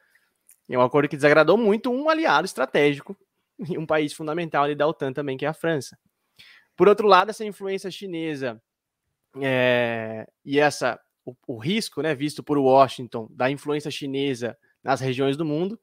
é 0.70 0.78
um 0.78 0.82
acordo 0.82 1.10
que 1.10 1.16
desagradou 1.16 1.58
muito 1.58 1.92
um 1.92 2.08
aliado 2.10 2.46
estratégico 2.46 3.18
e 3.68 3.78
um 3.78 3.86
país 3.86 4.14
fundamental 4.14 4.64
ali 4.64 4.76
da 4.76 4.88
OTAN 4.88 5.12
também, 5.12 5.38
que 5.38 5.46
é 5.46 5.48
a 5.48 5.54
França. 5.54 5.98
Por 6.76 6.88
outro 6.88 7.08
lado, 7.08 7.30
essa 7.30 7.46
influência 7.46 7.90
chinesa 7.90 8.62
é, 9.42 10.28
e 10.44 10.60
essa 10.60 11.00
o, 11.26 11.36
o, 11.48 11.58
risco, 11.58 12.02
né, 12.02 12.14
visto 12.14 12.44
por 12.44 12.58
Washington 12.58 13.28
da 13.32 13.50
influência 13.50 13.90
chinesa 13.90 14.56
nas 14.84 15.02
regiões 15.02 15.36
do 15.36 15.46
mundo, 15.46 15.80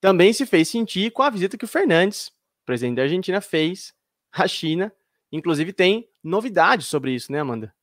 também 0.00 0.32
se 0.32 0.46
fez 0.46 0.68
sentir 0.68 1.10
com 1.10 1.22
a 1.22 1.30
visita 1.30 1.58
que 1.58 1.64
o 1.64 1.68
Fernandes, 1.68 2.30
presidente 2.64 2.96
da 2.96 3.02
Argentina, 3.02 3.40
fez 3.40 3.92
à 4.30 4.46
China. 4.46 4.92
Inclusive 5.34 5.72
tem 5.72 6.08
novidades 6.22 6.86
sobre 6.86 7.12
isso, 7.12 7.32
né, 7.32 7.40
Amanda? 7.40 7.74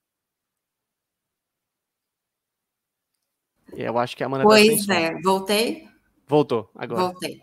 Eu 3.75 3.97
acho 3.97 4.15
que 4.15 4.23
a 4.23 4.25
Amanda 4.25 4.43
tá 4.43 4.49
Pois 4.49 4.85
tá 4.85 4.95
é, 4.95 5.21
voltei? 5.21 5.85
Voltou, 6.25 6.69
agora. 6.73 7.01
Voltei. 7.01 7.41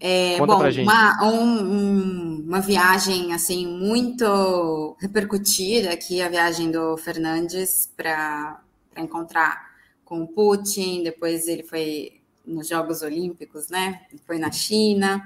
É, 0.00 0.36
bom, 0.36 0.58
uma, 0.82 1.24
um, 1.24 2.42
uma 2.44 2.60
viagem 2.60 3.32
assim 3.32 3.68
muito 3.68 4.96
repercutida 5.00 5.92
aqui, 5.92 6.20
a 6.20 6.28
viagem 6.28 6.72
do 6.72 6.96
Fernandes 6.96 7.88
para 7.96 8.60
encontrar 8.96 9.70
com 10.04 10.22
o 10.22 10.26
Putin, 10.26 11.04
depois 11.04 11.46
ele 11.46 11.62
foi 11.62 12.20
nos 12.44 12.66
Jogos 12.66 13.00
Olímpicos, 13.00 13.68
né? 13.68 14.02
Foi 14.26 14.38
na 14.40 14.50
China, 14.50 15.22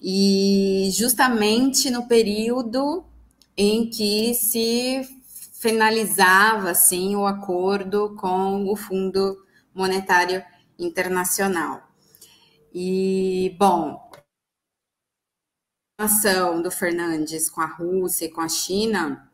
e 0.00 0.88
justamente 0.92 1.90
no 1.90 2.06
período 2.06 3.04
em 3.56 3.88
que 3.90 4.34
se 4.34 5.02
finalizava 5.60 6.70
assim 6.70 7.14
o 7.14 7.26
acordo 7.26 8.16
com 8.16 8.68
o 8.68 8.74
Fundo 8.74 9.44
Monetário 9.74 10.42
Internacional. 10.78 11.88
E, 12.74 13.54
bom, 13.58 14.10
a 15.98 16.04
aproximação 16.04 16.62
do 16.62 16.70
Fernandes 16.70 17.48
com 17.48 17.60
a 17.60 17.66
Rússia 17.66 18.24
e 18.24 18.30
com 18.30 18.40
a 18.40 18.48
China 18.48 19.30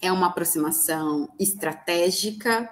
é 0.00 0.10
uma 0.10 0.28
aproximação 0.28 1.28
estratégica, 1.38 2.68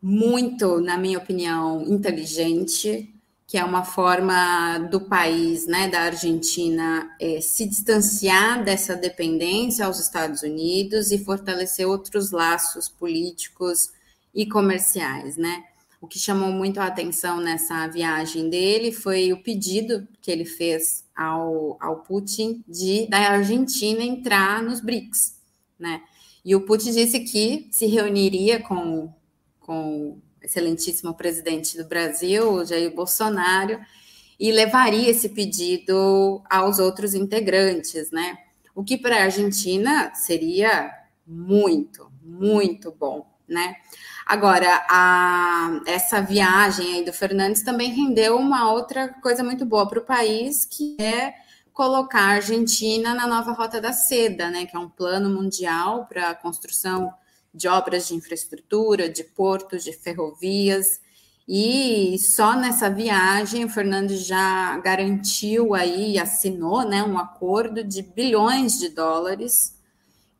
muito, 0.00 0.80
na 0.80 0.98
minha 0.98 1.18
opinião, 1.18 1.82
inteligente, 1.82 3.11
que 3.52 3.58
é 3.58 3.64
uma 3.66 3.84
forma 3.84 4.78
do 4.90 4.98
país, 4.98 5.66
né, 5.66 5.86
da 5.86 6.04
Argentina, 6.04 7.14
é, 7.20 7.38
se 7.42 7.66
distanciar 7.66 8.64
dessa 8.64 8.96
dependência 8.96 9.84
aos 9.84 10.00
Estados 10.00 10.40
Unidos 10.40 11.10
e 11.10 11.18
fortalecer 11.18 11.86
outros 11.86 12.30
laços 12.30 12.88
políticos 12.88 13.90
e 14.34 14.46
comerciais, 14.46 15.36
né? 15.36 15.64
O 16.00 16.06
que 16.06 16.18
chamou 16.18 16.50
muito 16.50 16.80
a 16.80 16.86
atenção 16.86 17.42
nessa 17.42 17.86
viagem 17.88 18.48
dele 18.48 18.90
foi 18.90 19.34
o 19.34 19.42
pedido 19.42 20.08
que 20.22 20.30
ele 20.30 20.46
fez 20.46 21.04
ao, 21.14 21.76
ao 21.78 21.96
Putin 21.96 22.64
de 22.66 23.06
da 23.06 23.18
Argentina 23.18 24.02
entrar 24.02 24.62
nos 24.62 24.80
BRICS, 24.80 25.36
né? 25.78 26.00
E 26.42 26.56
o 26.56 26.62
Putin 26.62 26.90
disse 26.90 27.20
que 27.20 27.68
se 27.70 27.84
reuniria 27.84 28.62
com, 28.62 29.12
com 29.60 30.16
excelentíssimo 30.42 31.14
presidente 31.14 31.76
do 31.76 31.84
Brasil, 31.84 32.64
Jair 32.64 32.94
Bolsonaro, 32.94 33.80
e 34.38 34.50
levaria 34.50 35.10
esse 35.10 35.28
pedido 35.28 36.42
aos 36.50 36.78
outros 36.78 37.14
integrantes, 37.14 38.10
né? 38.10 38.38
O 38.74 38.82
que 38.82 38.96
para 38.96 39.16
a 39.16 39.24
Argentina 39.24 40.12
seria 40.14 40.90
muito, 41.26 42.10
muito 42.22 42.90
bom, 42.90 43.26
né? 43.46 43.76
Agora, 44.26 44.84
a, 44.88 45.80
essa 45.86 46.20
viagem 46.20 46.94
aí 46.94 47.04
do 47.04 47.12
Fernandes 47.12 47.62
também 47.62 47.90
rendeu 47.90 48.36
uma 48.36 48.72
outra 48.72 49.08
coisa 49.08 49.42
muito 49.44 49.64
boa 49.64 49.88
para 49.88 49.98
o 49.98 50.04
país, 50.04 50.64
que 50.64 50.96
é 51.00 51.34
colocar 51.72 52.20
a 52.20 52.34
Argentina 52.34 53.14
na 53.14 53.26
nova 53.26 53.52
Rota 53.52 53.80
da 53.80 53.92
Seda, 53.92 54.50
né, 54.50 54.66
que 54.66 54.76
é 54.76 54.78
um 54.78 54.88
plano 54.88 55.30
mundial 55.30 56.06
para 56.06 56.30
a 56.30 56.34
construção 56.34 57.12
de 57.54 57.68
obras 57.68 58.08
de 58.08 58.14
infraestrutura, 58.14 59.08
de 59.08 59.24
portos, 59.24 59.84
de 59.84 59.92
ferrovias. 59.92 61.00
E 61.46 62.16
só 62.18 62.56
nessa 62.56 62.88
viagem 62.88 63.64
o 63.64 63.68
Fernandes 63.68 64.26
já 64.26 64.78
garantiu 64.78 65.74
aí, 65.74 66.18
assinou 66.18 66.88
né, 66.88 67.02
um 67.02 67.18
acordo 67.18 67.82
de 67.82 68.02
bilhões 68.02 68.78
de 68.78 68.88
dólares 68.88 69.76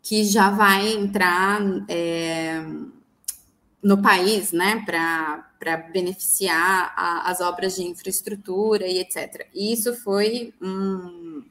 que 0.02 0.24
já 0.24 0.50
vai 0.50 0.92
entrar. 0.92 1.60
É, 1.88 2.64
no 3.82 4.00
país, 4.00 4.52
né, 4.52 4.84
para 4.86 5.76
beneficiar 5.92 6.94
a, 6.96 7.28
as 7.28 7.40
obras 7.40 7.74
de 7.74 7.82
infraestrutura 7.82 8.86
e 8.86 8.98
etc. 8.98 9.48
E 9.52 9.72
isso 9.72 9.94
foi 9.96 10.54
um, 10.62 11.44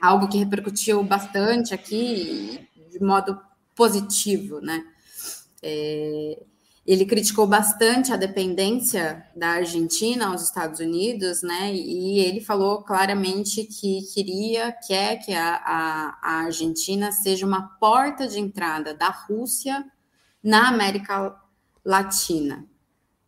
algo 0.00 0.26
que 0.26 0.38
repercutiu 0.38 1.02
bastante 1.04 1.74
aqui 1.74 2.66
de 2.90 3.02
modo 3.02 3.38
positivo, 3.74 4.60
né? 4.60 4.84
É, 5.62 6.42
ele 6.86 7.06
criticou 7.06 7.46
bastante 7.46 8.12
a 8.12 8.16
dependência 8.16 9.24
da 9.34 9.52
Argentina 9.52 10.26
aos 10.26 10.42
Estados 10.42 10.80
Unidos, 10.80 11.42
né? 11.42 11.72
E 11.72 12.18
ele 12.18 12.42
falou 12.42 12.82
claramente 12.82 13.64
que 13.64 14.02
queria, 14.12 14.70
quer 14.86 15.16
que 15.16 15.32
a, 15.32 15.56
a, 15.56 16.18
a 16.22 16.32
Argentina 16.44 17.10
seja 17.10 17.46
uma 17.46 17.62
porta 17.80 18.28
de 18.28 18.38
entrada 18.38 18.92
da 18.92 19.08
Rússia 19.08 19.82
na 20.42 20.68
América 20.68 21.34
Latina. 21.82 22.66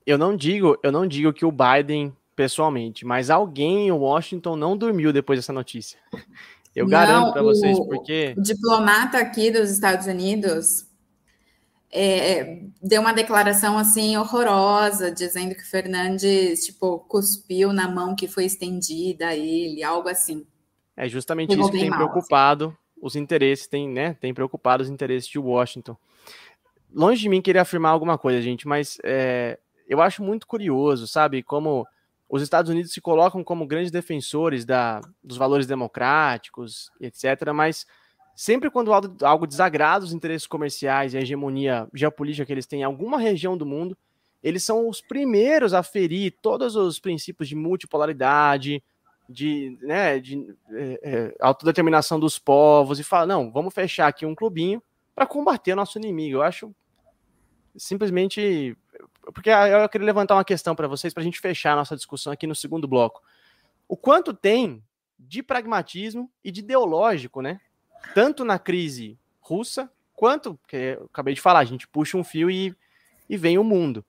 Eu 0.07 0.19
não 0.19 0.37
digo, 0.37 0.79
eu 0.83 0.93
não 0.93 1.07
digo 1.07 1.33
que 1.33 1.45
o 1.47 1.53
Biden 1.53 2.15
pessoalmente, 2.37 3.07
mas 3.07 3.31
alguém 3.31 3.89
em 3.89 3.91
Washington 3.91 4.55
não 4.55 4.77
dormiu 4.77 5.15
depois 5.15 5.39
dessa 5.39 5.55
notícia. 5.55 5.99
Eu 6.77 6.87
garanto 6.87 7.33
para 7.33 7.43
vocês, 7.43 7.79
porque 7.79 8.35
o 8.37 8.43
diplomata 8.43 9.19
aqui 9.19 9.51
dos 9.51 9.71
Estados 9.71 10.07
Unidos 10.07 10.87
é, 11.91 12.63
deu 12.83 13.01
uma 13.01 13.13
declaração 13.13 13.79
assim 13.79 14.17
horrorosa, 14.17 15.11
dizendo 15.11 15.55
que 15.55 15.65
Fernandes 15.65 16.67
tipo 16.67 16.99
cuspiu 17.01 17.73
na 17.73 17.89
mão 17.89 18.15
que 18.15 18.29
foi 18.29 18.45
estendida 18.45 19.29
a 19.29 19.37
ele, 19.37 19.83
algo 19.83 20.09
assim. 20.09 20.47
É 20.97 21.09
justamente 21.09 21.59
isso 21.59 21.71
que 21.71 21.79
tem 21.79 21.91
mal, 21.91 21.99
preocupado 21.99 22.67
assim. 22.67 22.77
os 23.01 23.17
interesses, 23.17 23.67
tem, 23.67 23.89
né? 23.89 24.15
Tem 24.21 24.33
preocupado 24.33 24.83
os 24.83 24.91
interesses 24.91 25.29
de 25.29 25.39
Washington 25.39 25.97
longe 26.97 27.21
de 27.21 27.29
mim 27.29 27.43
querer 27.43 27.59
afirmar 27.59 27.91
alguma 27.91 28.17
coisa, 28.17 28.41
gente, 28.41 28.67
mas 28.67 28.99
é, 29.05 29.59
eu 29.87 30.01
acho 30.01 30.23
muito 30.23 30.47
curioso, 30.47 31.07
sabe, 31.07 31.43
como 31.43 31.87
os 32.29 32.43
Estados 32.43 32.71
Unidos 32.71 32.93
se 32.93 33.01
colocam 33.01 33.45
como 33.45 33.67
grandes 33.67 33.91
defensores 33.91 34.65
da, 34.65 35.01
dos 35.23 35.37
valores 35.37 35.67
democráticos, 35.67 36.91
etc., 37.01 37.53
mas 37.55 37.87
sempre 38.35 38.71
quando 38.71 38.93
algo, 38.93 39.17
algo 39.25 39.47
desagrada 39.47 40.05
os 40.05 40.13
interesses 40.13 40.47
comerciais 40.47 41.15
e 41.15 41.19
a 41.19 41.21
hegemonia 41.21 41.89
geopolítica 41.95 42.45
que 42.45 42.53
eles 42.53 42.67
têm 42.67 42.81
em 42.81 42.85
alguma 42.85 43.19
região 43.19 43.57
do 43.57 43.65
mundo, 43.65 43.97
eles 44.43 44.63
são 44.63 44.89
os 44.89 45.01
primeiros 45.01 45.73
a 45.73 45.83
ferir 45.83 46.35
todos 46.43 46.77
os 46.77 46.99
princípios 46.99 47.49
de 47.49 47.55
multipolaridade, 47.55 48.83
de, 49.29 49.77
né, 49.81 50.21
de 50.21 50.55
é, 50.73 51.01
é, 51.03 51.37
autodeterminação 51.41 52.21
dos 52.21 52.39
povos, 52.39 53.01
e 53.01 53.05
falar, 53.05 53.27
não, 53.27 53.51
vamos 53.51 53.75
fechar 53.75 54.07
aqui 54.07 54.25
um 54.25 54.35
clubinho, 54.35 54.83
para 55.17 55.27
combater 55.27 55.73
o 55.73 55.77
nosso 55.77 55.99
inimigo. 55.99 56.37
Eu 56.37 56.43
acho 56.43 56.75
simplesmente. 57.77 58.77
Porque 59.35 59.51
eu 59.51 59.89
queria 59.89 60.07
levantar 60.07 60.35
uma 60.35 60.45
questão 60.45 60.75
para 60.75 60.89
vocês, 60.89 61.13
para 61.13 61.21
a 61.21 61.25
gente 61.25 61.41
fechar 61.41 61.73
a 61.73 61.77
nossa 61.77 61.97
discussão 61.97 62.33
aqui 62.33 62.47
no 62.47 62.55
segundo 62.55 62.87
bloco. 62.87 63.23
O 63.89 63.97
quanto 63.97 64.33
tem 64.33 64.83
de 65.19 65.43
pragmatismo 65.43 66.31
e 66.45 66.51
de 66.51 66.61
ideológico, 66.61 67.41
né? 67.41 67.61
Tanto 68.15 68.45
na 68.45 68.59
crise 68.59 69.19
russa, 69.41 69.91
quanto, 70.15 70.59
que 70.67 70.77
eu 70.77 71.05
acabei 71.13 71.35
de 71.35 71.41
falar, 71.41 71.61
a 71.61 71.65
gente 71.65 71.87
puxa 71.87 72.17
um 72.17 72.25
fio 72.25 72.51
e, 72.51 72.75
e 73.29 73.37
vem 73.37 73.59
o 73.59 73.65
mundo, 73.65 74.05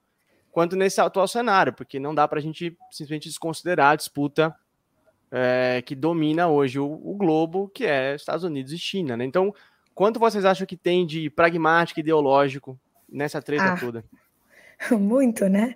quanto 0.50 0.76
nesse 0.76 1.00
atual 1.00 1.28
cenário, 1.28 1.72
porque 1.72 1.98
não 1.98 2.14
dá 2.14 2.26
para 2.26 2.38
a 2.38 2.42
gente 2.42 2.76
simplesmente 2.90 3.28
desconsiderar 3.28 3.92
a 3.92 3.96
disputa 3.96 4.54
é, 5.30 5.82
que 5.84 5.94
domina 5.94 6.48
hoje 6.48 6.78
o, 6.78 6.86
o, 6.86 7.14
globo, 7.16 7.68
que 7.68 7.84
é 7.84 8.14
Estados 8.14 8.44
Unidos 8.44 8.72
e 8.72 8.78
China, 8.78 9.16
né? 9.16 9.24
Então, 9.24 9.54
quanto 9.94 10.18
vocês 10.18 10.44
acham 10.44 10.66
que 10.66 10.76
tem 10.76 11.06
de 11.06 11.28
pragmático 11.30 12.00
e 12.00 12.02
ideológico 12.02 12.78
nessa 13.08 13.40
treta 13.42 13.74
ah, 13.74 13.78
toda? 13.78 14.04
Muito, 14.98 15.48
né? 15.48 15.74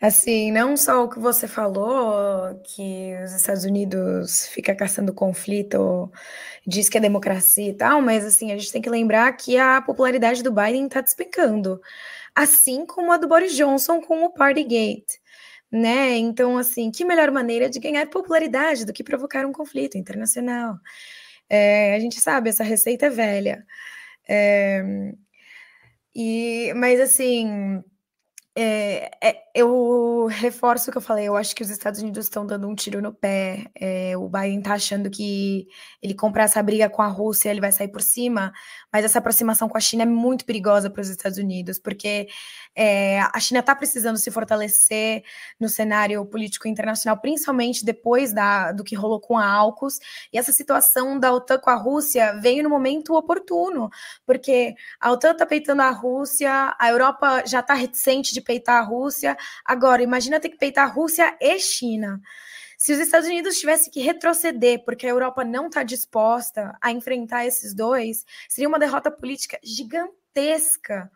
Assim, 0.00 0.50
não 0.50 0.76
só 0.76 1.04
o 1.04 1.08
que 1.08 1.18
você 1.20 1.46
falou, 1.46 2.60
que 2.64 3.14
os 3.24 3.32
Estados 3.32 3.64
Unidos 3.64 4.48
fica 4.48 4.74
caçando 4.74 5.14
conflito, 5.14 6.10
diz 6.66 6.88
que 6.88 6.98
é 6.98 7.00
democracia 7.00 7.68
e 7.68 7.74
tal, 7.74 8.00
mas 8.02 8.24
assim, 8.24 8.50
a 8.52 8.58
gente 8.58 8.72
tem 8.72 8.82
que 8.82 8.90
lembrar 8.90 9.32
que 9.36 9.56
a 9.56 9.80
popularidade 9.80 10.42
do 10.42 10.52
Biden 10.52 10.86
está 10.86 11.00
despencando, 11.00 11.80
assim 12.34 12.84
como 12.86 13.12
a 13.12 13.16
do 13.16 13.28
Boris 13.28 13.54
Johnson 13.54 14.00
com 14.00 14.24
o 14.24 14.30
Partygate 14.32 15.20
né? 15.72 16.16
Então, 16.18 16.58
assim, 16.58 16.90
que 16.90 17.04
melhor 17.04 17.30
maneira 17.32 17.70
de 17.70 17.80
ganhar 17.80 18.06
popularidade 18.08 18.84
do 18.86 18.92
que 18.92 19.04
provocar 19.04 19.46
um 19.46 19.52
conflito 19.52 19.96
internacional? 19.98 20.76
É, 21.48 21.94
a 21.96 22.00
gente 22.00 22.20
sabe, 22.20 22.50
essa 22.50 22.64
receita 22.64 23.06
é 23.06 23.10
velha. 23.10 23.64
É, 24.28 24.82
e, 26.14 26.72
mas, 26.74 27.00
assim, 27.00 27.82
é, 28.56 29.10
é, 29.22 29.42
eu 29.54 30.26
reforço 30.26 30.90
o 30.90 30.92
que 30.92 30.98
eu 30.98 31.02
falei, 31.02 31.28
eu 31.28 31.36
acho 31.36 31.54
que 31.54 31.62
os 31.62 31.70
Estados 31.70 32.00
Unidos 32.00 32.24
estão 32.24 32.44
dando 32.44 32.68
um 32.68 32.74
tiro 32.74 33.00
no 33.00 33.12
pé. 33.12 33.66
É, 33.74 34.16
o 34.16 34.28
Biden 34.28 34.58
está 34.58 34.74
achando 34.74 35.08
que 35.08 35.68
ele 36.02 36.14
comprar 36.14 36.44
essa 36.44 36.60
briga 36.62 36.90
com 36.90 37.00
a 37.00 37.06
Rússia, 37.06 37.48
ele 37.48 37.60
vai 37.60 37.70
sair 37.70 37.88
por 37.88 38.02
cima, 38.02 38.52
mas 38.92 39.04
essa 39.04 39.20
aproximação 39.20 39.68
com 39.68 39.78
a 39.78 39.80
China 39.80 40.02
é 40.02 40.06
muito 40.06 40.44
perigosa 40.44 40.90
para 40.90 41.00
os 41.00 41.08
Estados 41.08 41.38
Unidos, 41.38 41.78
porque 41.78 42.28
é, 42.74 43.20
a 43.20 43.38
China 43.38 43.60
está 43.60 43.74
precisando 43.74 44.16
se 44.16 44.30
fortalecer 44.32 45.22
no 45.58 45.68
cenário 45.68 46.24
político 46.26 46.66
internacional, 46.66 47.18
principalmente 47.20 47.84
depois 47.84 48.32
da, 48.32 48.72
do 48.72 48.82
que 48.82 48.96
rolou 48.96 49.20
com 49.20 49.38
a 49.38 49.46
AUKUS, 49.46 50.00
e 50.32 50.38
essa 50.38 50.50
situação 50.50 51.18
da 51.20 51.32
OTAN 51.32 51.58
com 51.58 51.70
a 51.70 51.76
Rússia 51.76 52.32
veio 52.40 52.64
no 52.64 52.70
momento 52.70 53.14
oportuno, 53.14 53.90
porque 54.26 54.74
a 55.00 55.12
OTAN 55.12 55.32
está 55.32 55.46
peitando 55.46 55.82
a 55.82 55.90
Rússia, 55.90 56.74
a 56.78 56.88
Europa 56.90 57.44
já 57.46 57.60
está 57.60 57.74
reticente 57.74 58.34
de 58.34 58.39
peitar 58.42 58.82
a 58.82 58.84
Rússia, 58.84 59.36
agora 59.64 60.02
imagina 60.02 60.40
ter 60.40 60.48
que 60.48 60.58
peitar 60.58 60.88
a 60.88 60.92
Rússia 60.92 61.36
e 61.40 61.58
China. 61.58 62.20
Se 62.78 62.94
os 62.94 62.98
Estados 62.98 63.28
Unidos 63.28 63.58
tivessem 63.58 63.92
que 63.92 64.00
retroceder 64.00 64.82
porque 64.84 65.06
a 65.06 65.10
Europa 65.10 65.44
não 65.44 65.66
está 65.66 65.82
disposta 65.82 66.76
a 66.80 66.90
enfrentar 66.90 67.44
esses 67.44 67.74
dois, 67.74 68.24
seria 68.48 68.68
uma 68.68 68.78
derrota 68.78 69.10
política 69.10 69.58
gigantesca 69.62 71.10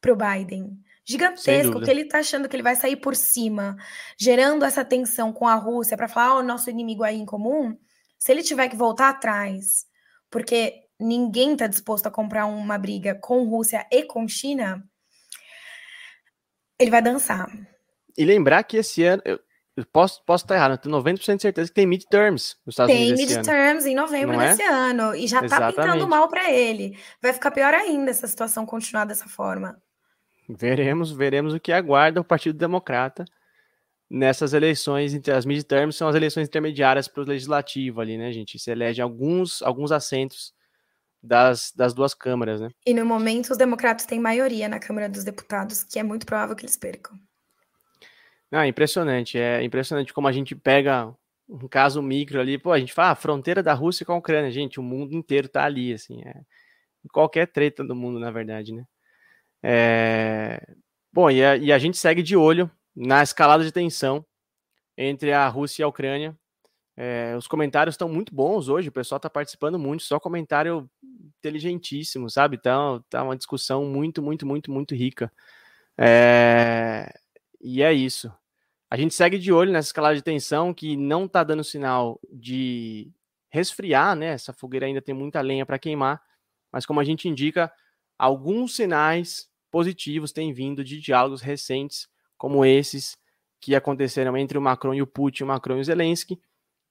para 0.00 0.12
o 0.12 0.16
Biden. 0.16 0.78
Gigantesca, 1.06 1.72
porque 1.72 1.90
ele 1.90 2.02
está 2.02 2.18
achando 2.18 2.48
que 2.48 2.56
ele 2.56 2.62
vai 2.62 2.74
sair 2.76 2.96
por 2.96 3.16
cima, 3.16 3.76
gerando 4.18 4.64
essa 4.64 4.84
tensão 4.84 5.32
com 5.32 5.46
a 5.46 5.54
Rússia 5.54 5.96
para 5.96 6.08
falar, 6.08 6.34
oh, 6.34 6.40
o 6.40 6.42
nosso 6.42 6.68
inimigo 6.68 7.02
aí 7.02 7.16
em 7.16 7.24
comum. 7.24 7.78
Se 8.18 8.32
ele 8.32 8.42
tiver 8.42 8.68
que 8.68 8.76
voltar 8.76 9.08
atrás, 9.08 9.86
porque 10.28 10.82
ninguém 10.98 11.52
está 11.52 11.66
disposto 11.66 12.06
a 12.06 12.10
comprar 12.10 12.46
uma 12.46 12.76
briga 12.76 13.14
com 13.14 13.44
Rússia 13.44 13.86
e 13.90 14.02
com 14.02 14.26
China, 14.26 14.86
ele 16.78 16.90
vai 16.90 17.02
dançar. 17.02 17.50
E 18.16 18.24
lembrar 18.24 18.62
que 18.64 18.76
esse 18.76 19.02
ano, 19.04 19.22
eu, 19.24 19.38
eu 19.76 19.84
posso, 19.86 20.24
posso 20.24 20.44
estar 20.44 20.54
errado, 20.54 20.72
eu 20.72 20.78
tenho 20.78 20.96
90% 20.96 21.36
de 21.36 21.42
certeza 21.42 21.68
que 21.68 21.74
tem 21.74 21.86
midterms 21.86 22.56
nos 22.64 22.74
Estados 22.74 22.94
tem 22.94 23.12
Unidos. 23.12 23.26
Tem 23.26 23.36
midterms 23.36 23.86
em 23.86 23.94
novembro 23.94 24.36
Não 24.36 24.42
é? 24.42 24.50
desse 24.50 24.62
é? 24.62 24.68
ano. 24.68 25.14
E 25.14 25.26
já 25.26 25.44
está 25.44 25.72
pintando 25.72 26.08
mal 26.08 26.28
para 26.28 26.50
ele. 26.50 26.98
Vai 27.20 27.32
ficar 27.32 27.50
pior 27.50 27.74
ainda 27.74 28.10
essa 28.10 28.26
situação 28.26 28.64
continuar 28.64 29.04
dessa 29.04 29.28
forma. 29.28 29.76
Veremos, 30.48 31.10
veremos 31.10 31.52
o 31.52 31.60
que 31.60 31.72
aguarda 31.72 32.20
o 32.20 32.24
Partido 32.24 32.56
Democrata 32.56 33.24
nessas 34.08 34.52
eleições 34.52 35.12
entre 35.14 35.32
as 35.32 35.44
midterms 35.44 35.96
são 35.96 36.08
as 36.08 36.14
eleições 36.14 36.46
intermediárias 36.46 37.08
para 37.08 37.22
o 37.22 37.26
legislativo 37.26 38.00
ali, 38.00 38.16
né, 38.16 38.30
gente? 38.32 38.58
Se 38.58 38.70
elege 38.70 39.02
alguns 39.02 39.62
alguns 39.62 39.90
assentos 39.90 40.54
das, 41.22 41.72
das 41.74 41.94
duas 41.94 42.14
câmaras, 42.14 42.60
né? 42.60 42.70
E 42.86 42.94
no 42.94 43.04
momento 43.04 43.50
os 43.50 43.58
democratas 43.58 44.06
têm 44.06 44.20
maioria 44.20 44.68
na 44.68 44.78
Câmara 44.78 45.08
dos 45.08 45.24
Deputados, 45.24 45.82
que 45.82 45.98
é 45.98 46.02
muito 46.02 46.26
provável 46.26 46.54
que 46.54 46.64
eles 46.64 46.76
percam. 46.76 47.18
É 48.52 48.66
impressionante. 48.66 49.38
É 49.38 49.62
impressionante 49.62 50.12
como 50.12 50.28
a 50.28 50.32
gente 50.32 50.54
pega 50.54 51.12
um 51.48 51.68
caso 51.68 52.02
micro 52.02 52.40
ali. 52.40 52.58
Pô, 52.58 52.72
a 52.72 52.78
gente 52.78 52.92
fala, 52.92 53.10
ah, 53.10 53.14
fronteira 53.14 53.62
da 53.62 53.74
Rússia 53.74 54.06
com 54.06 54.12
a 54.12 54.16
Ucrânia. 54.16 54.50
Gente, 54.50 54.80
o 54.80 54.82
mundo 54.82 55.14
inteiro 55.14 55.48
tá 55.48 55.64
ali, 55.64 55.92
assim. 55.92 56.22
É, 56.24 56.34
qualquer 57.12 57.46
treta 57.46 57.84
do 57.84 57.94
mundo, 57.94 58.18
na 58.18 58.30
verdade, 58.30 58.72
né? 58.72 58.84
É... 59.62 60.60
Bom, 61.12 61.30
e 61.30 61.44
a, 61.44 61.56
e 61.56 61.72
a 61.72 61.78
gente 61.78 61.96
segue 61.96 62.22
de 62.22 62.36
olho 62.36 62.70
na 62.94 63.22
escalada 63.22 63.64
de 63.64 63.72
tensão 63.72 64.24
entre 64.96 65.32
a 65.32 65.46
Rússia 65.48 65.82
e 65.82 65.84
a 65.84 65.88
Ucrânia. 65.88 66.36
É, 66.96 67.34
os 67.36 67.46
comentários 67.46 67.94
estão 67.94 68.08
muito 68.08 68.34
bons 68.34 68.68
hoje, 68.68 68.88
o 68.88 68.92
pessoal 68.92 69.18
está 69.18 69.28
participando 69.28 69.78
muito, 69.78 70.02
só 70.02 70.18
comentário 70.18 70.88
inteligentíssimo, 71.38 72.30
sabe? 72.30 72.56
Então, 72.56 73.04
tá 73.10 73.22
uma 73.22 73.36
discussão 73.36 73.84
muito, 73.84 74.22
muito, 74.22 74.46
muito, 74.46 74.70
muito 74.70 74.94
rica. 74.94 75.30
É, 75.98 77.12
e 77.60 77.82
é 77.82 77.92
isso. 77.92 78.32
A 78.90 78.96
gente 78.96 79.14
segue 79.14 79.38
de 79.38 79.52
olho 79.52 79.72
nessa 79.72 79.88
escalada 79.88 80.14
de 80.14 80.22
tensão 80.22 80.72
que 80.72 80.96
não 80.96 81.26
está 81.26 81.44
dando 81.44 81.64
sinal 81.64 82.20
de 82.32 83.10
resfriar, 83.50 84.14
né? 84.16 84.28
Essa 84.28 84.52
fogueira 84.52 84.86
ainda 84.86 85.02
tem 85.02 85.14
muita 85.14 85.40
lenha 85.40 85.66
para 85.66 85.78
queimar, 85.78 86.22
mas 86.72 86.86
como 86.86 87.00
a 87.00 87.04
gente 87.04 87.28
indica, 87.28 87.72
alguns 88.18 88.76
sinais 88.76 89.48
positivos 89.70 90.32
têm 90.32 90.52
vindo 90.52 90.84
de 90.84 91.00
diálogos 91.00 91.42
recentes, 91.42 92.08
como 92.38 92.64
esses 92.64 93.18
que 93.60 93.74
aconteceram 93.74 94.36
entre 94.36 94.56
o 94.56 94.62
Macron 94.62 94.94
e 94.94 95.02
o 95.02 95.06
Putin, 95.06 95.44
o 95.44 95.46
Macron 95.46 95.76
e 95.76 95.80
o 95.80 95.84
Zelensky, 95.84 96.40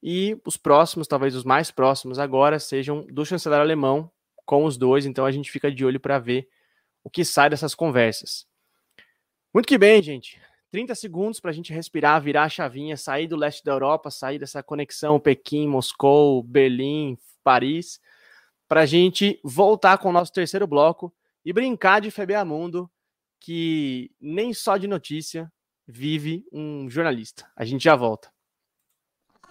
e 0.07 0.39
os 0.45 0.55
próximos, 0.55 1.07
talvez 1.07 1.35
os 1.35 1.43
mais 1.43 1.71
próximos 1.71 2.19
agora, 2.19 2.59
sejam 2.59 3.07
do 3.07 3.25
chanceler 3.25 3.59
alemão 3.59 4.11
com 4.45 4.63
os 4.63 4.77
dois, 4.77 5.03
então 5.07 5.25
a 5.25 5.31
gente 5.31 5.49
fica 5.49 5.71
de 5.71 5.83
olho 5.83 5.99
para 5.99 6.19
ver 6.19 6.47
o 7.03 7.09
que 7.09 7.25
sai 7.25 7.49
dessas 7.49 7.73
conversas. 7.73 8.45
Muito 9.51 9.65
que 9.65 9.79
bem, 9.79 10.03
gente. 10.03 10.39
30 10.69 10.93
segundos 10.93 11.39
para 11.39 11.49
a 11.49 11.53
gente 11.53 11.73
respirar, 11.73 12.21
virar 12.21 12.43
a 12.43 12.49
chavinha, 12.49 12.95
sair 12.95 13.25
do 13.25 13.35
leste 13.35 13.63
da 13.63 13.71
Europa, 13.71 14.11
sair 14.11 14.37
dessa 14.37 14.61
conexão 14.61 15.19
Pequim, 15.19 15.67
Moscou, 15.67 16.43
Berlim, 16.43 17.17
Paris, 17.43 17.99
para 18.67 18.81
a 18.81 18.85
gente 18.85 19.39
voltar 19.43 19.97
com 19.97 20.09
o 20.09 20.13
nosso 20.13 20.31
terceiro 20.31 20.67
bloco 20.67 21.11
e 21.43 21.51
brincar 21.51 21.99
de 21.99 22.11
FBA 22.11 22.45
Mundo, 22.45 22.87
que 23.39 24.11
nem 24.21 24.53
só 24.53 24.77
de 24.77 24.87
notícia 24.87 25.51
vive 25.87 26.45
um 26.51 26.87
jornalista. 26.87 27.51
A 27.55 27.65
gente 27.65 27.83
já 27.83 27.95
volta. 27.95 28.34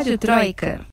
Rádio 0.00 0.16
Troika. 0.16 0.86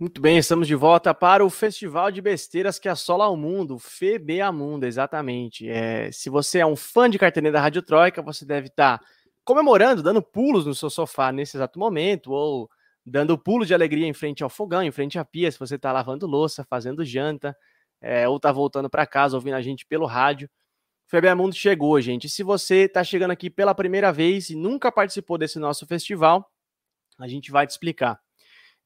Muito 0.00 0.20
bem, 0.20 0.36
estamos 0.36 0.66
de 0.66 0.74
volta 0.74 1.14
para 1.14 1.44
o 1.44 1.48
Festival 1.48 2.10
de 2.10 2.20
Besteiras 2.20 2.76
que 2.76 2.88
assola 2.88 3.28
o 3.28 3.36
mundo, 3.36 3.78
FBA 3.78 4.50
Mundo, 4.52 4.82
exatamente. 4.82 5.68
É, 5.68 6.10
se 6.10 6.28
você 6.28 6.58
é 6.58 6.66
um 6.66 6.74
fã 6.74 7.08
de 7.08 7.16
carteirinha 7.16 7.52
da 7.52 7.60
Rádio 7.60 7.82
Troika, 7.82 8.20
você 8.20 8.44
deve 8.44 8.66
estar 8.66 9.00
comemorando, 9.44 10.02
dando 10.02 10.20
pulos 10.20 10.66
no 10.66 10.74
seu 10.74 10.90
sofá 10.90 11.30
nesse 11.30 11.56
exato 11.56 11.78
momento, 11.78 12.32
ou 12.32 12.68
dando 13.06 13.38
pulo 13.38 13.64
de 13.64 13.72
alegria 13.72 14.08
em 14.08 14.12
frente 14.12 14.42
ao 14.42 14.50
fogão, 14.50 14.82
em 14.82 14.90
frente 14.90 15.20
à 15.20 15.24
pia, 15.24 15.52
se 15.52 15.58
você 15.60 15.76
está 15.76 15.92
lavando 15.92 16.26
louça, 16.26 16.66
fazendo 16.68 17.04
janta, 17.04 17.56
é, 18.00 18.28
ou 18.28 18.38
está 18.38 18.50
voltando 18.50 18.90
para 18.90 19.06
casa 19.06 19.36
ouvindo 19.36 19.54
a 19.54 19.62
gente 19.62 19.86
pelo 19.86 20.04
rádio. 20.04 20.50
FBA 21.06 21.36
Mundo 21.36 21.54
chegou, 21.54 22.00
gente. 22.00 22.28
Se 22.28 22.42
você 22.42 22.86
está 22.86 23.04
chegando 23.04 23.30
aqui 23.30 23.48
pela 23.48 23.72
primeira 23.72 24.12
vez 24.12 24.50
e 24.50 24.56
nunca 24.56 24.90
participou 24.90 25.38
desse 25.38 25.60
nosso 25.60 25.86
festival, 25.86 26.44
a 27.18 27.26
gente 27.26 27.50
vai 27.50 27.66
te 27.66 27.70
explicar. 27.70 28.20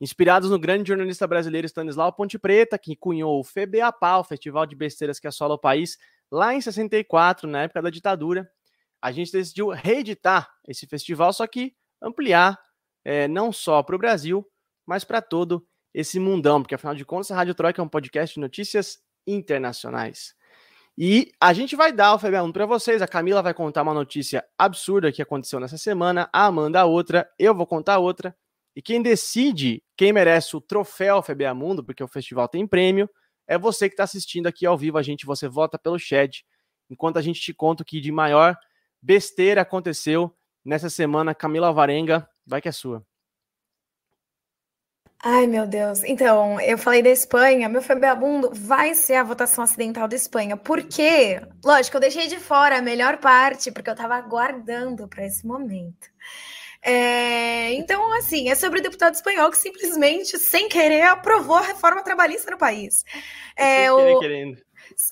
inspirados 0.01 0.51
no 0.51 0.59
grande 0.59 0.89
jornalista 0.89 1.27
brasileiro 1.27 1.67
Stanislau 1.67 2.13
Ponte 2.13 2.39
Preta, 2.39 2.79
que 2.79 2.97
cunhou 2.97 3.39
o 3.39 3.45
FEBEAPA, 3.45 4.19
o 4.19 4.25
Festival 4.25 4.67
de 4.67 4.75
Besteiras 4.75 5.21
que 5.21 5.29
assola 5.29 5.55
o 5.55 5.59
país, 5.59 5.97
lá 6.31 6.55
em 6.55 6.61
64, 6.61 7.49
na 7.49 7.63
época 7.63 7.83
da 7.83 7.91
ditadura. 7.91 8.51
A 9.01 9.13
gente 9.13 9.31
decidiu 9.31 9.69
reeditar 9.69 10.51
esse 10.67 10.87
festival, 10.87 11.33
só 11.33 11.47
que 11.47 11.75
ampliar 12.01 12.59
é, 13.05 13.29
não 13.29 13.53
só 13.53 13.83
para 13.83 13.95
o 13.95 13.99
Brasil, 13.99 14.45
mas 14.87 15.05
para 15.05 15.21
todo 15.21 15.67
esse 15.95 16.19
mundão, 16.19 16.63
porque 16.63 16.75
afinal 16.75 16.95
de 16.95 17.05
contas 17.05 17.31
a 17.31 17.37
Rádio 17.37 17.55
Troika 17.55 17.81
é 17.81 17.85
um 17.85 17.89
podcast 17.89 18.35
de 18.35 18.41
notícias 18.41 18.99
internacionais. 19.27 20.35
E 20.97 21.33
a 21.41 21.53
gente 21.53 21.75
vai 21.75 21.91
dar 21.93 22.15
o 22.15 22.19
FB1 22.19 22.53
para 22.53 22.67
vocês. 22.67 23.01
A 23.01 23.09
Camila 23.09 23.43
vai 23.43 23.55
contar 23.55 23.83
uma 23.83 23.95
notícia 23.95 24.45
absurda 24.59 25.11
que 25.11 25.23
aconteceu 25.23 25.59
nessa 25.59 25.79
semana, 25.79 26.29
a 26.33 26.47
Amanda 26.47 26.85
outra, 26.85 27.29
eu 27.39 27.55
vou 27.55 27.67
contar 27.67 27.99
outra. 27.99 28.37
E 28.75 28.83
quem 28.83 29.03
decide 29.03 29.83
quem 29.97 30.13
merece 30.13 30.57
o 30.57 30.61
troféu 30.61 31.23
FBA 31.23 31.55
Mundo, 31.55 31.85
porque 31.85 32.03
o 32.03 32.09
festival 32.09 32.49
tem 32.49 32.67
prêmio, 32.67 33.09
é 33.47 33.59
você 33.59 33.89
que 33.89 33.95
está 33.95 34.05
assistindo 34.05 34.47
aqui 34.47 34.65
ao 34.65 34.79
vivo. 34.79 34.99
A 34.99 35.03
gente, 35.03 35.27
você 35.27 35.49
vota 35.49 35.79
pelo 35.79 35.99
chat, 35.99 36.45
enquanto 36.89 37.19
a 37.19 37.23
gente 37.23 37.41
te 37.41 37.53
conta 37.53 37.83
o 37.83 37.87
que 37.87 38.01
de 38.01 38.13
maior 38.13 38.57
besteira 39.01 39.63
aconteceu 39.63 40.35
nessa 40.65 40.89
semana. 40.89 41.35
Camila 41.35 41.73
Varenga, 41.73 42.29
vai 42.47 42.61
que 42.61 42.69
é 42.69 42.73
sua. 42.73 43.05
Ai, 45.25 45.47
meu 45.47 45.67
Deus. 45.69 46.03
Então, 46.03 46.61
eu 46.61 46.77
falei 46.77 47.01
da 47.01 47.09
Espanha, 47.11 47.69
meu 47.69 47.81
febeabundo 47.81 48.51
vai 48.53 48.93
ser 48.95 49.15
a 49.15 49.23
votação 49.23 49.63
acidental 49.63 50.09
da 50.09 50.17
Espanha. 50.17 50.57
Por 50.57 50.83
quê? 50.83 51.41
Lógico, 51.65 51.97
eu 51.97 52.01
deixei 52.01 52.27
de 52.27 52.39
fora 52.39 52.79
a 52.79 52.83
melhor 52.83 53.19
parte, 53.19 53.71
porque 53.71 53.89
eu 53.89 53.95
estava 53.95 54.17
aguardando 54.17 55.07
para 55.07 55.25
esse 55.25 55.47
momento. 55.47 56.11
É, 56.85 57.73
então, 57.75 58.13
assim, 58.15 58.49
é 58.51 58.57
sobre 58.57 58.81
o 58.81 58.83
deputado 58.83 59.15
espanhol 59.15 59.49
que 59.51 59.59
simplesmente, 59.59 60.37
sem 60.39 60.69
querer, 60.69 61.03
aprovou 61.03 61.55
a 61.57 61.63
reforma 61.63 62.03
trabalhista 62.03 62.51
no 62.51 62.59
país. 62.59 63.05
É, 63.57 63.87
sem 63.87 63.97
querer, 63.97 64.15
o... 64.15 64.19
querendo. 64.19 64.63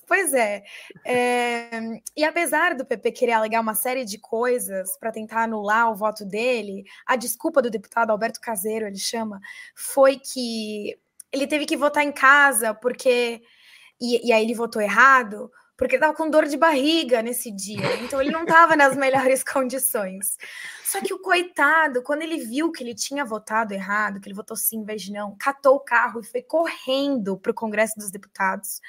Pois 0.06 0.32
é. 0.34 0.62
é. 1.04 1.70
E 2.16 2.24
apesar 2.24 2.74
do 2.74 2.84
PP 2.84 3.12
querer 3.12 3.32
alegar 3.32 3.60
uma 3.60 3.74
série 3.74 4.04
de 4.04 4.18
coisas 4.18 4.96
para 4.98 5.12
tentar 5.12 5.44
anular 5.44 5.90
o 5.90 5.94
voto 5.94 6.24
dele, 6.24 6.84
a 7.06 7.16
desculpa 7.16 7.62
do 7.62 7.70
deputado 7.70 8.10
Alberto 8.10 8.40
Caseiro, 8.40 8.86
ele 8.86 8.98
chama, 8.98 9.40
foi 9.74 10.18
que 10.18 10.98
ele 11.32 11.46
teve 11.46 11.66
que 11.66 11.76
votar 11.76 12.04
em 12.04 12.12
casa 12.12 12.74
porque. 12.74 13.42
E, 14.00 14.28
e 14.28 14.32
aí 14.32 14.42
ele 14.42 14.54
votou 14.54 14.80
errado, 14.80 15.50
porque 15.80 15.94
ele 15.94 16.02
estava 16.02 16.14
com 16.14 16.28
dor 16.28 16.44
de 16.44 16.58
barriga 16.58 17.22
nesse 17.22 17.50
dia, 17.50 17.96
então 18.02 18.20
ele 18.20 18.30
não 18.30 18.42
estava 18.42 18.76
nas 18.76 18.94
melhores 18.94 19.42
condições. 19.50 20.36
Só 20.84 21.00
que 21.00 21.14
o 21.14 21.18
coitado, 21.18 22.02
quando 22.02 22.20
ele 22.20 22.36
viu 22.36 22.70
que 22.70 22.84
ele 22.84 22.94
tinha 22.94 23.24
votado 23.24 23.72
errado, 23.72 24.20
que 24.20 24.28
ele 24.28 24.34
votou 24.34 24.54
sim 24.54 24.80
em 24.80 24.84
vez 24.84 25.00
de 25.00 25.10
não, 25.10 25.34
catou 25.38 25.76
o 25.76 25.80
carro 25.80 26.20
e 26.20 26.26
foi 26.26 26.42
correndo 26.42 27.38
para 27.38 27.50
o 27.50 27.54
Congresso 27.54 27.94
dos 27.96 28.10
Deputados 28.10 28.82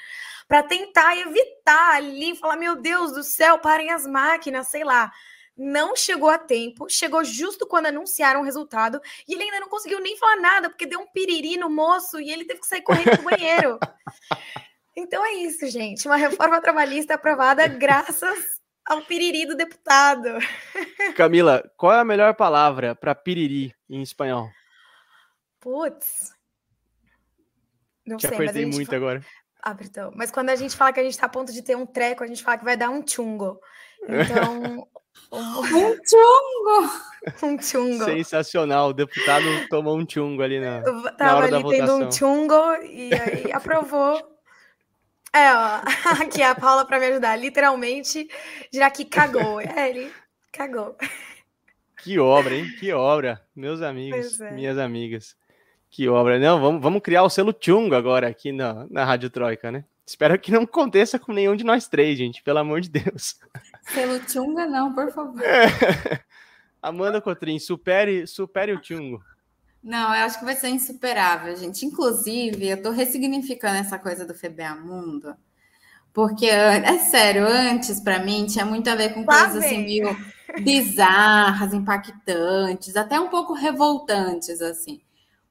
para 0.46 0.62
tentar 0.62 1.16
evitar 1.16 1.94
ali, 1.94 2.36
falar: 2.36 2.56
meu 2.56 2.76
Deus 2.76 3.12
do 3.12 3.22
céu, 3.22 3.58
parem 3.58 3.90
as 3.90 4.06
máquinas, 4.06 4.66
sei 4.66 4.84
lá. 4.84 5.10
Não 5.56 5.96
chegou 5.96 6.28
a 6.28 6.36
tempo, 6.36 6.90
chegou 6.90 7.24
justo 7.24 7.66
quando 7.66 7.86
anunciaram 7.86 8.42
o 8.42 8.44
resultado 8.44 9.00
e 9.26 9.32
ele 9.32 9.44
ainda 9.44 9.60
não 9.60 9.68
conseguiu 9.70 9.98
nem 9.98 10.18
falar 10.18 10.36
nada, 10.36 10.68
porque 10.68 10.84
deu 10.84 11.00
um 11.00 11.06
piriri 11.06 11.56
no 11.56 11.70
moço 11.70 12.20
e 12.20 12.30
ele 12.30 12.44
teve 12.44 12.60
que 12.60 12.66
sair 12.66 12.82
correndo 12.82 13.12
pro 13.12 13.30
banheiro. 13.30 13.78
Então 14.96 15.24
é 15.24 15.32
isso, 15.34 15.66
gente. 15.68 16.06
Uma 16.06 16.16
reforma 16.16 16.60
trabalhista 16.60 17.14
aprovada 17.14 17.66
graças 17.66 18.60
ao 18.84 19.02
piriri 19.02 19.46
do 19.46 19.56
deputado. 19.56 20.38
Camila, 21.16 21.62
qual 21.76 21.92
é 21.92 22.00
a 22.00 22.04
melhor 22.04 22.34
palavra 22.34 22.94
para 22.94 23.14
piriri 23.14 23.74
em 23.88 24.02
espanhol? 24.02 24.48
Putz. 25.60 26.34
Não 28.06 28.16
Te 28.16 28.26
sei, 28.26 28.36
apertei 28.36 28.66
muito 28.66 28.86
fala... 28.86 28.96
agora. 28.98 29.24
Apertou. 29.62 30.12
Mas 30.16 30.30
quando 30.30 30.50
a 30.50 30.56
gente 30.56 30.76
fala 30.76 30.92
que 30.92 30.98
a 31.00 31.04
gente 31.04 31.12
está 31.12 31.26
a 31.26 31.30
ponto 31.30 31.52
de 31.52 31.62
ter 31.62 31.76
um 31.76 31.86
treco, 31.86 32.24
a 32.24 32.26
gente 32.26 32.42
fala 32.42 32.58
que 32.58 32.64
vai 32.64 32.76
dar 32.76 32.90
um 32.90 33.06
chungo. 33.06 33.60
Então. 34.02 34.88
um... 35.32 35.60
um 35.60 35.96
chungo! 36.04 37.12
Um 37.40 37.56
chungo. 37.62 38.04
Sensacional. 38.04 38.88
O 38.88 38.92
deputado 38.92 39.44
tomou 39.70 39.96
um 39.96 40.04
chungo 40.04 40.42
ali 40.42 40.58
na, 40.58 40.82
Tava 40.82 41.14
na 41.16 41.36
hora 41.36 41.44
ali 41.44 41.50
da 41.52 41.58
votação. 41.60 41.98
tendo 41.98 42.08
um 42.08 42.10
chungo 42.10 42.74
e 42.82 43.14
aí 43.14 43.52
aprovou 43.52 44.20
é, 45.32 45.54
ó, 45.54 45.80
aqui 46.22 46.42
a 46.42 46.54
Paula 46.54 46.84
para 46.84 46.98
me 46.98 47.06
ajudar. 47.06 47.36
Literalmente, 47.36 48.28
já 48.72 48.90
que 48.90 49.04
cagou. 49.04 49.60
É, 49.60 49.90
ele 49.90 50.12
cagou. 50.52 50.96
Que 52.02 52.18
obra, 52.18 52.54
hein? 52.54 52.66
Que 52.78 52.92
obra. 52.92 53.40
Meus 53.54 53.80
amigos, 53.80 54.40
é. 54.40 54.50
minhas 54.50 54.76
amigas. 54.76 55.36
Que 55.90 56.08
obra. 56.08 56.38
Não, 56.38 56.60
vamos, 56.60 56.82
vamos 56.82 57.02
criar 57.02 57.22
o 57.22 57.30
selo 57.30 57.52
Tchungo 57.52 57.94
agora 57.94 58.28
aqui 58.28 58.50
na, 58.52 58.86
na 58.90 59.04
Rádio 59.04 59.30
Troika, 59.30 59.70
né? 59.70 59.84
Espero 60.04 60.38
que 60.38 60.50
não 60.50 60.62
aconteça 60.62 61.18
com 61.18 61.32
nenhum 61.32 61.54
de 61.54 61.64
nós 61.64 61.86
três, 61.86 62.18
gente, 62.18 62.42
pelo 62.42 62.58
amor 62.58 62.80
de 62.80 62.90
Deus. 62.90 63.36
Selo 63.82 64.18
Tchunga, 64.20 64.66
não, 64.66 64.92
por 64.92 65.10
favor. 65.12 65.42
É. 65.42 65.66
Amanda 66.82 67.20
Cotrim, 67.20 67.58
supere, 67.58 68.26
supere 68.26 68.72
o 68.72 68.80
Tchungo. 68.80 69.22
Não, 69.82 70.14
eu 70.14 70.24
acho 70.24 70.38
que 70.38 70.44
vai 70.44 70.54
ser 70.54 70.68
insuperável, 70.68 71.56
gente. 71.56 71.84
Inclusive, 71.84 72.68
eu 72.68 72.76
estou 72.76 72.92
ressignificando 72.92 73.78
essa 73.78 73.98
coisa 73.98 74.24
do 74.24 74.32
FBA 74.32 74.76
Mundo, 74.76 75.36
porque 76.12 76.46
é 76.46 76.98
sério, 76.98 77.46
antes 77.46 77.98
para 77.98 78.20
mim 78.20 78.46
tinha 78.46 78.64
muito 78.64 78.88
a 78.88 78.94
ver 78.94 79.12
com 79.12 79.24
coisas 79.24 79.56
assim 79.56 79.78
meio 79.84 80.16
bizarras, 80.62 81.72
impactantes, 81.72 82.94
até 82.96 83.18
um 83.18 83.28
pouco 83.28 83.54
revoltantes 83.54 84.60
assim. 84.60 85.00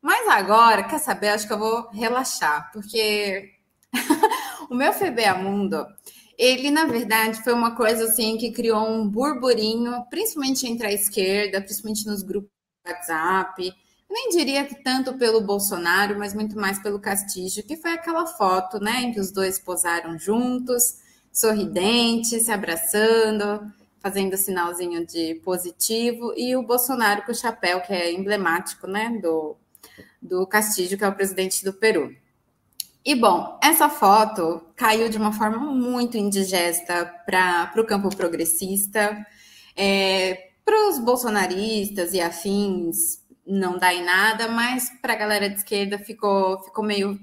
Mas 0.01 0.27
agora, 0.29 0.83
quer 0.83 0.99
saber? 0.99 1.29
Acho 1.29 1.47
que 1.47 1.53
eu 1.53 1.59
vou 1.59 1.89
relaxar, 1.91 2.71
porque 2.71 3.51
o 4.69 4.75
meu 4.75 4.93
FBA 4.93 5.35
Mundo, 5.35 5.85
ele 6.37 6.71
na 6.71 6.85
verdade 6.85 7.43
foi 7.43 7.53
uma 7.53 7.75
coisa 7.75 8.05
assim 8.05 8.37
que 8.37 8.51
criou 8.51 8.87
um 8.87 9.07
burburinho, 9.07 10.05
principalmente 10.09 10.65
entre 10.67 10.87
a 10.87 10.93
esquerda, 10.93 11.61
principalmente 11.61 12.05
nos 12.07 12.23
grupos 12.23 12.49
do 12.85 12.91
WhatsApp 12.91 13.73
nem 14.11 14.29
diria 14.29 14.65
que 14.65 14.75
tanto 14.75 15.13
pelo 15.17 15.41
Bolsonaro, 15.41 16.19
mas 16.19 16.33
muito 16.33 16.57
mais 16.57 16.79
pelo 16.79 16.99
Castilho, 16.99 17.63
que 17.63 17.77
foi 17.77 17.93
aquela 17.93 18.25
foto, 18.25 18.79
né, 18.79 19.01
em 19.03 19.13
que 19.13 19.19
os 19.19 19.31
dois 19.31 19.57
posaram 19.57 20.19
juntos, 20.19 20.97
sorridentes, 21.31 22.43
se 22.43 22.51
abraçando, 22.51 23.71
fazendo 23.99 24.35
sinalzinho 24.35 25.05
de 25.05 25.35
positivo, 25.43 26.33
e 26.35 26.55
o 26.55 26.63
Bolsonaro 26.63 27.23
com 27.23 27.31
o 27.31 27.35
chapéu, 27.35 27.81
que 27.81 27.93
é 27.93 28.11
emblemático, 28.11 28.85
né, 28.85 29.17
do, 29.21 29.55
do 30.21 30.45
Castilho, 30.45 30.97
que 30.97 31.03
é 31.03 31.07
o 31.07 31.15
presidente 31.15 31.63
do 31.63 31.71
Peru. 31.71 32.13
E 33.03 33.15
bom, 33.15 33.57
essa 33.63 33.89
foto 33.89 34.61
caiu 34.75 35.09
de 35.09 35.17
uma 35.17 35.31
forma 35.31 35.57
muito 35.57 36.17
indigesta 36.17 37.05
para 37.25 37.73
o 37.77 37.85
campo 37.85 38.15
progressista, 38.15 39.25
é, 39.75 40.49
para 40.63 40.89
os 40.89 40.99
bolsonaristas 40.99 42.13
e 42.13 42.21
afins, 42.21 43.20
não 43.45 43.77
dá 43.77 43.93
em 43.93 44.03
nada, 44.03 44.47
mas 44.47 44.89
para 45.01 45.13
a 45.13 45.17
galera 45.17 45.49
de 45.49 45.57
esquerda 45.57 45.97
ficou, 45.97 46.61
ficou 46.63 46.83
meio 46.83 47.19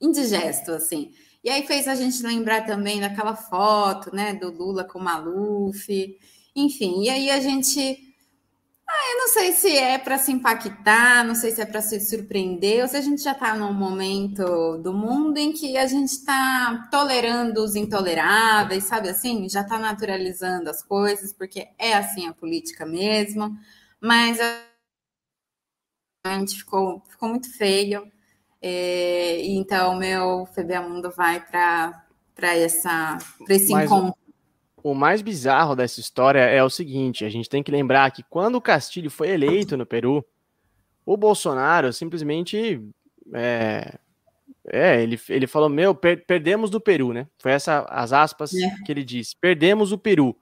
indigesto, 0.00 0.72
assim. 0.72 1.12
E 1.42 1.50
aí 1.50 1.66
fez 1.66 1.86
a 1.86 1.94
gente 1.94 2.22
lembrar 2.22 2.64
também 2.64 3.00
daquela 3.00 3.36
foto, 3.36 4.14
né, 4.14 4.34
do 4.34 4.50
Lula 4.50 4.84
com 4.84 4.98
o 4.98 5.02
Maluf, 5.02 6.18
enfim. 6.56 7.02
E 7.02 7.10
aí 7.10 7.30
a 7.30 7.40
gente. 7.40 7.98
Ah, 8.88 9.12
eu 9.12 9.18
não 9.18 9.28
sei 9.28 9.52
se 9.52 9.76
é 9.76 9.98
para 9.98 10.18
se 10.18 10.30
impactar, 10.30 11.24
não 11.24 11.34
sei 11.34 11.50
se 11.50 11.60
é 11.60 11.66
para 11.66 11.80
se 11.80 12.00
surpreender, 12.00 12.82
ou 12.82 12.88
se 12.88 12.96
a 12.96 13.00
gente 13.00 13.22
já 13.22 13.32
está 13.32 13.54
num 13.56 13.72
momento 13.72 14.78
do 14.78 14.92
mundo 14.92 15.38
em 15.38 15.52
que 15.52 15.76
a 15.76 15.86
gente 15.86 16.10
está 16.10 16.88
tolerando 16.90 17.62
os 17.62 17.74
intoleráveis, 17.76 18.84
sabe 18.84 19.08
assim? 19.08 19.48
Já 19.48 19.62
está 19.62 19.78
naturalizando 19.78 20.68
as 20.70 20.82
coisas, 20.82 21.32
porque 21.32 21.68
é 21.78 21.94
assim 21.94 22.28
a 22.28 22.34
política 22.34 22.86
mesmo. 22.86 23.56
Mas 24.00 24.38
ficou, 26.56 27.02
ficou 27.08 27.28
muito 27.28 27.52
feio. 27.56 28.10
É, 28.60 29.44
então, 29.46 29.94
meu 29.96 30.46
FBA 30.46 30.80
Mundo 30.80 31.10
vai 31.10 31.40
para 31.40 32.02
esse 32.56 32.86
Mas 33.72 33.84
encontro. 33.84 34.14
O, 34.82 34.92
o 34.92 34.94
mais 34.94 35.20
bizarro 35.20 35.76
dessa 35.76 36.00
história 36.00 36.40
é 36.40 36.62
o 36.62 36.70
seguinte: 36.70 37.24
a 37.24 37.28
gente 37.28 37.48
tem 37.48 37.62
que 37.62 37.70
lembrar 37.70 38.10
que 38.10 38.22
quando 38.22 38.56
o 38.56 38.62
Castilho 38.62 39.10
foi 39.10 39.30
eleito 39.30 39.76
no 39.76 39.84
Peru, 39.84 40.24
o 41.04 41.16
Bolsonaro 41.16 41.92
simplesmente. 41.92 42.82
É, 43.34 43.98
é, 44.66 45.02
ele, 45.02 45.20
ele 45.28 45.46
falou: 45.46 45.68
Meu, 45.68 45.94
per, 45.94 46.24
perdemos 46.24 46.70
do 46.70 46.80
Peru, 46.80 47.12
né? 47.12 47.26
Foi 47.38 47.52
essa 47.52 47.80
as 47.90 48.14
aspas 48.14 48.54
é. 48.54 48.74
que 48.86 48.90
ele 48.90 49.04
disse: 49.04 49.36
Perdemos 49.38 49.92
o 49.92 49.98
Peru. 49.98 50.34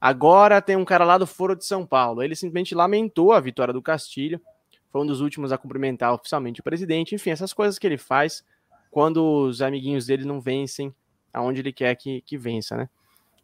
Agora 0.00 0.62
tem 0.62 0.76
um 0.76 0.84
cara 0.84 1.04
lá 1.04 1.18
do 1.18 1.26
Foro 1.26 1.56
de 1.56 1.64
São 1.64 1.84
Paulo. 1.84 2.22
Ele 2.22 2.36
simplesmente 2.36 2.74
lamentou 2.74 3.32
a 3.32 3.40
vitória 3.40 3.72
do 3.72 3.82
Castilho 3.82 4.40
foi 4.94 5.02
um 5.02 5.06
dos 5.06 5.20
últimos 5.20 5.50
a 5.50 5.58
cumprimentar 5.58 6.14
oficialmente 6.14 6.60
o 6.60 6.62
presidente. 6.62 7.16
Enfim, 7.16 7.30
essas 7.30 7.52
coisas 7.52 7.80
que 7.80 7.84
ele 7.84 7.98
faz 7.98 8.44
quando 8.92 9.24
os 9.24 9.60
amiguinhos 9.60 10.06
dele 10.06 10.24
não 10.24 10.40
vencem 10.40 10.94
aonde 11.32 11.60
ele 11.60 11.72
quer 11.72 11.96
que, 11.96 12.20
que 12.20 12.38
vença, 12.38 12.76
né? 12.76 12.88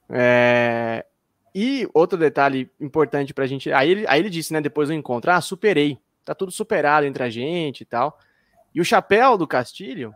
É... 0.08 1.04
E 1.52 1.88
outro 1.92 2.16
detalhe 2.16 2.70
importante 2.80 3.34
para 3.34 3.42
a 3.42 3.46
gente. 3.48 3.72
Aí 3.72 3.90
ele, 3.90 4.04
aí 4.06 4.20
ele 4.20 4.30
disse, 4.30 4.52
né, 4.52 4.60
depois 4.60 4.90
do 4.90 4.94
encontro: 4.94 5.32
Ah, 5.32 5.40
superei. 5.40 5.98
tá 6.24 6.36
tudo 6.36 6.52
superado 6.52 7.04
entre 7.04 7.24
a 7.24 7.28
gente 7.28 7.80
e 7.80 7.84
tal. 7.84 8.16
E 8.72 8.80
o 8.80 8.84
chapéu 8.84 9.36
do 9.36 9.44
Castilho, 9.44 10.14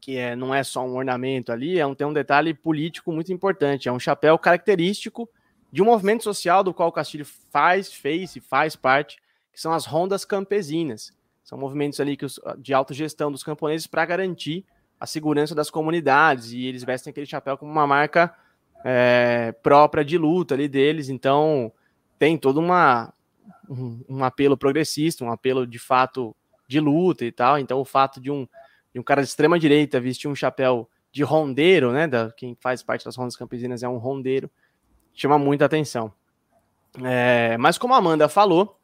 que 0.00 0.16
é, 0.16 0.34
não 0.34 0.54
é 0.54 0.64
só 0.64 0.82
um 0.82 0.96
ornamento 0.96 1.52
ali, 1.52 1.78
é 1.78 1.86
um, 1.86 1.94
tem 1.94 2.06
um 2.06 2.12
detalhe 2.14 2.54
político 2.54 3.12
muito 3.12 3.30
importante. 3.30 3.86
É 3.86 3.92
um 3.92 4.00
chapéu 4.00 4.38
característico 4.38 5.28
de 5.70 5.82
um 5.82 5.84
movimento 5.84 6.24
social 6.24 6.64
do 6.64 6.72
qual 6.72 6.88
o 6.88 6.92
Castilho 6.92 7.26
faz, 7.50 7.92
fez 7.92 8.34
e 8.34 8.40
faz 8.40 8.74
parte, 8.74 9.18
que 9.58 9.62
são 9.62 9.72
as 9.72 9.86
rondas 9.86 10.24
campesinas. 10.24 11.12
São 11.42 11.58
movimentos 11.58 11.98
ali 11.98 12.16
que 12.16 12.24
os, 12.24 12.38
de 12.58 12.72
autogestão 12.72 13.32
dos 13.32 13.42
camponeses 13.42 13.88
para 13.88 14.06
garantir 14.06 14.64
a 15.00 15.04
segurança 15.04 15.52
das 15.52 15.68
comunidades. 15.68 16.52
E 16.52 16.64
eles 16.64 16.84
vestem 16.84 17.10
aquele 17.10 17.26
chapéu 17.26 17.58
como 17.58 17.72
uma 17.72 17.84
marca 17.84 18.32
é, 18.84 19.50
própria 19.60 20.04
de 20.04 20.16
luta 20.16 20.54
ali 20.54 20.68
deles. 20.68 21.08
Então 21.08 21.72
tem 22.20 22.38
todo 22.38 22.58
uma, 22.58 23.12
um, 23.68 24.00
um 24.08 24.24
apelo 24.24 24.56
progressista, 24.56 25.24
um 25.24 25.32
apelo 25.32 25.66
de 25.66 25.80
fato 25.80 26.36
de 26.68 26.78
luta 26.78 27.24
e 27.24 27.32
tal. 27.32 27.58
Então 27.58 27.80
o 27.80 27.84
fato 27.84 28.20
de 28.20 28.30
um 28.30 28.46
de 28.94 29.00
um 29.00 29.02
cara 29.02 29.22
de 29.22 29.28
extrema 29.28 29.58
direita 29.58 29.98
vestir 30.00 30.28
um 30.28 30.36
chapéu 30.36 30.88
de 31.10 31.24
rondeiro, 31.24 31.90
né? 31.90 32.06
Da, 32.06 32.30
quem 32.30 32.56
faz 32.60 32.80
parte 32.80 33.04
das 33.04 33.16
rondas 33.16 33.34
campesinas 33.34 33.82
é 33.82 33.88
um 33.88 33.98
rondeiro, 33.98 34.48
chama 35.12 35.36
muita 35.36 35.64
atenção. 35.64 36.12
É, 37.02 37.56
mas 37.58 37.76
como 37.76 37.92
a 37.94 37.96
Amanda 37.96 38.28
falou, 38.28 38.77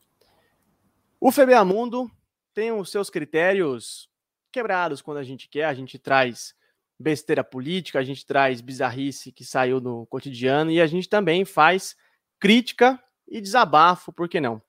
o 1.26 1.32
FBA 1.32 1.64
Mundo 1.64 2.10
tem 2.52 2.70
os 2.70 2.90
seus 2.90 3.08
critérios 3.08 4.10
quebrados 4.52 5.00
quando 5.00 5.16
a 5.16 5.24
gente 5.24 5.48
quer, 5.48 5.64
a 5.64 5.72
gente 5.72 5.98
traz 5.98 6.54
besteira 7.00 7.42
política, 7.42 7.98
a 7.98 8.02
gente 8.02 8.26
traz 8.26 8.60
bizarrice 8.60 9.32
que 9.32 9.42
saiu 9.42 9.80
no 9.80 10.04
cotidiano 10.04 10.70
e 10.70 10.82
a 10.82 10.86
gente 10.86 11.08
também 11.08 11.46
faz 11.46 11.96
crítica 12.38 13.02
e 13.26 13.40
desabafo, 13.40 14.12
por 14.12 14.28
que 14.28 14.38
não? 14.38 14.60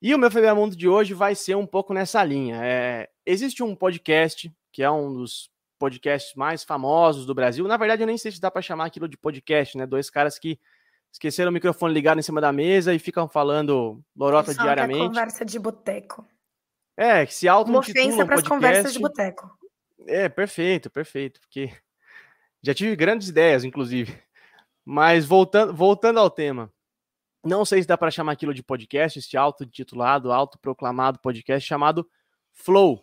E 0.00 0.14
o 0.14 0.18
meu 0.18 0.30
FBA 0.30 0.54
Mundo 0.54 0.76
de 0.76 0.88
hoje 0.88 1.12
vai 1.12 1.34
ser 1.34 1.56
um 1.56 1.66
pouco 1.66 1.92
nessa 1.92 2.22
linha. 2.22 2.60
É, 2.62 3.10
existe 3.26 3.60
um 3.60 3.74
podcast 3.74 4.54
que 4.70 4.80
é 4.80 4.88
um 4.88 5.12
dos 5.12 5.50
podcasts 5.76 6.36
mais 6.36 6.62
famosos 6.62 7.26
do 7.26 7.34
Brasil. 7.34 7.66
Na 7.66 7.76
verdade, 7.76 8.00
eu 8.00 8.06
nem 8.06 8.16
sei 8.16 8.30
se 8.30 8.40
dá 8.40 8.48
para 8.48 8.62
chamar 8.62 8.84
aquilo 8.84 9.08
de 9.08 9.18
podcast, 9.18 9.76
né? 9.76 9.88
Dois 9.88 10.08
caras 10.08 10.38
que 10.38 10.56
esqueceram 11.14 11.50
o 11.50 11.54
microfone 11.54 11.94
ligado 11.94 12.18
em 12.18 12.22
cima 12.22 12.40
da 12.40 12.52
mesa 12.52 12.92
e 12.92 12.98
ficam 12.98 13.28
falando 13.28 14.02
lorota 14.16 14.52
diariamente. 14.52 14.98
Que 14.98 15.04
é 15.04 15.08
conversa 15.08 15.44
de 15.44 15.58
boteco. 15.60 16.26
É, 16.96 17.24
que 17.24 17.32
se 17.32 17.48
auto 17.48 17.70
Uma 17.70 17.78
ofensa 17.78 18.26
para 18.26 18.34
as 18.34 18.42
conversas 18.42 18.92
de 18.92 18.98
boteco. 18.98 19.48
É, 20.08 20.28
perfeito, 20.28 20.90
perfeito. 20.90 21.40
Porque 21.40 21.72
já 22.60 22.74
tive 22.74 22.96
grandes 22.96 23.28
ideias, 23.28 23.62
inclusive. 23.62 24.20
Mas 24.84 25.24
voltando, 25.24 25.72
voltando 25.72 26.18
ao 26.18 26.28
tema. 26.28 26.70
Não 27.44 27.64
sei 27.64 27.80
se 27.80 27.88
dá 27.88 27.96
para 27.96 28.10
chamar 28.10 28.32
aquilo 28.32 28.52
de 28.52 28.62
podcast, 28.62 29.18
esse 29.18 29.36
auto-titulado, 29.36 30.32
autoproclamado 30.32 31.20
podcast 31.20 31.66
chamado 31.66 32.08
Flow, 32.52 33.02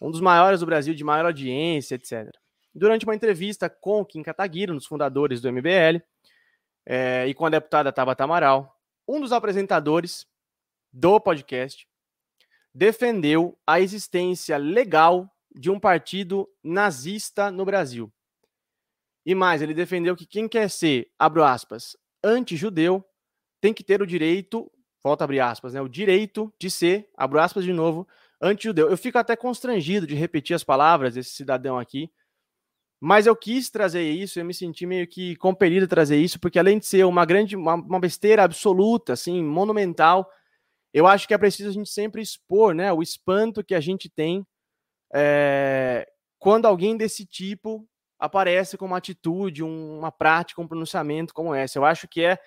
um 0.00 0.10
dos 0.10 0.20
maiores 0.20 0.60
do 0.60 0.66
Brasil, 0.66 0.94
de 0.94 1.04
maior 1.04 1.26
audiência, 1.26 1.94
etc. 1.94 2.30
Durante 2.74 3.04
uma 3.04 3.14
entrevista 3.14 3.68
com 3.68 4.04
Kim 4.04 4.22
Kataguiri, 4.22 4.72
um 4.72 4.76
dos 4.76 4.86
fundadores 4.86 5.40
do 5.40 5.52
MBL, 5.52 6.02
é, 6.86 7.26
e 7.26 7.34
com 7.34 7.46
a 7.46 7.50
deputada 7.50 7.92
Tabata 7.92 8.24
Amaral, 8.24 8.78
um 9.06 9.20
dos 9.20 9.32
apresentadores 9.32 10.26
do 10.92 11.20
podcast 11.20 11.86
defendeu 12.74 13.58
a 13.66 13.80
existência 13.80 14.56
legal 14.56 15.30
de 15.54 15.70
um 15.70 15.78
partido 15.78 16.48
nazista 16.62 17.50
no 17.50 17.64
Brasil. 17.64 18.12
E 19.24 19.34
mais, 19.34 19.62
ele 19.62 19.72
defendeu 19.72 20.16
que 20.16 20.26
quem 20.26 20.48
quer 20.48 20.68
ser, 20.68 21.10
abro 21.18 21.44
aspas, 21.44 21.96
anti-judeu, 22.22 23.04
tem 23.60 23.72
que 23.72 23.84
ter 23.84 24.02
o 24.02 24.06
direito, 24.06 24.70
volta 25.02 25.24
a 25.24 25.26
abrir 25.26 25.40
aspas, 25.40 25.72
né? 25.72 25.80
O 25.80 25.88
direito 25.88 26.52
de 26.60 26.70
ser, 26.70 27.08
abro 27.16 27.40
aspas 27.40 27.64
de 27.64 27.72
novo, 27.72 28.06
anti-judeu. 28.40 28.90
Eu 28.90 28.96
fico 28.98 29.16
até 29.16 29.34
constrangido 29.34 30.06
de 30.06 30.14
repetir 30.14 30.54
as 30.54 30.64
palavras 30.64 31.14
desse 31.14 31.30
cidadão 31.30 31.78
aqui, 31.78 32.10
mas 33.04 33.26
eu 33.26 33.36
quis 33.36 33.68
trazer 33.68 34.02
isso, 34.02 34.40
eu 34.40 34.44
me 34.46 34.54
senti 34.54 34.86
meio 34.86 35.06
que 35.06 35.36
compelido 35.36 35.84
a 35.84 35.88
trazer 35.88 36.16
isso, 36.16 36.40
porque 36.40 36.58
além 36.58 36.78
de 36.78 36.86
ser 36.86 37.04
uma 37.04 37.26
grande, 37.26 37.54
uma, 37.54 37.74
uma 37.74 38.00
besteira 38.00 38.42
absoluta, 38.42 39.12
assim, 39.12 39.44
monumental, 39.44 40.26
eu 40.90 41.06
acho 41.06 41.28
que 41.28 41.34
é 41.34 41.38
preciso 41.38 41.68
a 41.68 41.72
gente 41.72 41.90
sempre 41.90 42.22
expor, 42.22 42.74
né, 42.74 42.90
o 42.94 43.02
espanto 43.02 43.62
que 43.62 43.74
a 43.74 43.80
gente 43.80 44.08
tem 44.08 44.46
é, 45.14 46.06
quando 46.38 46.64
alguém 46.64 46.96
desse 46.96 47.26
tipo 47.26 47.86
aparece 48.18 48.78
com 48.78 48.86
uma 48.86 48.96
atitude, 48.96 49.62
uma 49.62 50.10
prática, 50.10 50.62
um 50.62 50.66
pronunciamento 50.66 51.34
como 51.34 51.54
esse. 51.54 51.76
Eu 51.76 51.84
acho 51.84 52.08
que 52.08 52.22
é 52.22 52.38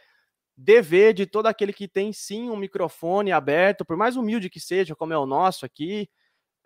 dever 0.57 1.13
de 1.13 1.27
todo 1.27 1.45
aquele 1.45 1.71
que 1.71 1.87
tem 1.87 2.11
sim 2.11 2.49
um 2.49 2.57
microfone 2.57 3.31
aberto, 3.31 3.85
por 3.85 3.95
mais 3.95 4.15
humilde 4.15 4.49
que 4.49 4.59
seja, 4.59 4.95
como 4.95 5.13
é 5.13 5.17
o 5.19 5.27
nosso 5.27 5.67
aqui, 5.67 6.09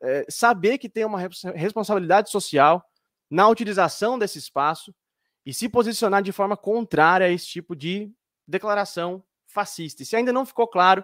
é, 0.02 0.26
saber 0.30 0.78
que 0.78 0.88
tem 0.88 1.04
uma 1.04 1.20
responsabilidade 1.54 2.32
social 2.32 2.82
na 3.32 3.48
utilização 3.48 4.20
desse 4.20 4.38
espaço 4.38 4.94
e 5.46 5.54
se 5.54 5.70
posicionar 5.70 6.22
de 6.22 6.34
forma 6.34 6.58
contrária 6.58 7.26
a 7.26 7.30
esse 7.30 7.48
tipo 7.48 7.76
de 7.76 8.12
declaração 8.46 9.24
fascista. 9.48 10.04
E 10.04 10.06
se 10.06 10.18
ainda 10.18 10.34
não 10.34 10.46
ficou 10.46 10.68
claro, 10.68 11.04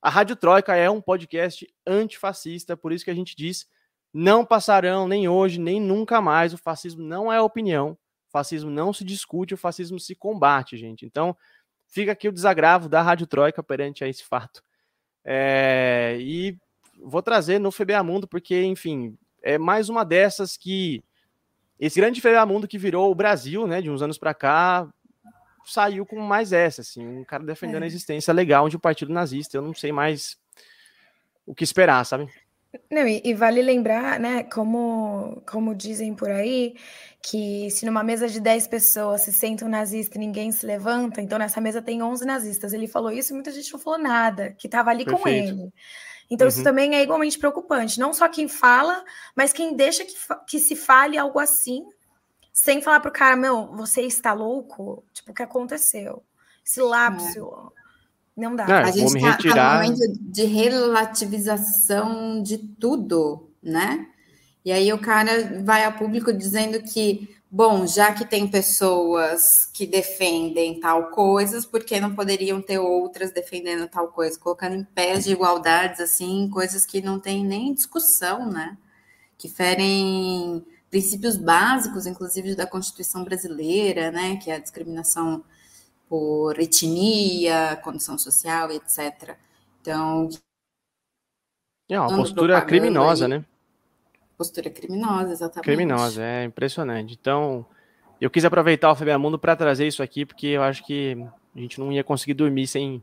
a 0.00 0.08
Rádio 0.08 0.36
Troika 0.36 0.76
é 0.76 0.88
um 0.88 1.00
podcast 1.00 1.66
antifascista, 1.84 2.76
por 2.76 2.92
isso 2.92 3.04
que 3.04 3.10
a 3.10 3.14
gente 3.14 3.34
diz: 3.34 3.68
não 4.12 4.44
passarão 4.44 5.08
nem 5.08 5.28
hoje, 5.28 5.58
nem 5.58 5.80
nunca 5.80 6.20
mais. 6.20 6.54
O 6.54 6.58
fascismo 6.58 7.02
não 7.02 7.32
é 7.32 7.40
opinião, 7.40 7.92
o 8.28 8.30
fascismo 8.30 8.70
não 8.70 8.92
se 8.92 9.04
discute, 9.04 9.54
o 9.54 9.58
fascismo 9.58 9.98
se 9.98 10.14
combate, 10.14 10.76
gente. 10.76 11.04
Então, 11.04 11.36
fica 11.88 12.12
aqui 12.12 12.28
o 12.28 12.32
desagravo 12.32 12.88
da 12.88 13.02
Rádio 13.02 13.26
Troika 13.26 13.62
perante 13.62 14.04
a 14.04 14.08
esse 14.08 14.24
fato. 14.24 14.62
É, 15.24 16.16
e 16.20 16.56
vou 17.02 17.22
trazer 17.22 17.58
no 17.58 17.72
FBA 17.72 18.02
Mundo, 18.04 18.28
porque, 18.28 18.62
enfim, 18.62 19.18
é 19.42 19.58
mais 19.58 19.88
uma 19.88 20.04
dessas 20.04 20.56
que. 20.56 21.02
Esse 21.86 22.00
grande 22.00 22.22
Mundo 22.46 22.66
que 22.66 22.78
virou 22.78 23.10
o 23.10 23.14
Brasil, 23.14 23.66
né, 23.66 23.82
de 23.82 23.90
uns 23.90 24.00
anos 24.00 24.16
para 24.16 24.32
cá, 24.32 24.88
saiu 25.66 26.06
com 26.06 26.18
mais 26.18 26.50
essa, 26.50 26.80
assim, 26.80 27.06
um 27.06 27.24
cara 27.24 27.44
defendendo 27.44 27.82
é. 27.82 27.84
a 27.84 27.86
existência 27.86 28.32
legal 28.32 28.70
de 28.70 28.76
um 28.78 28.80
partido 28.80 29.12
nazista. 29.12 29.58
Eu 29.58 29.62
não 29.62 29.74
sei 29.74 29.92
mais 29.92 30.38
o 31.46 31.54
que 31.54 31.62
esperar, 31.62 32.02
sabe? 32.06 32.26
Não, 32.90 33.06
e, 33.06 33.20
e, 33.22 33.34
vale 33.34 33.60
lembrar, 33.60 34.18
né, 34.18 34.44
como, 34.44 35.42
como 35.46 35.74
dizem 35.74 36.14
por 36.14 36.30
aí, 36.30 36.74
que 37.22 37.70
se 37.70 37.84
numa 37.84 38.02
mesa 38.02 38.28
de 38.28 38.40
10 38.40 38.66
pessoas 38.66 39.20
se 39.20 39.32
senta 39.32 39.66
um 39.66 39.68
nazista 39.68 40.16
e 40.16 40.20
ninguém 40.20 40.50
se 40.52 40.64
levanta, 40.64 41.20
então 41.20 41.38
nessa 41.38 41.60
mesa 41.60 41.82
tem 41.82 42.02
11 42.02 42.24
nazistas. 42.24 42.72
Ele 42.72 42.88
falou 42.88 43.12
isso 43.12 43.32
e 43.32 43.34
muita 43.34 43.52
gente 43.52 43.70
não 43.70 43.78
falou 43.78 43.98
nada, 43.98 44.52
que 44.52 44.66
estava 44.66 44.88
ali 44.88 45.04
Perfeito. 45.04 45.22
com 45.22 45.28
ele. 45.28 45.72
Então 46.30 46.46
uhum. 46.46 46.48
isso 46.48 46.62
também 46.62 46.94
é 46.94 47.02
igualmente 47.02 47.38
preocupante. 47.38 48.00
Não 48.00 48.12
só 48.12 48.28
quem 48.28 48.48
fala, 48.48 49.04
mas 49.34 49.52
quem 49.52 49.76
deixa 49.76 50.04
que, 50.04 50.14
que 50.46 50.58
se 50.58 50.74
fale 50.74 51.18
algo 51.18 51.38
assim, 51.38 51.84
sem 52.52 52.80
falar 52.80 53.00
pro 53.00 53.12
cara, 53.12 53.36
meu, 53.36 53.66
você 53.74 54.02
está 54.02 54.32
louco? 54.32 55.04
Tipo, 55.12 55.32
o 55.32 55.34
que 55.34 55.42
aconteceu? 55.42 56.22
Esse 56.64 56.80
lapso... 56.80 57.72
É 57.80 57.84
não 58.36 58.56
dá. 58.56 58.66
Não, 58.66 58.74
a 58.74 58.90
gente 58.90 59.16
está 59.16 59.30
retirar... 59.30 59.54
tá 59.54 59.82
no 59.84 59.92
momento 59.92 60.18
de 60.20 60.44
relativização 60.44 62.42
de 62.42 62.58
tudo, 62.58 63.48
né? 63.62 64.08
E 64.64 64.72
aí 64.72 64.92
o 64.92 64.98
cara 64.98 65.62
vai 65.62 65.84
a 65.84 65.92
público 65.92 66.32
dizendo 66.32 66.82
que, 66.82 67.36
bom, 67.54 67.86
já 67.86 68.12
que 68.12 68.24
tem 68.24 68.48
pessoas 68.48 69.66
que 69.72 69.86
defendem 69.86 70.80
tal 70.80 71.10
coisas, 71.10 71.64
por 71.64 71.84
que 71.84 72.00
não 72.00 72.12
poderiam 72.12 72.60
ter 72.60 72.80
outras 72.80 73.30
defendendo 73.30 73.88
tal 73.88 74.08
coisa? 74.08 74.36
Colocando 74.40 74.74
em 74.74 74.82
pés 74.82 75.22
de 75.22 75.30
igualdades, 75.30 76.00
assim, 76.00 76.50
coisas 76.52 76.84
que 76.84 77.00
não 77.00 77.20
tem 77.20 77.44
nem 77.44 77.72
discussão, 77.72 78.50
né? 78.50 78.76
Que 79.38 79.48
ferem 79.48 80.66
princípios 80.90 81.36
básicos, 81.36 82.06
inclusive 82.06 82.56
da 82.56 82.66
Constituição 82.66 83.22
brasileira, 83.22 84.10
né? 84.10 84.36
Que 84.36 84.50
é 84.50 84.56
a 84.56 84.58
discriminação 84.58 85.44
por 86.08 86.58
etnia, 86.58 87.80
condição 87.84 88.18
social, 88.18 88.72
etc. 88.72 89.36
Então. 89.80 90.28
É 91.88 92.00
uma 92.00 92.16
postura 92.16 92.60
criminosa, 92.62 93.26
aí, 93.26 93.30
né? 93.30 93.44
Postura 94.36 94.70
criminosa, 94.70 95.32
exatamente. 95.32 95.64
Criminosa, 95.64 96.22
é 96.22 96.44
impressionante. 96.44 97.16
Então, 97.20 97.64
eu 98.20 98.30
quis 98.30 98.44
aproveitar 98.44 98.90
o 98.90 98.94
FBA 98.94 99.18
Mundo 99.18 99.38
para 99.38 99.54
trazer 99.54 99.86
isso 99.86 100.02
aqui, 100.02 100.26
porque 100.26 100.48
eu 100.48 100.62
acho 100.62 100.84
que 100.84 101.16
a 101.54 101.58
gente 101.58 101.78
não 101.78 101.92
ia 101.92 102.02
conseguir 102.02 102.34
dormir 102.34 102.66
sem, 102.66 103.02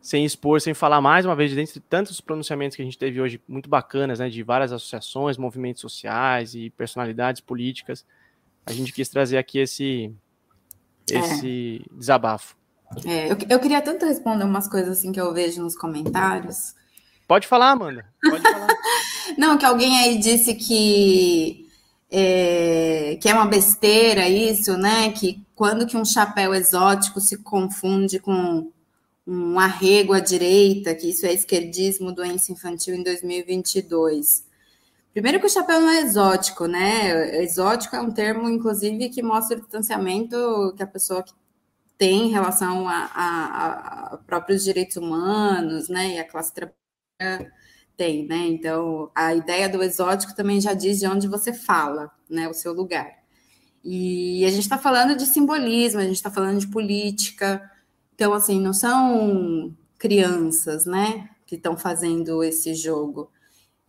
sem 0.00 0.24
expor, 0.24 0.60
sem 0.60 0.74
falar 0.74 1.00
mais 1.00 1.24
uma 1.24 1.34
vez, 1.34 1.54
dentre 1.54 1.80
tantos 1.80 2.20
pronunciamentos 2.20 2.76
que 2.76 2.82
a 2.82 2.84
gente 2.84 2.98
teve 2.98 3.20
hoje, 3.20 3.40
muito 3.48 3.68
bacanas, 3.68 4.18
né, 4.18 4.28
de 4.28 4.42
várias 4.42 4.72
associações, 4.72 5.38
movimentos 5.38 5.80
sociais 5.80 6.54
e 6.54 6.70
personalidades 6.70 7.40
políticas, 7.40 8.04
a 8.66 8.72
gente 8.72 8.92
quis 8.92 9.08
trazer 9.08 9.38
aqui 9.38 9.58
esse, 9.58 10.14
esse 11.10 11.82
é. 11.82 11.96
desabafo. 11.96 12.56
É, 13.06 13.30
eu, 13.30 13.36
eu 13.48 13.60
queria 13.60 13.80
tanto 13.80 14.04
responder 14.04 14.44
umas 14.44 14.68
coisas 14.68 14.98
assim 14.98 15.12
que 15.12 15.20
eu 15.20 15.32
vejo 15.32 15.62
nos 15.62 15.76
comentários. 15.76 16.74
Pode 17.30 17.46
falar, 17.46 17.70
Amanda. 17.70 18.04
Pode 18.28 18.42
falar. 18.42 18.66
Não, 19.38 19.56
que 19.56 19.64
alguém 19.64 20.00
aí 20.00 20.18
disse 20.18 20.52
que 20.52 21.64
é, 22.10 23.16
que 23.22 23.28
é 23.28 23.32
uma 23.32 23.46
besteira 23.46 24.28
isso, 24.28 24.76
né? 24.76 25.12
Que 25.12 25.40
quando 25.54 25.86
que 25.86 25.96
um 25.96 26.04
chapéu 26.04 26.52
exótico 26.52 27.20
se 27.20 27.38
confunde 27.38 28.18
com 28.18 28.68
um 29.24 29.60
arrego 29.60 30.12
à 30.12 30.18
direita, 30.18 30.92
que 30.92 31.10
isso 31.10 31.24
é 31.24 31.32
esquerdismo, 31.32 32.10
doença 32.10 32.50
infantil 32.50 32.96
em 32.96 33.04
2022. 33.04 34.44
Primeiro 35.12 35.38
que 35.38 35.46
o 35.46 35.50
chapéu 35.50 35.80
não 35.80 35.88
é 35.88 36.00
exótico, 36.00 36.66
né? 36.66 37.44
Exótico 37.44 37.94
é 37.94 38.00
um 38.00 38.10
termo, 38.10 38.48
inclusive, 38.48 39.08
que 39.08 39.22
mostra 39.22 39.56
o 39.56 39.60
distanciamento 39.60 40.74
que 40.76 40.82
a 40.82 40.86
pessoa 40.86 41.24
tem 41.96 42.26
em 42.26 42.30
relação 42.32 42.88
a, 42.88 43.08
a, 43.14 44.14
a 44.14 44.16
próprios 44.26 44.64
direitos 44.64 44.96
humanos, 44.96 45.88
né? 45.88 46.16
E 46.16 46.18
a 46.18 46.24
classe 46.24 46.52
trabalhadora 46.52 46.79
tem, 47.96 48.26
né? 48.26 48.46
Então, 48.48 49.10
a 49.14 49.34
ideia 49.34 49.68
do 49.68 49.82
exótico 49.82 50.34
também 50.34 50.60
já 50.60 50.74
diz 50.74 50.98
de 50.98 51.06
onde 51.06 51.28
você 51.28 51.52
fala, 51.52 52.10
né? 52.28 52.48
O 52.48 52.54
seu 52.54 52.72
lugar. 52.72 53.10
E 53.84 54.44
a 54.44 54.50
gente 54.50 54.62
está 54.62 54.78
falando 54.78 55.16
de 55.16 55.26
simbolismo, 55.26 56.00
a 56.00 56.04
gente 56.04 56.16
está 56.16 56.30
falando 56.30 56.58
de 56.58 56.68
política. 56.68 57.70
Então, 58.14 58.32
assim, 58.32 58.60
não 58.60 58.72
são 58.72 59.74
crianças, 59.98 60.86
né? 60.86 61.30
Que 61.46 61.56
estão 61.56 61.76
fazendo 61.76 62.42
esse 62.42 62.74
jogo 62.74 63.30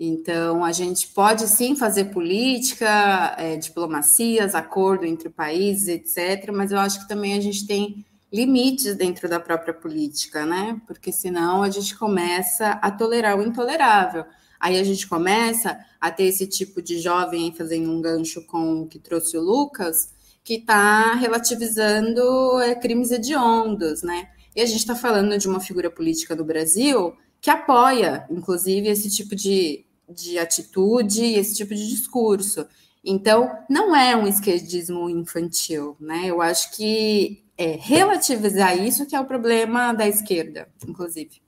então, 0.04 0.66
a 0.66 0.72
gente 0.72 1.10
pode 1.10 1.48
sim 1.48 1.76
fazer 1.76 2.06
política, 2.06 3.36
é, 3.38 3.56
diplomacias, 3.56 4.56
acordo 4.56 5.06
entre 5.06 5.30
países, 5.30 5.88
etc., 5.88 6.52
mas 6.52 6.72
eu 6.72 6.80
acho 6.80 7.02
que 7.02 7.08
também 7.08 7.36
a 7.36 7.40
gente 7.40 7.68
tem 7.68 8.04
limites 8.32 8.96
dentro 8.96 9.28
da 9.28 9.40
própria 9.40 9.74
política, 9.74 10.46
né? 10.46 10.80
Porque 10.88 11.12
senão 11.12 11.64
a 11.64 11.70
gente 11.70 11.98
começa 11.98 12.72
a 12.82 12.90
tolerar 12.92 13.38
o 13.38 13.44
intolerável. 13.44 14.26
Aí 14.60 14.80
a 14.80 14.84
gente 14.84 15.08
começa 15.08 15.78
a 16.00 16.12
ter 16.12 16.26
esse 16.26 16.48
tipo 16.48 16.82
de 16.82 17.00
jovem 17.00 17.54
fazendo 17.54 17.92
um 17.92 18.02
gancho 18.02 18.46
com 18.46 18.84
o 18.84 18.88
que 18.88 19.00
trouxe 19.00 19.38
o 19.38 19.42
Lucas, 19.42 20.14
que 20.44 20.56
está 20.56 21.16
relativizando 21.16 22.60
é, 22.62 22.76
crimes 22.76 23.12
hediondos, 23.12 24.04
né? 24.04 24.30
E 24.56 24.62
a 24.62 24.66
gente 24.66 24.80
está 24.80 24.96
falando 24.96 25.38
de 25.38 25.48
uma 25.48 25.60
figura 25.60 25.90
política 25.90 26.36
do 26.36 26.46
Brasil 26.46 27.16
que 27.40 27.50
apoia, 27.50 28.28
inclusive, 28.30 28.88
esse 28.88 29.10
tipo 29.10 29.36
de 29.36 29.86
de 30.14 30.38
atitude, 30.38 31.24
esse 31.24 31.56
tipo 31.56 31.74
de 31.74 31.88
discurso. 31.88 32.68
Então, 33.04 33.50
não 33.70 33.96
é 33.96 34.16
um 34.16 34.28
esquerdismo 34.28 35.10
infantil, 35.10 35.96
né? 36.00 36.26
Eu 36.26 36.42
acho 36.42 36.76
que 36.76 37.41
é 37.58 37.78
relativizar 37.80 38.78
isso 38.78 39.08
que 39.08 39.16
é 39.16 39.20
o 39.20 39.26
problema 39.26 39.94
da 39.94 40.08
esquerda, 40.08 40.68
inclusive. 40.88 41.42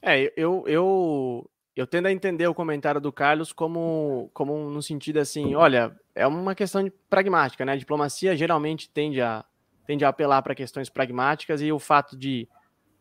É, 0.00 0.32
eu, 0.36 0.64
eu, 0.66 1.50
eu 1.74 1.86
tendo 1.86 2.06
a 2.06 2.12
entender 2.12 2.46
o 2.46 2.54
comentário 2.54 3.00
do 3.00 3.12
Carlos 3.12 3.52
como, 3.52 4.30
como 4.32 4.70
no 4.70 4.82
sentido 4.82 5.18
assim, 5.18 5.54
olha, 5.54 5.96
é 6.14 6.26
uma 6.26 6.54
questão 6.54 6.82
de 6.82 6.90
pragmática, 7.10 7.64
né? 7.64 7.72
A 7.72 7.76
diplomacia 7.76 8.36
geralmente 8.36 8.90
tende 8.90 9.20
a, 9.20 9.44
tende 9.86 10.04
a 10.04 10.08
apelar 10.08 10.42
para 10.42 10.54
questões 10.54 10.88
pragmáticas 10.88 11.60
e 11.62 11.72
o 11.72 11.78
fato 11.78 12.16
de, 12.16 12.48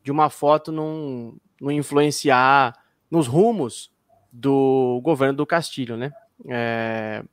de 0.03 0.11
uma 0.11 0.29
foto 0.29 0.71
não, 0.71 1.35
não 1.59 1.71
influenciar 1.71 2.73
nos 3.09 3.27
rumos 3.27 3.91
do 4.31 5.01
governo 5.03 5.35
do 5.35 5.45
Castilho, 5.45 5.97
né? 5.97 6.11
É... 6.47 7.23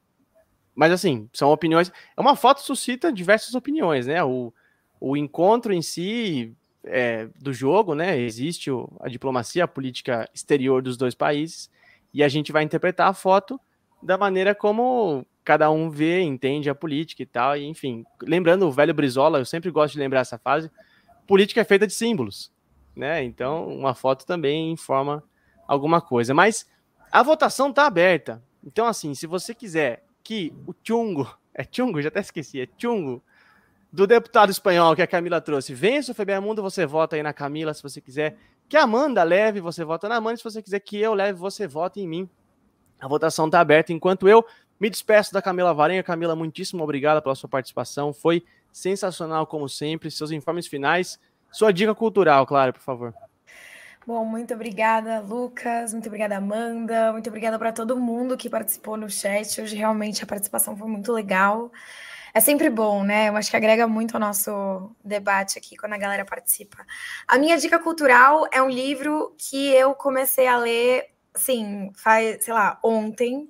Mas 0.75 0.93
assim, 0.93 1.29
são 1.33 1.51
opiniões. 1.51 1.93
É 2.16 2.20
uma 2.20 2.37
foto 2.37 2.61
suscita 2.61 3.12
diversas 3.12 3.55
opiniões, 3.55 4.07
né? 4.07 4.22
O, 4.25 4.53
o 5.01 5.16
encontro 5.16 5.72
em 5.72 5.83
si 5.83 6.57
é, 6.85 7.29
do 7.41 7.53
jogo, 7.53 7.95
né? 7.95 8.18
Existe 8.18 8.70
o, 8.70 8.91
a 9.01 9.09
diplomacia, 9.09 9.64
a 9.64 9.68
política 9.68 10.29
exterior 10.35 10.83
dos 10.83 10.97
dois 10.97 11.14
países, 11.14 11.70
e 12.12 12.22
a 12.22 12.29
gente 12.29 12.53
vai 12.53 12.62
interpretar 12.62 13.09
a 13.09 13.14
foto 13.14 13.61
da 14.03 14.18
maneira 14.18 14.55
como 14.55 15.25
cada 15.45 15.70
um 15.70 15.91
vê, 15.91 16.22
entende 16.22 16.70
a 16.70 16.75
política 16.75 17.22
e 17.22 17.27
tal. 17.27 17.57
E, 17.57 17.64
enfim, 17.64 18.05
lembrando 18.22 18.66
o 18.66 18.72
velho 18.72 18.95
Brizola, 18.95 19.39
eu 19.39 19.45
sempre 19.45 19.70
gosto 19.70 19.95
de 19.95 20.01
lembrar 20.01 20.20
essa 20.20 20.39
fase. 20.39 20.70
Política 21.27 21.61
é 21.61 21.64
feita 21.64 21.87
de 21.87 21.93
símbolos, 21.93 22.53
né? 22.95 23.22
Então, 23.22 23.66
uma 23.68 23.95
foto 23.95 24.27
também 24.27 24.72
informa 24.72 25.22
alguma 25.66 26.01
coisa. 26.01 26.35
Mas 26.35 26.68
a 27.11 27.22
votação 27.22 27.70
está 27.70 27.87
aberta. 27.87 28.43
Então, 28.62 28.87
assim, 28.87 29.14
se 29.14 29.27
você 29.27 29.55
quiser 29.55 30.04
que 30.25 30.53
o 30.66 30.75
Chungo, 30.83 31.31
é 31.55 31.64
Chungo, 31.70 32.01
já 32.03 32.09
até 32.09 32.20
esqueci, 32.20 32.62
é 32.62 32.68
Chungo, 32.77 33.22
do 33.93 34.07
deputado 34.07 34.51
espanhol 34.51 34.97
que 34.97 35.03
a 35.03 35.07
Camila 35.07 35.41
trouxe, 35.41 35.72
vença 35.72 36.11
o 36.11 36.14
Febemundo, 36.14 36.62
você 36.62 36.85
vota 36.85 37.14
aí 37.14 37.22
na 37.22 37.33
Camila, 37.33 37.72
se 37.72 37.83
você 37.83 38.01
quiser. 38.01 38.37
Que 38.68 38.77
a 38.77 38.85
Amanda 38.85 39.22
leve, 39.22 39.61
você 39.61 39.85
vota 39.85 40.09
na 40.09 40.16
Amanda. 40.16 40.37
Se 40.37 40.45
você 40.45 40.62
quiser 40.62 40.81
que 40.81 40.99
eu 40.99 41.14
leve, 41.14 41.39
você 41.39 41.66
vota 41.66 42.01
em 42.01 42.09
mim. 42.09 42.29
A 43.01 43.07
votação 43.07 43.47
está 43.47 43.61
aberta. 43.61 43.93
Enquanto 43.93 44.29
eu 44.29 44.45
me 44.81 44.89
despeço 44.89 45.33
da 45.33 45.43
Camila 45.43 45.75
Varenha. 45.75 46.03
Camila, 46.03 46.35
muitíssimo 46.35 46.83
obrigada 46.83 47.20
pela 47.20 47.35
sua 47.35 47.49
participação. 47.49 48.12
Foi 48.12 48.43
sensacional, 48.72 49.47
como 49.47 49.68
sempre. 49.68 50.11
Seus 50.11 50.31
informes 50.31 50.66
finais. 50.66 51.20
Sua 51.53 51.72
dica 51.72 51.95
cultural, 51.95 52.47
claro, 52.47 52.72
por 52.72 52.81
favor. 52.81 53.14
Bom, 54.07 54.23
muito 54.25 54.53
obrigada, 54.53 55.21
Lucas. 55.21 55.93
Muito 55.95 56.07
obrigada, 56.09 56.37
Amanda. 56.37 57.11
Muito 57.13 57.29
obrigada 57.29 57.59
para 57.59 57.73
todo 57.73 57.97
mundo 57.97 58.37
que 58.37 58.51
participou 58.51 58.99
no 58.99 59.09
chat. 59.09 59.61
Hoje 59.63 59.77
realmente 59.77 60.23
a 60.23 60.27
participação 60.27 60.77
foi 60.77 60.89
muito 60.89 61.11
legal. 61.11 61.73
É 62.35 62.41
sempre 62.41 62.69
bom, 62.69 63.03
né? 63.05 63.29
Eu 63.31 63.37
acho 63.37 63.51
que 63.51 63.57
agrega 63.57 63.87
muito 63.89 64.15
ao 64.15 64.21
nosso 64.21 64.95
debate 65.05 65.59
aqui 65.59 65.77
quando 65.77 65.95
a 65.95 65.99
galera 65.99 66.25
participa. 66.25 66.85
A 67.27 67.39
minha 67.39 67.57
dica 67.57 67.79
cultural 67.79 68.47
é 68.53 68.61
um 68.63 68.69
livro 68.69 69.35
que 69.39 69.71
eu 69.71 69.95
comecei 69.95 70.47
a 70.47 70.59
ler, 70.59 71.11
assim, 71.35 71.91
faz, 71.97 72.45
sei 72.45 72.53
lá, 72.53 72.79
ontem, 72.85 73.49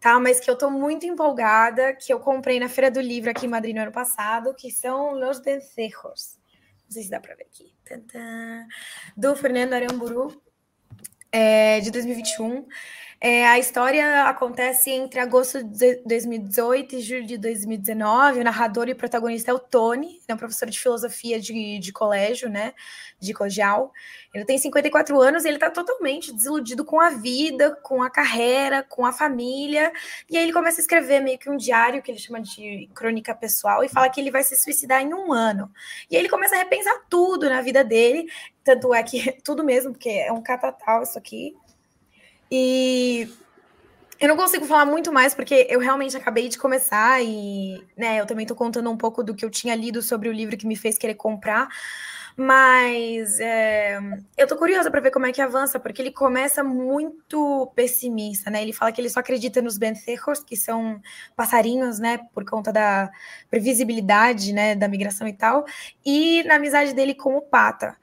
tá? 0.00 0.20
Mas 0.20 0.38
que 0.38 0.50
eu 0.50 0.56
tô 0.56 0.70
muito 0.70 1.04
empolgada, 1.06 1.94
que 1.94 2.12
eu 2.12 2.20
comprei 2.20 2.60
na 2.60 2.68
Feira 2.68 2.90
do 2.90 3.00
Livro 3.00 3.30
aqui 3.30 3.46
em 3.46 3.48
Madrid 3.48 3.74
no 3.74 3.82
ano 3.82 3.92
passado, 3.92 4.54
que 4.54 4.70
são 4.70 5.14
Los 5.14 5.40
Vencejos. 5.40 6.38
Não 6.86 6.92
sei 6.92 7.02
se 7.02 7.10
dá 7.10 7.20
para 7.20 7.34
ver 7.34 7.44
aqui 7.44 7.76
do 9.16 9.36
Fernando 9.36 9.74
Aramburu, 9.74 10.42
é, 11.30 11.80
de 11.80 11.90
2021. 11.90 12.66
É, 13.18 13.46
a 13.46 13.58
história 13.58 14.24
acontece 14.24 14.90
entre 14.90 15.18
agosto 15.18 15.64
de 15.64 15.96
2018 16.04 16.96
e 16.96 17.00
julho 17.00 17.26
de 17.26 17.38
2019. 17.38 18.40
O 18.40 18.44
narrador 18.44 18.88
e 18.90 18.94
protagonista 18.94 19.50
é 19.50 19.54
o 19.54 19.58
Tony, 19.58 20.20
é 20.28 20.34
um 20.34 20.36
professor 20.36 20.68
de 20.68 20.78
filosofia 20.78 21.40
de, 21.40 21.78
de 21.78 21.92
colégio, 21.92 22.50
né? 22.50 22.74
De 23.18 23.32
colegial. 23.32 23.90
Ele 24.34 24.44
tem 24.44 24.58
54 24.58 25.18
anos 25.18 25.44
e 25.44 25.48
ele 25.48 25.56
está 25.56 25.70
totalmente 25.70 26.30
desiludido 26.30 26.84
com 26.84 27.00
a 27.00 27.08
vida, 27.08 27.74
com 27.82 28.02
a 28.02 28.10
carreira, 28.10 28.82
com 28.82 29.06
a 29.06 29.12
família. 29.12 29.90
E 30.28 30.36
aí 30.36 30.42
ele 30.42 30.52
começa 30.52 30.78
a 30.78 30.82
escrever 30.82 31.20
meio 31.20 31.38
que 31.38 31.48
um 31.48 31.56
diário 31.56 32.02
que 32.02 32.10
ele 32.10 32.18
chama 32.18 32.42
de 32.42 32.90
crônica 32.94 33.34
pessoal 33.34 33.82
e 33.82 33.88
fala 33.88 34.10
que 34.10 34.20
ele 34.20 34.30
vai 34.30 34.44
se 34.44 34.56
suicidar 34.56 35.00
em 35.00 35.14
um 35.14 35.32
ano. 35.32 35.72
E 36.10 36.16
aí 36.16 36.22
ele 36.22 36.28
começa 36.28 36.54
a 36.54 36.58
repensar 36.58 37.00
tudo 37.08 37.48
na 37.48 37.62
vida 37.62 37.82
dele. 37.82 38.30
Tanto 38.62 38.92
é 38.92 39.02
que 39.02 39.32
tudo 39.42 39.64
mesmo, 39.64 39.92
porque 39.92 40.10
é 40.10 40.30
um 40.30 40.42
catatal 40.42 41.02
isso 41.02 41.18
aqui. 41.18 41.56
E 42.50 43.28
eu 44.18 44.28
não 44.28 44.36
consigo 44.36 44.64
falar 44.64 44.86
muito 44.86 45.12
mais 45.12 45.34
porque 45.34 45.66
eu 45.68 45.78
realmente 45.78 46.16
acabei 46.16 46.48
de 46.48 46.58
começar 46.58 47.22
e, 47.22 47.84
né, 47.96 48.20
eu 48.20 48.26
também 48.26 48.44
estou 48.44 48.56
contando 48.56 48.90
um 48.90 48.96
pouco 48.96 49.22
do 49.22 49.34
que 49.34 49.44
eu 49.44 49.50
tinha 49.50 49.74
lido 49.74 50.00
sobre 50.00 50.28
o 50.28 50.32
livro 50.32 50.56
que 50.56 50.66
me 50.66 50.76
fez 50.76 50.96
querer 50.96 51.14
comprar. 51.14 51.68
Mas 52.38 53.40
é, 53.40 53.98
eu 54.36 54.46
tô 54.46 54.56
curiosa 54.56 54.90
para 54.90 55.00
ver 55.00 55.10
como 55.10 55.24
é 55.24 55.32
que 55.32 55.40
avança, 55.40 55.80
porque 55.80 56.02
ele 56.02 56.10
começa 56.10 56.62
muito 56.62 57.72
pessimista, 57.74 58.50
né? 58.50 58.60
Ele 58.62 58.74
fala 58.74 58.92
que 58.92 59.00
ele 59.00 59.08
só 59.08 59.20
acredita 59.20 59.62
nos 59.62 59.78
bencejos, 59.78 60.44
que 60.44 60.54
são 60.54 61.00
passarinhos, 61.34 61.98
né? 61.98 62.18
Por 62.34 62.44
conta 62.44 62.70
da 62.70 63.10
previsibilidade, 63.48 64.52
né? 64.52 64.74
Da 64.74 64.86
migração 64.86 65.26
e 65.26 65.32
tal, 65.32 65.64
e 66.04 66.42
na 66.44 66.56
amizade 66.56 66.92
dele 66.92 67.14
com 67.14 67.36
o 67.38 67.40
Pata 67.40 67.96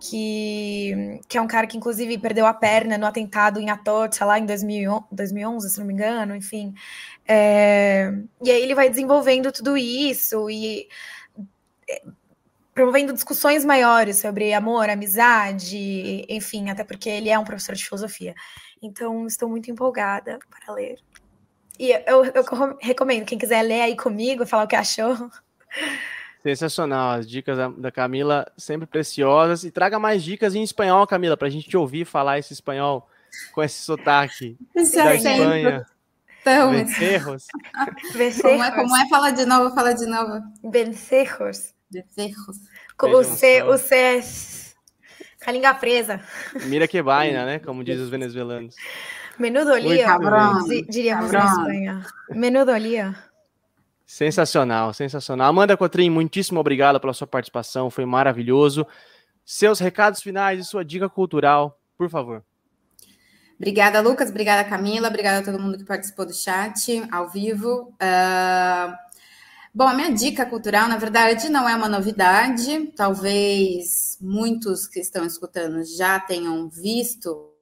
que, 0.00 1.20
que 1.28 1.36
é 1.36 1.40
um 1.40 1.46
cara 1.46 1.66
que, 1.66 1.76
inclusive, 1.76 2.16
perdeu 2.18 2.46
a 2.46 2.54
perna 2.54 2.96
no 2.96 3.06
atentado 3.06 3.60
em 3.60 3.68
Atocha, 3.68 4.24
lá 4.24 4.38
em 4.38 4.46
2011, 4.46 5.70
se 5.70 5.78
não 5.78 5.86
me 5.86 5.92
engano, 5.92 6.34
enfim. 6.34 6.74
É, 7.28 8.10
e 8.42 8.50
aí 8.50 8.62
ele 8.62 8.74
vai 8.74 8.88
desenvolvendo 8.88 9.52
tudo 9.52 9.76
isso 9.76 10.48
e 10.48 10.88
é, 11.88 12.02
promovendo 12.74 13.12
discussões 13.12 13.64
maiores 13.64 14.16
sobre 14.18 14.54
amor, 14.54 14.88
amizade, 14.88 16.24
enfim, 16.28 16.70
até 16.70 16.82
porque 16.82 17.10
ele 17.10 17.28
é 17.28 17.38
um 17.38 17.44
professor 17.44 17.74
de 17.74 17.84
filosofia. 17.84 18.34
Então, 18.82 19.26
estou 19.26 19.50
muito 19.50 19.70
empolgada 19.70 20.38
para 20.48 20.74
ler. 20.74 20.98
E 21.78 21.90
eu, 22.06 22.24
eu 22.24 22.78
recomendo, 22.80 23.26
quem 23.26 23.38
quiser 23.38 23.62
ler 23.62 23.82
aí 23.82 23.96
comigo, 23.96 24.46
falar 24.46 24.64
o 24.64 24.68
que 24.68 24.76
achou. 24.76 25.14
Sensacional, 26.42 27.18
as 27.18 27.28
dicas 27.28 27.58
da, 27.76 27.90
Camila 27.90 28.50
sempre 28.56 28.86
preciosas. 28.86 29.64
E 29.64 29.70
traga 29.70 29.98
mais 29.98 30.22
dicas 30.22 30.54
em 30.54 30.62
espanhol, 30.62 31.06
Camila, 31.06 31.36
para 31.36 31.48
a 31.48 31.50
gente 31.50 31.68
te 31.68 31.76
ouvir 31.76 32.04
falar 32.04 32.38
esse 32.38 32.52
espanhol 32.52 33.06
com 33.52 33.62
esse 33.62 33.82
sotaque 33.82 34.56
Já 34.92 35.04
da 35.04 35.14
Espanha. 35.14 35.86
Então, 36.40 36.72
Becerros. 36.72 37.46
Como 38.40 38.64
é, 38.64 38.70
como 38.70 38.96
é? 38.96 39.08
Fala 39.08 39.30
de 39.30 39.44
novo, 39.44 39.74
fala 39.74 39.92
de 39.92 40.06
novo. 40.06 40.42
Becerros. 40.64 41.74
Becerros. 41.90 42.56
O 43.02 43.22
C, 43.22 43.62
o 43.62 43.76
C 43.76 43.94
é 43.94 44.22
com 45.42 45.50
a 45.50 45.52
língua 45.52 45.74
presa. 45.74 46.20
Mira 46.64 46.86
que 46.86 47.02
vaina, 47.02 47.44
né? 47.44 47.58
Como 47.58 47.84
dizem 47.84 48.04
os 48.04 48.10
venezuelanos. 48.10 48.74
Menudo 49.38 49.74
lío, 49.76 50.06
diríamos 50.88 51.32
na 51.32 51.44
Espanha. 51.46 52.06
Menudo 52.30 52.76
lío. 52.76 53.14
Sensacional, 54.10 54.92
sensacional. 54.92 55.50
Amanda 55.50 55.76
Cotrim, 55.76 56.10
muitíssimo 56.10 56.58
obrigado 56.58 56.98
pela 56.98 57.14
sua 57.14 57.28
participação, 57.28 57.88
foi 57.88 58.04
maravilhoso. 58.04 58.84
seus 59.44 59.78
recados 59.78 60.20
finais 60.20 60.58
e 60.58 60.64
sua 60.64 60.84
dica 60.84 61.08
cultural, 61.08 61.80
por 61.96 62.10
favor. 62.10 62.44
Obrigada, 63.54 64.00
Lucas. 64.00 64.28
Obrigada, 64.28 64.68
Camila. 64.68 65.06
Obrigada 65.06 65.38
a 65.38 65.44
todo 65.44 65.62
mundo 65.62 65.78
que 65.78 65.84
participou 65.84 66.26
do 66.26 66.34
chat 66.34 67.06
ao 67.12 67.30
vivo. 67.30 67.94
Uh, 68.02 68.92
bom, 69.72 69.86
a 69.86 69.94
minha 69.94 70.12
dica 70.12 70.44
cultural, 70.44 70.88
na 70.88 70.96
verdade, 70.96 71.48
não 71.48 71.68
é 71.68 71.76
uma 71.76 71.88
novidade. 71.88 72.92
Talvez 72.96 74.18
muitos 74.20 74.88
que 74.88 74.98
estão 74.98 75.24
escutando 75.24 75.84
já 75.84 76.18
tenham 76.18 76.68
visto 76.68 77.54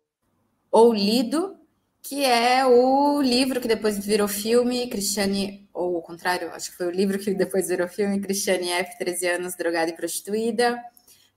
ou 0.70 0.94
lido, 0.94 1.58
que 2.02 2.24
é 2.24 2.64
o 2.64 3.20
livro 3.20 3.60
que 3.60 3.68
depois 3.68 4.02
virou 4.02 4.26
filme, 4.26 4.88
Cristiane, 4.88 5.67
ou 5.78 5.96
o 5.96 6.02
contrário, 6.02 6.50
acho 6.52 6.70
que 6.70 6.76
foi 6.76 6.86
o 6.86 6.90
livro 6.90 7.18
que 7.18 7.34
depois 7.34 7.68
virou 7.68 7.88
filme, 7.88 8.20
Cristiane 8.20 8.70
F., 8.70 8.98
13 8.98 9.26
anos, 9.28 9.54
drogada 9.54 9.90
e 9.90 9.94
prostituída 9.94 10.78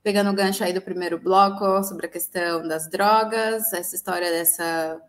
pegando 0.02 0.30
o 0.30 0.34
gancho 0.34 0.64
aí 0.64 0.72
do 0.72 0.82
primeiro 0.82 1.18
bloco 1.18 1.82
sobre 1.84 2.06
a 2.06 2.08
questão 2.08 2.66
das 2.66 2.90
drogas, 2.90 3.72
essa 3.72 3.94
história 3.94 4.30
dessa 4.30 5.00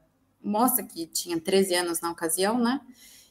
moça 0.42 0.84
que 0.84 1.08
tinha 1.08 1.40
13 1.40 1.76
anos 1.76 2.02
na 2.02 2.12
ocasião, 2.12 2.60
né? 2.60 2.80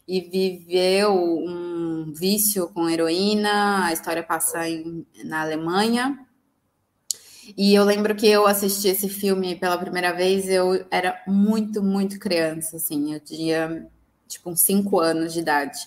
E 0.08 0.20
viveu 0.20 1.14
um 1.14 2.12
vício 2.12 2.68
com 2.70 2.88
heroína, 2.88 3.86
a 3.86 3.92
história 3.92 4.22
passa 4.22 4.68
em, 4.68 5.06
na 5.24 5.42
Alemanha. 5.42 6.18
E 7.56 7.74
eu 7.74 7.84
lembro 7.84 8.14
que 8.14 8.26
eu 8.26 8.46
assisti 8.46 8.88
esse 8.88 9.08
filme 9.08 9.54
pela 9.54 9.78
primeira 9.78 10.12
vez, 10.12 10.48
eu 10.48 10.84
era 10.90 11.22
muito, 11.26 11.82
muito 11.82 12.18
criança, 12.18 12.76
assim, 12.76 13.14
eu 13.14 13.20
tinha 13.20 13.88
tipo 14.32 14.50
uns 14.50 14.60
5 14.60 15.00
anos 15.00 15.32
de 15.32 15.40
idade. 15.40 15.78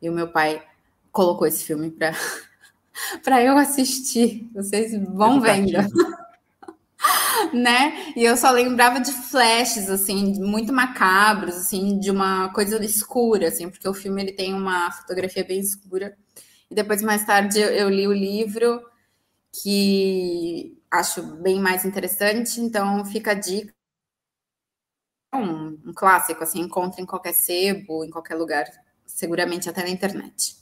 E 0.00 0.08
o 0.08 0.12
meu 0.12 0.28
pai 0.28 0.62
colocou 1.12 1.46
esse 1.46 1.64
filme 1.64 1.90
para 1.90 2.12
para 3.22 3.42
eu 3.42 3.56
assistir. 3.56 4.48
Vocês 4.54 4.92
vão 5.14 5.40
vendo. 5.40 5.72
né? 7.52 8.12
E 8.16 8.24
eu 8.24 8.36
só 8.36 8.50
lembrava 8.50 9.00
de 9.00 9.12
flashes 9.12 9.90
assim, 9.90 10.40
muito 10.40 10.72
macabros, 10.72 11.56
assim, 11.56 11.98
de 11.98 12.10
uma 12.10 12.48
coisa 12.50 12.82
escura, 12.84 13.48
assim, 13.48 13.68
porque 13.68 13.88
o 13.88 13.94
filme 13.94 14.22
ele 14.22 14.32
tem 14.32 14.54
uma 14.54 14.90
fotografia 14.90 15.44
bem 15.44 15.60
escura. 15.60 16.16
E 16.70 16.74
depois 16.74 17.02
mais 17.02 17.24
tarde 17.24 17.58
eu, 17.58 17.68
eu 17.68 17.88
li 17.90 18.06
o 18.06 18.12
livro 18.12 18.82
que 19.62 20.76
acho 20.90 21.22
bem 21.22 21.60
mais 21.60 21.84
interessante, 21.84 22.60
então 22.60 23.04
fica 23.04 23.32
a 23.32 23.34
dica. 23.34 23.72
Um, 25.34 25.78
um 25.86 25.92
clássico, 25.94 26.42
assim, 26.42 26.60
encontra 26.60 27.00
em 27.00 27.06
qualquer 27.06 27.32
sebo, 27.32 28.04
em 28.04 28.10
qualquer 28.10 28.34
lugar, 28.34 28.64
seguramente 29.06 29.68
até 29.68 29.82
na 29.82 29.90
internet. 29.90 30.56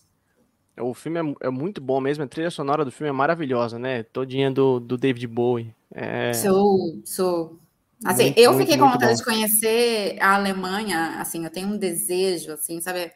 O 0.81 0.95
filme 0.95 1.21
é, 1.21 1.47
é, 1.47 1.51
muito 1.51 1.81
bom 1.81 2.01
mesmo, 2.01 2.25
a 2.25 2.27
trilha 2.27 2.51
sonora 2.51 2.85
do 2.85 2.91
filme 2.91 3.11
é 3.11 3.13
maravilhosa, 3.13 3.79
né? 3.79 4.03
Todinha 4.03 4.51
do, 4.51 4.81
do 4.81 4.97
David 4.97 5.27
Bowie. 5.27 5.75
É... 5.95 6.33
Sou, 6.33 7.01
sou. 7.05 7.59
Assim, 8.05 8.25
muito, 8.25 8.39
eu 8.39 8.53
fiquei 8.55 8.77
muito, 8.77 8.81
com 8.81 8.93
vontade 8.93 9.19
de 9.19 9.25
conhecer 9.25 10.17
a 10.21 10.35
Alemanha, 10.35 11.21
assim, 11.21 11.45
eu 11.45 11.51
tenho 11.51 11.69
um 11.69 11.77
desejo, 11.77 12.53
assim, 12.53 12.81
sabe? 12.81 13.13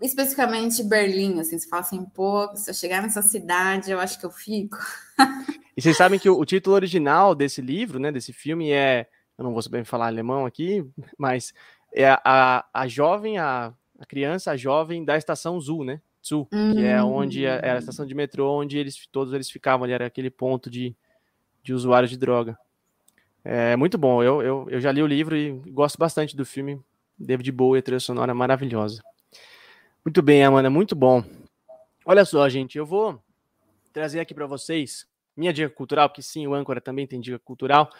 Especificamente 0.00 0.84
Berlim, 0.84 1.40
assim, 1.40 1.58
se 1.58 1.68
fala 1.68 1.82
assim, 1.82 2.04
pô, 2.04 2.54
se 2.54 2.70
eu 2.70 2.74
chegar 2.74 3.02
nessa 3.02 3.22
cidade, 3.22 3.90
eu 3.90 3.98
acho 3.98 4.20
que 4.20 4.26
eu 4.26 4.30
fico. 4.30 4.78
e 5.76 5.82
vocês 5.82 5.96
sabem 5.96 6.18
que 6.18 6.30
o, 6.30 6.38
o 6.38 6.44
título 6.44 6.76
original 6.76 7.34
desse 7.34 7.60
livro, 7.60 7.98
né, 7.98 8.12
desse 8.12 8.32
filme 8.32 8.70
é, 8.70 9.08
eu 9.38 9.44
não 9.44 9.52
vou 9.52 9.62
saber 9.62 9.84
falar 9.84 10.08
alemão 10.08 10.44
aqui, 10.44 10.84
mas 11.16 11.54
é 11.94 12.10
a, 12.10 12.20
a, 12.24 12.66
a 12.74 12.88
jovem, 12.88 13.38
a, 13.38 13.72
a 13.98 14.04
criança, 14.04 14.50
a 14.50 14.56
jovem 14.56 15.04
da 15.04 15.16
estação 15.16 15.58
Zul, 15.60 15.84
né? 15.84 16.00
Sul, 16.20 16.46
que 16.46 16.84
é 16.84 17.02
onde 17.02 17.44
era 17.46 17.66
é 17.66 17.70
a 17.70 17.74
hum. 17.76 17.78
estação 17.78 18.04
de 18.04 18.14
metrô 18.14 18.60
onde 18.60 18.76
eles 18.76 19.06
todos 19.06 19.32
eles 19.32 19.48
ficavam 19.50 19.84
ali, 19.84 19.92
era 19.92 20.06
aquele 20.06 20.28
ponto 20.28 20.68
de, 20.68 20.94
de 21.62 21.72
usuários 21.72 22.10
de 22.10 22.18
droga. 22.18 22.58
É 23.44 23.76
muito 23.76 23.96
bom, 23.96 24.22
eu, 24.22 24.42
eu, 24.42 24.66
eu 24.68 24.80
já 24.80 24.92
li 24.92 25.02
o 25.02 25.06
livro 25.06 25.36
e 25.36 25.52
gosto 25.70 25.96
bastante 25.96 26.36
do 26.36 26.44
filme. 26.44 26.78
David 27.18 27.50
Bowie, 27.50 27.80
a 27.80 27.82
trilha 27.82 27.98
sonora 27.98 28.34
maravilhosa. 28.34 29.02
Muito 30.04 30.22
bem, 30.22 30.44
Amanda, 30.44 30.70
muito 30.70 30.94
bom. 30.94 31.24
Olha 32.04 32.24
só, 32.24 32.48
gente, 32.48 32.78
eu 32.78 32.86
vou 32.86 33.20
trazer 33.92 34.20
aqui 34.20 34.32
para 34.32 34.46
vocês 34.46 35.06
minha 35.36 35.52
dica 35.52 35.68
cultural, 35.70 36.08
porque 36.08 36.22
sim, 36.22 36.46
o 36.46 36.54
Âncora 36.54 36.80
também 36.80 37.06
tem 37.06 37.20
dica 37.20 37.38
cultural. 37.38 37.90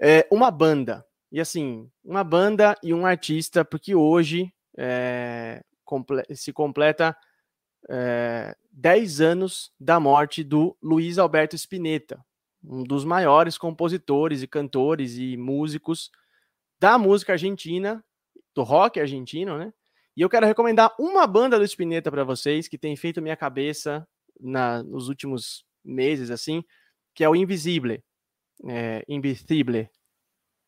É 0.00 0.26
uma 0.30 0.50
banda. 0.50 1.04
E 1.30 1.40
assim, 1.40 1.90
uma 2.04 2.24
banda 2.24 2.74
e 2.82 2.94
um 2.94 3.04
artista, 3.04 3.64
porque 3.64 3.94
hoje 3.94 4.52
é, 4.76 5.62
comple 5.84 6.22
se 6.34 6.52
completa 6.52 7.16
é, 7.88 8.56
10 8.72 9.20
anos 9.20 9.72
da 9.78 9.98
morte 10.00 10.42
do 10.42 10.76
Luiz 10.82 11.18
Alberto 11.18 11.56
Spinetta, 11.56 12.24
um 12.62 12.82
dos 12.82 13.04
maiores 13.04 13.58
compositores 13.58 14.42
e 14.42 14.46
cantores 14.46 15.16
e 15.18 15.36
músicos 15.36 16.10
da 16.80 16.96
música 16.96 17.32
argentina, 17.32 18.04
do 18.54 18.62
rock 18.62 19.00
argentino, 19.00 19.58
né? 19.58 19.72
E 20.16 20.20
eu 20.20 20.28
quero 20.28 20.46
recomendar 20.46 20.92
uma 20.98 21.26
banda 21.26 21.58
do 21.58 21.64
Spinetta 21.64 22.10
para 22.10 22.24
vocês 22.24 22.66
que 22.66 22.76
tem 22.76 22.96
feito 22.96 23.22
minha 23.22 23.36
cabeça 23.36 24.06
na, 24.40 24.82
nos 24.82 25.08
últimos 25.08 25.64
meses, 25.84 26.30
assim, 26.30 26.64
que 27.14 27.22
é 27.22 27.28
o 27.28 27.36
Invisible. 27.36 28.02
É, 28.66 29.04
Invisible. 29.08 29.88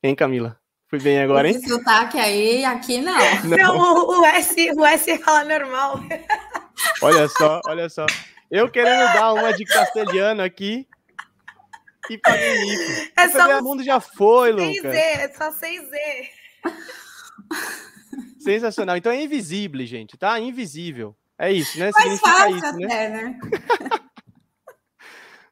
Hein, 0.03 0.14
Camila? 0.14 0.61
Fui 0.88 0.99
bem 0.99 1.20
agora, 1.20 1.49
hein? 1.49 1.55
Esse 1.55 1.68
sotaque 1.68 2.18
aí, 2.18 2.64
aqui 2.64 3.01
não. 3.01 3.14
Não, 3.45 3.57
não 3.57 4.07
o, 4.07 4.20
o, 4.20 4.24
S, 4.26 4.72
o 4.76 4.84
S 4.84 5.18
fala 5.18 5.45
normal. 5.45 6.01
Olha 7.03 7.28
só, 7.28 7.61
olha 7.66 7.88
só. 7.91 8.07
Eu 8.51 8.70
querendo 8.70 9.05
dar 9.12 9.34
uma 9.34 9.53
de 9.53 9.66
castelhano 9.66 10.43
aqui 10.43 10.88
e 12.09 12.16
paguei 12.16 12.59
mico. 12.59 13.12
É 13.16 13.28
só 13.28 13.59
o 13.59 13.62
mundo 13.62 13.82
já 13.82 14.01
foi, 14.01 14.51
Lucas. 14.51 14.95
É 14.95 15.28
só 15.28 15.53
6Z. 15.53 16.30
Sensacional. 18.41 18.97
Então 18.97 19.12
é 19.12 19.22
invisível, 19.22 19.84
gente, 19.84 20.16
tá? 20.16 20.41
Invisível. 20.41 21.14
É 21.38 21.53
isso, 21.53 21.78
né? 21.78 21.93
Significa 21.93 22.30
fácil 22.30 22.57
isso, 22.57 22.76
né? 22.76 22.86
Até, 22.86 23.09
né? 23.09 23.38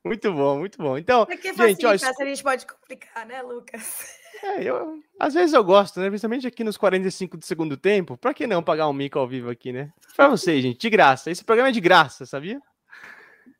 muito 0.04 0.32
bom, 0.32 0.58
muito 0.58 0.78
bom. 0.78 0.96
Então, 0.96 1.26
Porque 1.26 1.52
gente, 1.52 1.84
ó, 1.84 1.90
a 1.90 2.24
gente 2.24 2.42
pode 2.42 2.66
complicar, 2.66 3.26
né, 3.26 3.42
Lucas? 3.42 4.18
É, 4.42 4.62
eu, 4.62 5.00
às 5.18 5.34
vezes 5.34 5.52
eu 5.52 5.64
gosto, 5.64 5.98
né? 6.00 6.08
Principalmente 6.08 6.46
aqui 6.46 6.62
nos 6.62 6.76
45 6.76 7.36
do 7.36 7.44
segundo 7.44 7.76
tempo. 7.76 8.16
Pra 8.16 8.32
que 8.32 8.46
não 8.46 8.62
pagar 8.62 8.88
um 8.88 8.92
mico 8.92 9.18
ao 9.18 9.26
vivo 9.26 9.50
aqui, 9.50 9.72
né? 9.72 9.92
Pra 10.14 10.28
vocês, 10.28 10.62
gente, 10.62 10.78
de 10.78 10.90
graça. 10.90 11.30
Esse 11.30 11.44
programa 11.44 11.70
é 11.70 11.72
de 11.72 11.80
graça, 11.80 12.24
sabia? 12.24 12.60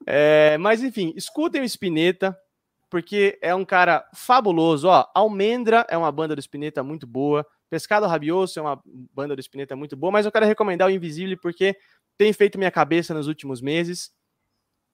É, 0.06 0.56
mas 0.58 0.82
enfim, 0.82 1.12
escutem 1.16 1.62
o 1.62 1.64
Spinetta, 1.64 2.38
porque 2.88 3.38
é 3.42 3.54
um 3.54 3.64
cara 3.64 4.08
fabuloso. 4.14 4.88
Ó, 4.88 5.04
Almendra 5.14 5.84
é 5.88 5.98
uma 5.98 6.12
banda 6.12 6.36
do 6.36 6.40
Spinetta 6.40 6.82
muito 6.82 7.06
boa. 7.06 7.46
Pescado 7.68 8.06
Rabioso 8.06 8.58
é 8.58 8.62
uma 8.62 8.80
banda 8.84 9.36
do 9.36 9.42
Spinetta 9.42 9.76
muito 9.76 9.96
boa, 9.96 10.10
mas 10.10 10.24
eu 10.24 10.32
quero 10.32 10.46
recomendar 10.46 10.88
o 10.88 10.90
Invisível 10.90 11.36
porque 11.42 11.76
tem 12.16 12.32
feito 12.32 12.56
minha 12.56 12.70
cabeça 12.70 13.12
nos 13.12 13.26
últimos 13.26 13.60
meses. 13.60 14.10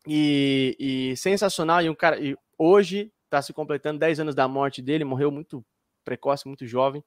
E, 0.07 0.77
e 0.79 1.17
sensacional. 1.17 1.83
E 1.83 1.89
um 1.89 1.95
cara, 1.95 2.21
e 2.21 2.37
hoje 2.59 3.13
está 3.25 3.41
se 3.43 3.53
completando 3.53 3.99
10 3.99 4.21
anos 4.21 4.35
da 4.35 4.47
morte 4.47 4.81
dele, 4.81 5.05
morreu 5.05 5.31
muito 5.31 5.65
precoce, 6.05 6.47
muito 6.47 6.67
jovem. 6.67 7.03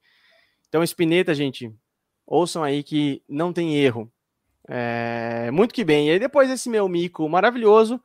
Então, 0.68 0.82
Spinetta, 0.82 1.34
gente, 1.34 1.72
ouçam 2.26 2.62
aí 2.62 2.82
que 2.82 3.22
não 3.28 3.52
tem 3.52 3.76
erro. 3.76 4.10
É, 4.68 5.50
muito 5.50 5.72
que 5.72 5.84
bem. 5.84 6.08
E 6.08 6.10
aí, 6.12 6.18
depois 6.18 6.48
desse 6.48 6.68
meu 6.68 6.86
mico 6.88 7.26
maravilhoso, 7.28 8.00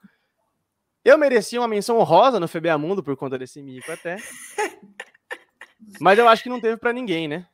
eu 1.03 1.17
merecia 1.17 1.59
uma 1.59 1.67
menção 1.67 1.99
honrosa 1.99 2.39
no 2.39 2.47
FBA 2.47 2.77
Mundo 2.77 3.03
por 3.03 3.17
conta 3.17 3.37
desse 3.37 3.61
mico 3.61 3.91
até. 3.91 4.15
Mas 5.99 6.17
eu 6.17 6.27
acho 6.27 6.41
que 6.41 6.49
não 6.49 6.61
teve 6.61 6.77
para 6.77 6.93
ninguém, 6.93 7.27
né? 7.27 7.45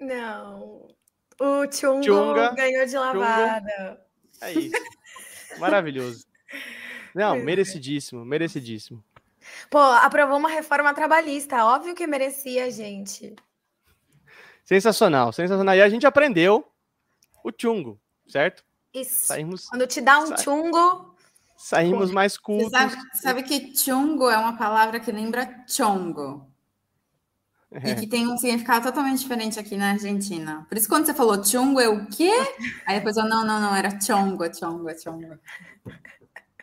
Não. 0.00 0.88
O 1.40 1.70
Chungo 1.70 2.02
Chunga, 2.02 2.52
ganhou 2.54 2.84
de 2.84 2.96
lavada. 2.96 3.70
Chunga. 3.70 4.00
É 4.40 4.52
isso. 4.52 4.76
Maravilhoso. 5.58 6.27
Não, 7.18 7.34
é. 7.34 7.42
merecidíssimo, 7.42 8.24
merecidíssimo. 8.24 9.02
Pô, 9.68 9.78
aprovou 9.78 10.38
uma 10.38 10.48
reforma 10.48 10.94
trabalhista. 10.94 11.64
Óbvio 11.64 11.92
que 11.92 12.06
merecia, 12.06 12.70
gente. 12.70 13.34
Sensacional, 14.64 15.32
sensacional. 15.32 15.74
E 15.74 15.82
a 15.82 15.88
gente 15.88 16.06
aprendeu 16.06 16.64
o 17.42 17.50
chungo, 17.56 18.00
certo? 18.28 18.64
Isso. 18.94 19.26
Saímos... 19.26 19.66
Quando 19.66 19.86
te 19.88 20.00
dá 20.00 20.20
um 20.20 20.26
Sa... 20.28 20.36
chungo. 20.36 21.16
Saímos 21.56 22.12
mais 22.12 22.38
cultos. 22.38 22.70
Sabe, 22.70 22.96
sabe, 23.14 23.42
que 23.42 23.76
chungo 23.76 24.30
é 24.30 24.38
uma 24.38 24.56
palavra 24.56 25.00
que 25.00 25.10
lembra 25.10 25.64
chongo. 25.66 26.48
É. 27.72 27.90
E 27.90 27.94
que 27.96 28.06
tem 28.06 28.28
um 28.28 28.38
significado 28.38 28.86
totalmente 28.86 29.18
diferente 29.18 29.58
aqui 29.58 29.76
na 29.76 29.90
Argentina. 29.90 30.64
Por 30.68 30.78
isso, 30.78 30.88
quando 30.88 31.04
você 31.04 31.12
falou 31.12 31.42
chungo, 31.44 31.80
é 31.80 31.88
o 31.88 32.06
quê? 32.06 32.30
Aí 32.86 32.98
depois 32.98 33.16
eu, 33.16 33.24
não, 33.24 33.44
não, 33.44 33.60
não, 33.60 33.74
era 33.74 34.00
chongo, 34.00 34.44
chongo, 34.54 34.88
chongo. 35.02 35.36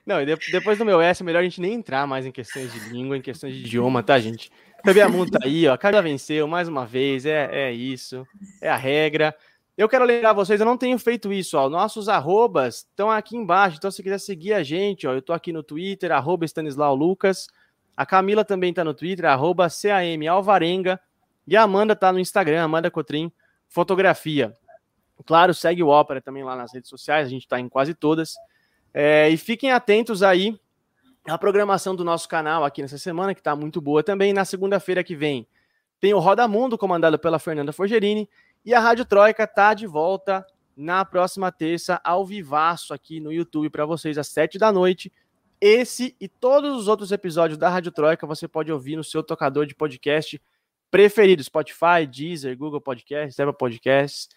Não, 0.06 0.22
e 0.22 0.26
de, 0.26 0.36
depois 0.52 0.78
do 0.78 0.86
meu 0.86 1.02
S, 1.02 1.24
é 1.24 1.26
melhor 1.26 1.40
a 1.40 1.44
gente 1.44 1.60
nem 1.60 1.74
entrar 1.74 2.06
mais 2.06 2.26
em 2.26 2.32
questões 2.32 2.72
de 2.72 2.80
língua, 2.90 3.18
em 3.18 3.22
questões 3.22 3.54
de 3.54 3.62
idioma, 3.62 4.04
tá, 4.04 4.20
gente? 4.20 4.52
Também 4.84 5.02
a 5.02 5.10
tá 5.10 5.40
aí, 5.44 5.68
ó. 5.68 5.76
Carla 5.76 6.02
venceu 6.02 6.48
mais 6.48 6.68
uma 6.68 6.86
vez, 6.86 7.26
é, 7.26 7.50
é 7.52 7.72
isso, 7.72 8.26
é 8.62 8.70
a 8.70 8.76
regra. 8.76 9.36
Eu 9.76 9.90
quero 9.90 10.06
lembrar 10.06 10.32
vocês, 10.32 10.60
eu 10.60 10.66
não 10.66 10.78
tenho 10.78 10.98
feito 11.00 11.34
isso, 11.34 11.58
ó. 11.58 11.68
Nossos 11.68 12.08
arrobas 12.08 12.86
estão 12.90 13.10
aqui 13.10 13.36
embaixo, 13.36 13.78
então 13.78 13.90
se 13.90 14.04
quiser 14.04 14.20
seguir 14.20 14.54
a 14.54 14.62
gente, 14.62 15.08
ó, 15.08 15.14
eu 15.14 15.24
tô 15.24 15.34
aqui 15.34 15.52
no 15.52 15.64
Twitter, 15.64 16.12
arroba 16.12 16.46
Stanislau 16.46 16.96
Lucas, 16.96 17.48
A 17.98 18.06
Camila 18.06 18.46
também 18.46 18.70
está 18.70 18.84
no 18.84 18.94
Twitter, 18.94 19.26
arroba 19.26 19.68
CAMAlvarenga. 19.70 21.00
E 21.48 21.58
a 21.58 21.64
Amanda 21.64 21.94
está 21.94 22.12
no 22.14 22.20
Instagram, 22.20 22.64
Amanda 22.64 22.92
Cotrim 22.92 23.32
Fotografia. 23.68 24.56
Claro, 25.26 25.54
segue 25.54 25.82
o 25.82 25.88
Ópera 25.88 26.22
também 26.22 26.44
lá 26.44 26.56
nas 26.56 26.74
redes 26.74 26.90
sociais, 26.90 27.28
a 27.28 27.30
gente 27.30 27.44
está 27.44 27.60
em 27.60 27.68
quase 27.68 27.94
todas. 27.94 28.36
É, 28.98 29.30
e 29.30 29.36
fiquem 29.36 29.74
atentos 29.74 30.24
aí 30.24 30.58
à 31.28 31.38
programação 31.38 31.94
do 31.94 32.06
nosso 32.06 32.30
canal 32.30 32.64
aqui 32.64 32.82
nessa 32.82 32.98
semana, 32.98 33.34
que 33.34 33.42
está 33.42 33.54
muito 33.54 33.82
boa 33.82 34.02
também. 34.02 34.32
Na 34.32 34.46
segunda-feira 34.46 35.04
que 35.04 35.14
vem 35.14 35.46
tem 36.00 36.14
o 36.14 36.20
Roda 36.20 36.48
Mundo, 36.48 36.78
comandado 36.78 37.20
pela 37.20 37.38
Fernanda 37.38 37.74
Forgerini. 37.74 38.30
E 38.64 38.74
a 38.74 38.80
Rádio 38.80 39.04
Troika 39.04 39.44
está 39.44 39.74
de 39.74 39.86
volta 39.86 40.48
na 40.78 41.04
próxima 41.04 41.52
terça, 41.52 42.00
ao 42.06 42.26
vivaço 42.26 42.94
aqui 42.94 43.20
no 43.20 43.34
YouTube 43.34 43.70
para 43.70 43.86
vocês, 43.86 44.18
às 44.18 44.30
sete 44.30 44.58
da 44.58 44.72
noite. 44.72 45.12
Esse 45.60 46.16
e 46.18 46.30
todos 46.30 46.74
os 46.78 46.88
outros 46.88 47.12
episódios 47.12 47.58
da 47.58 47.68
Rádio 47.68 47.92
Troika 47.92 48.26
você 48.26 48.48
pode 48.48 48.72
ouvir 48.72 48.96
no 48.96 49.04
seu 49.04 49.22
tocador 49.22 49.66
de 49.66 49.76
podcast 49.76 50.42
preferido: 50.90 51.44
Spotify, 51.44 52.08
Deezer, 52.10 52.58
Google 52.58 52.80
Podcasts, 52.80 53.38
Apple 53.38 53.58
Podcasts. 53.58 54.30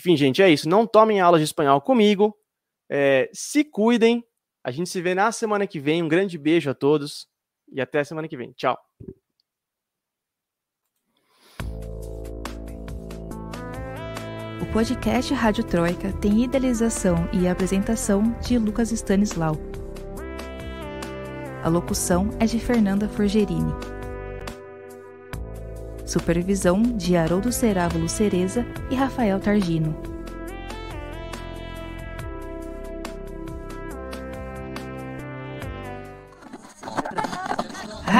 Enfim, 0.00 0.16
gente, 0.16 0.40
é 0.40 0.48
isso. 0.48 0.66
Não 0.66 0.86
tomem 0.86 1.20
aulas 1.20 1.42
de 1.42 1.44
espanhol 1.44 1.78
comigo. 1.78 2.34
É, 2.94 3.30
se 3.32 3.64
cuidem. 3.64 4.22
A 4.62 4.70
gente 4.70 4.90
se 4.90 5.00
vê 5.00 5.14
na 5.14 5.32
semana 5.32 5.66
que 5.66 5.80
vem. 5.80 6.02
Um 6.02 6.08
grande 6.08 6.36
beijo 6.36 6.68
a 6.68 6.74
todos 6.74 7.26
e 7.72 7.80
até 7.80 8.00
a 8.00 8.04
semana 8.04 8.28
que 8.28 8.36
vem. 8.36 8.52
Tchau. 8.52 8.78
O 14.60 14.72
podcast 14.74 15.32
Rádio 15.32 15.64
Troika 15.64 16.12
tem 16.18 16.44
idealização 16.44 17.16
e 17.32 17.48
apresentação 17.48 18.38
de 18.40 18.58
Lucas 18.58 18.92
Stanislau. 18.92 19.56
A 21.64 21.68
locução 21.68 22.28
é 22.38 22.44
de 22.44 22.58
Fernanda 22.58 23.08
Forgerini. 23.08 23.72
Supervisão 26.04 26.82
de 26.82 27.16
Haroldo 27.16 27.50
Cerávulo 27.50 28.06
Cereza 28.06 28.66
e 28.90 28.94
Rafael 28.94 29.40
Targino. 29.40 30.11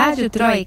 Rádio 0.02 0.28
Troika. 0.30 0.66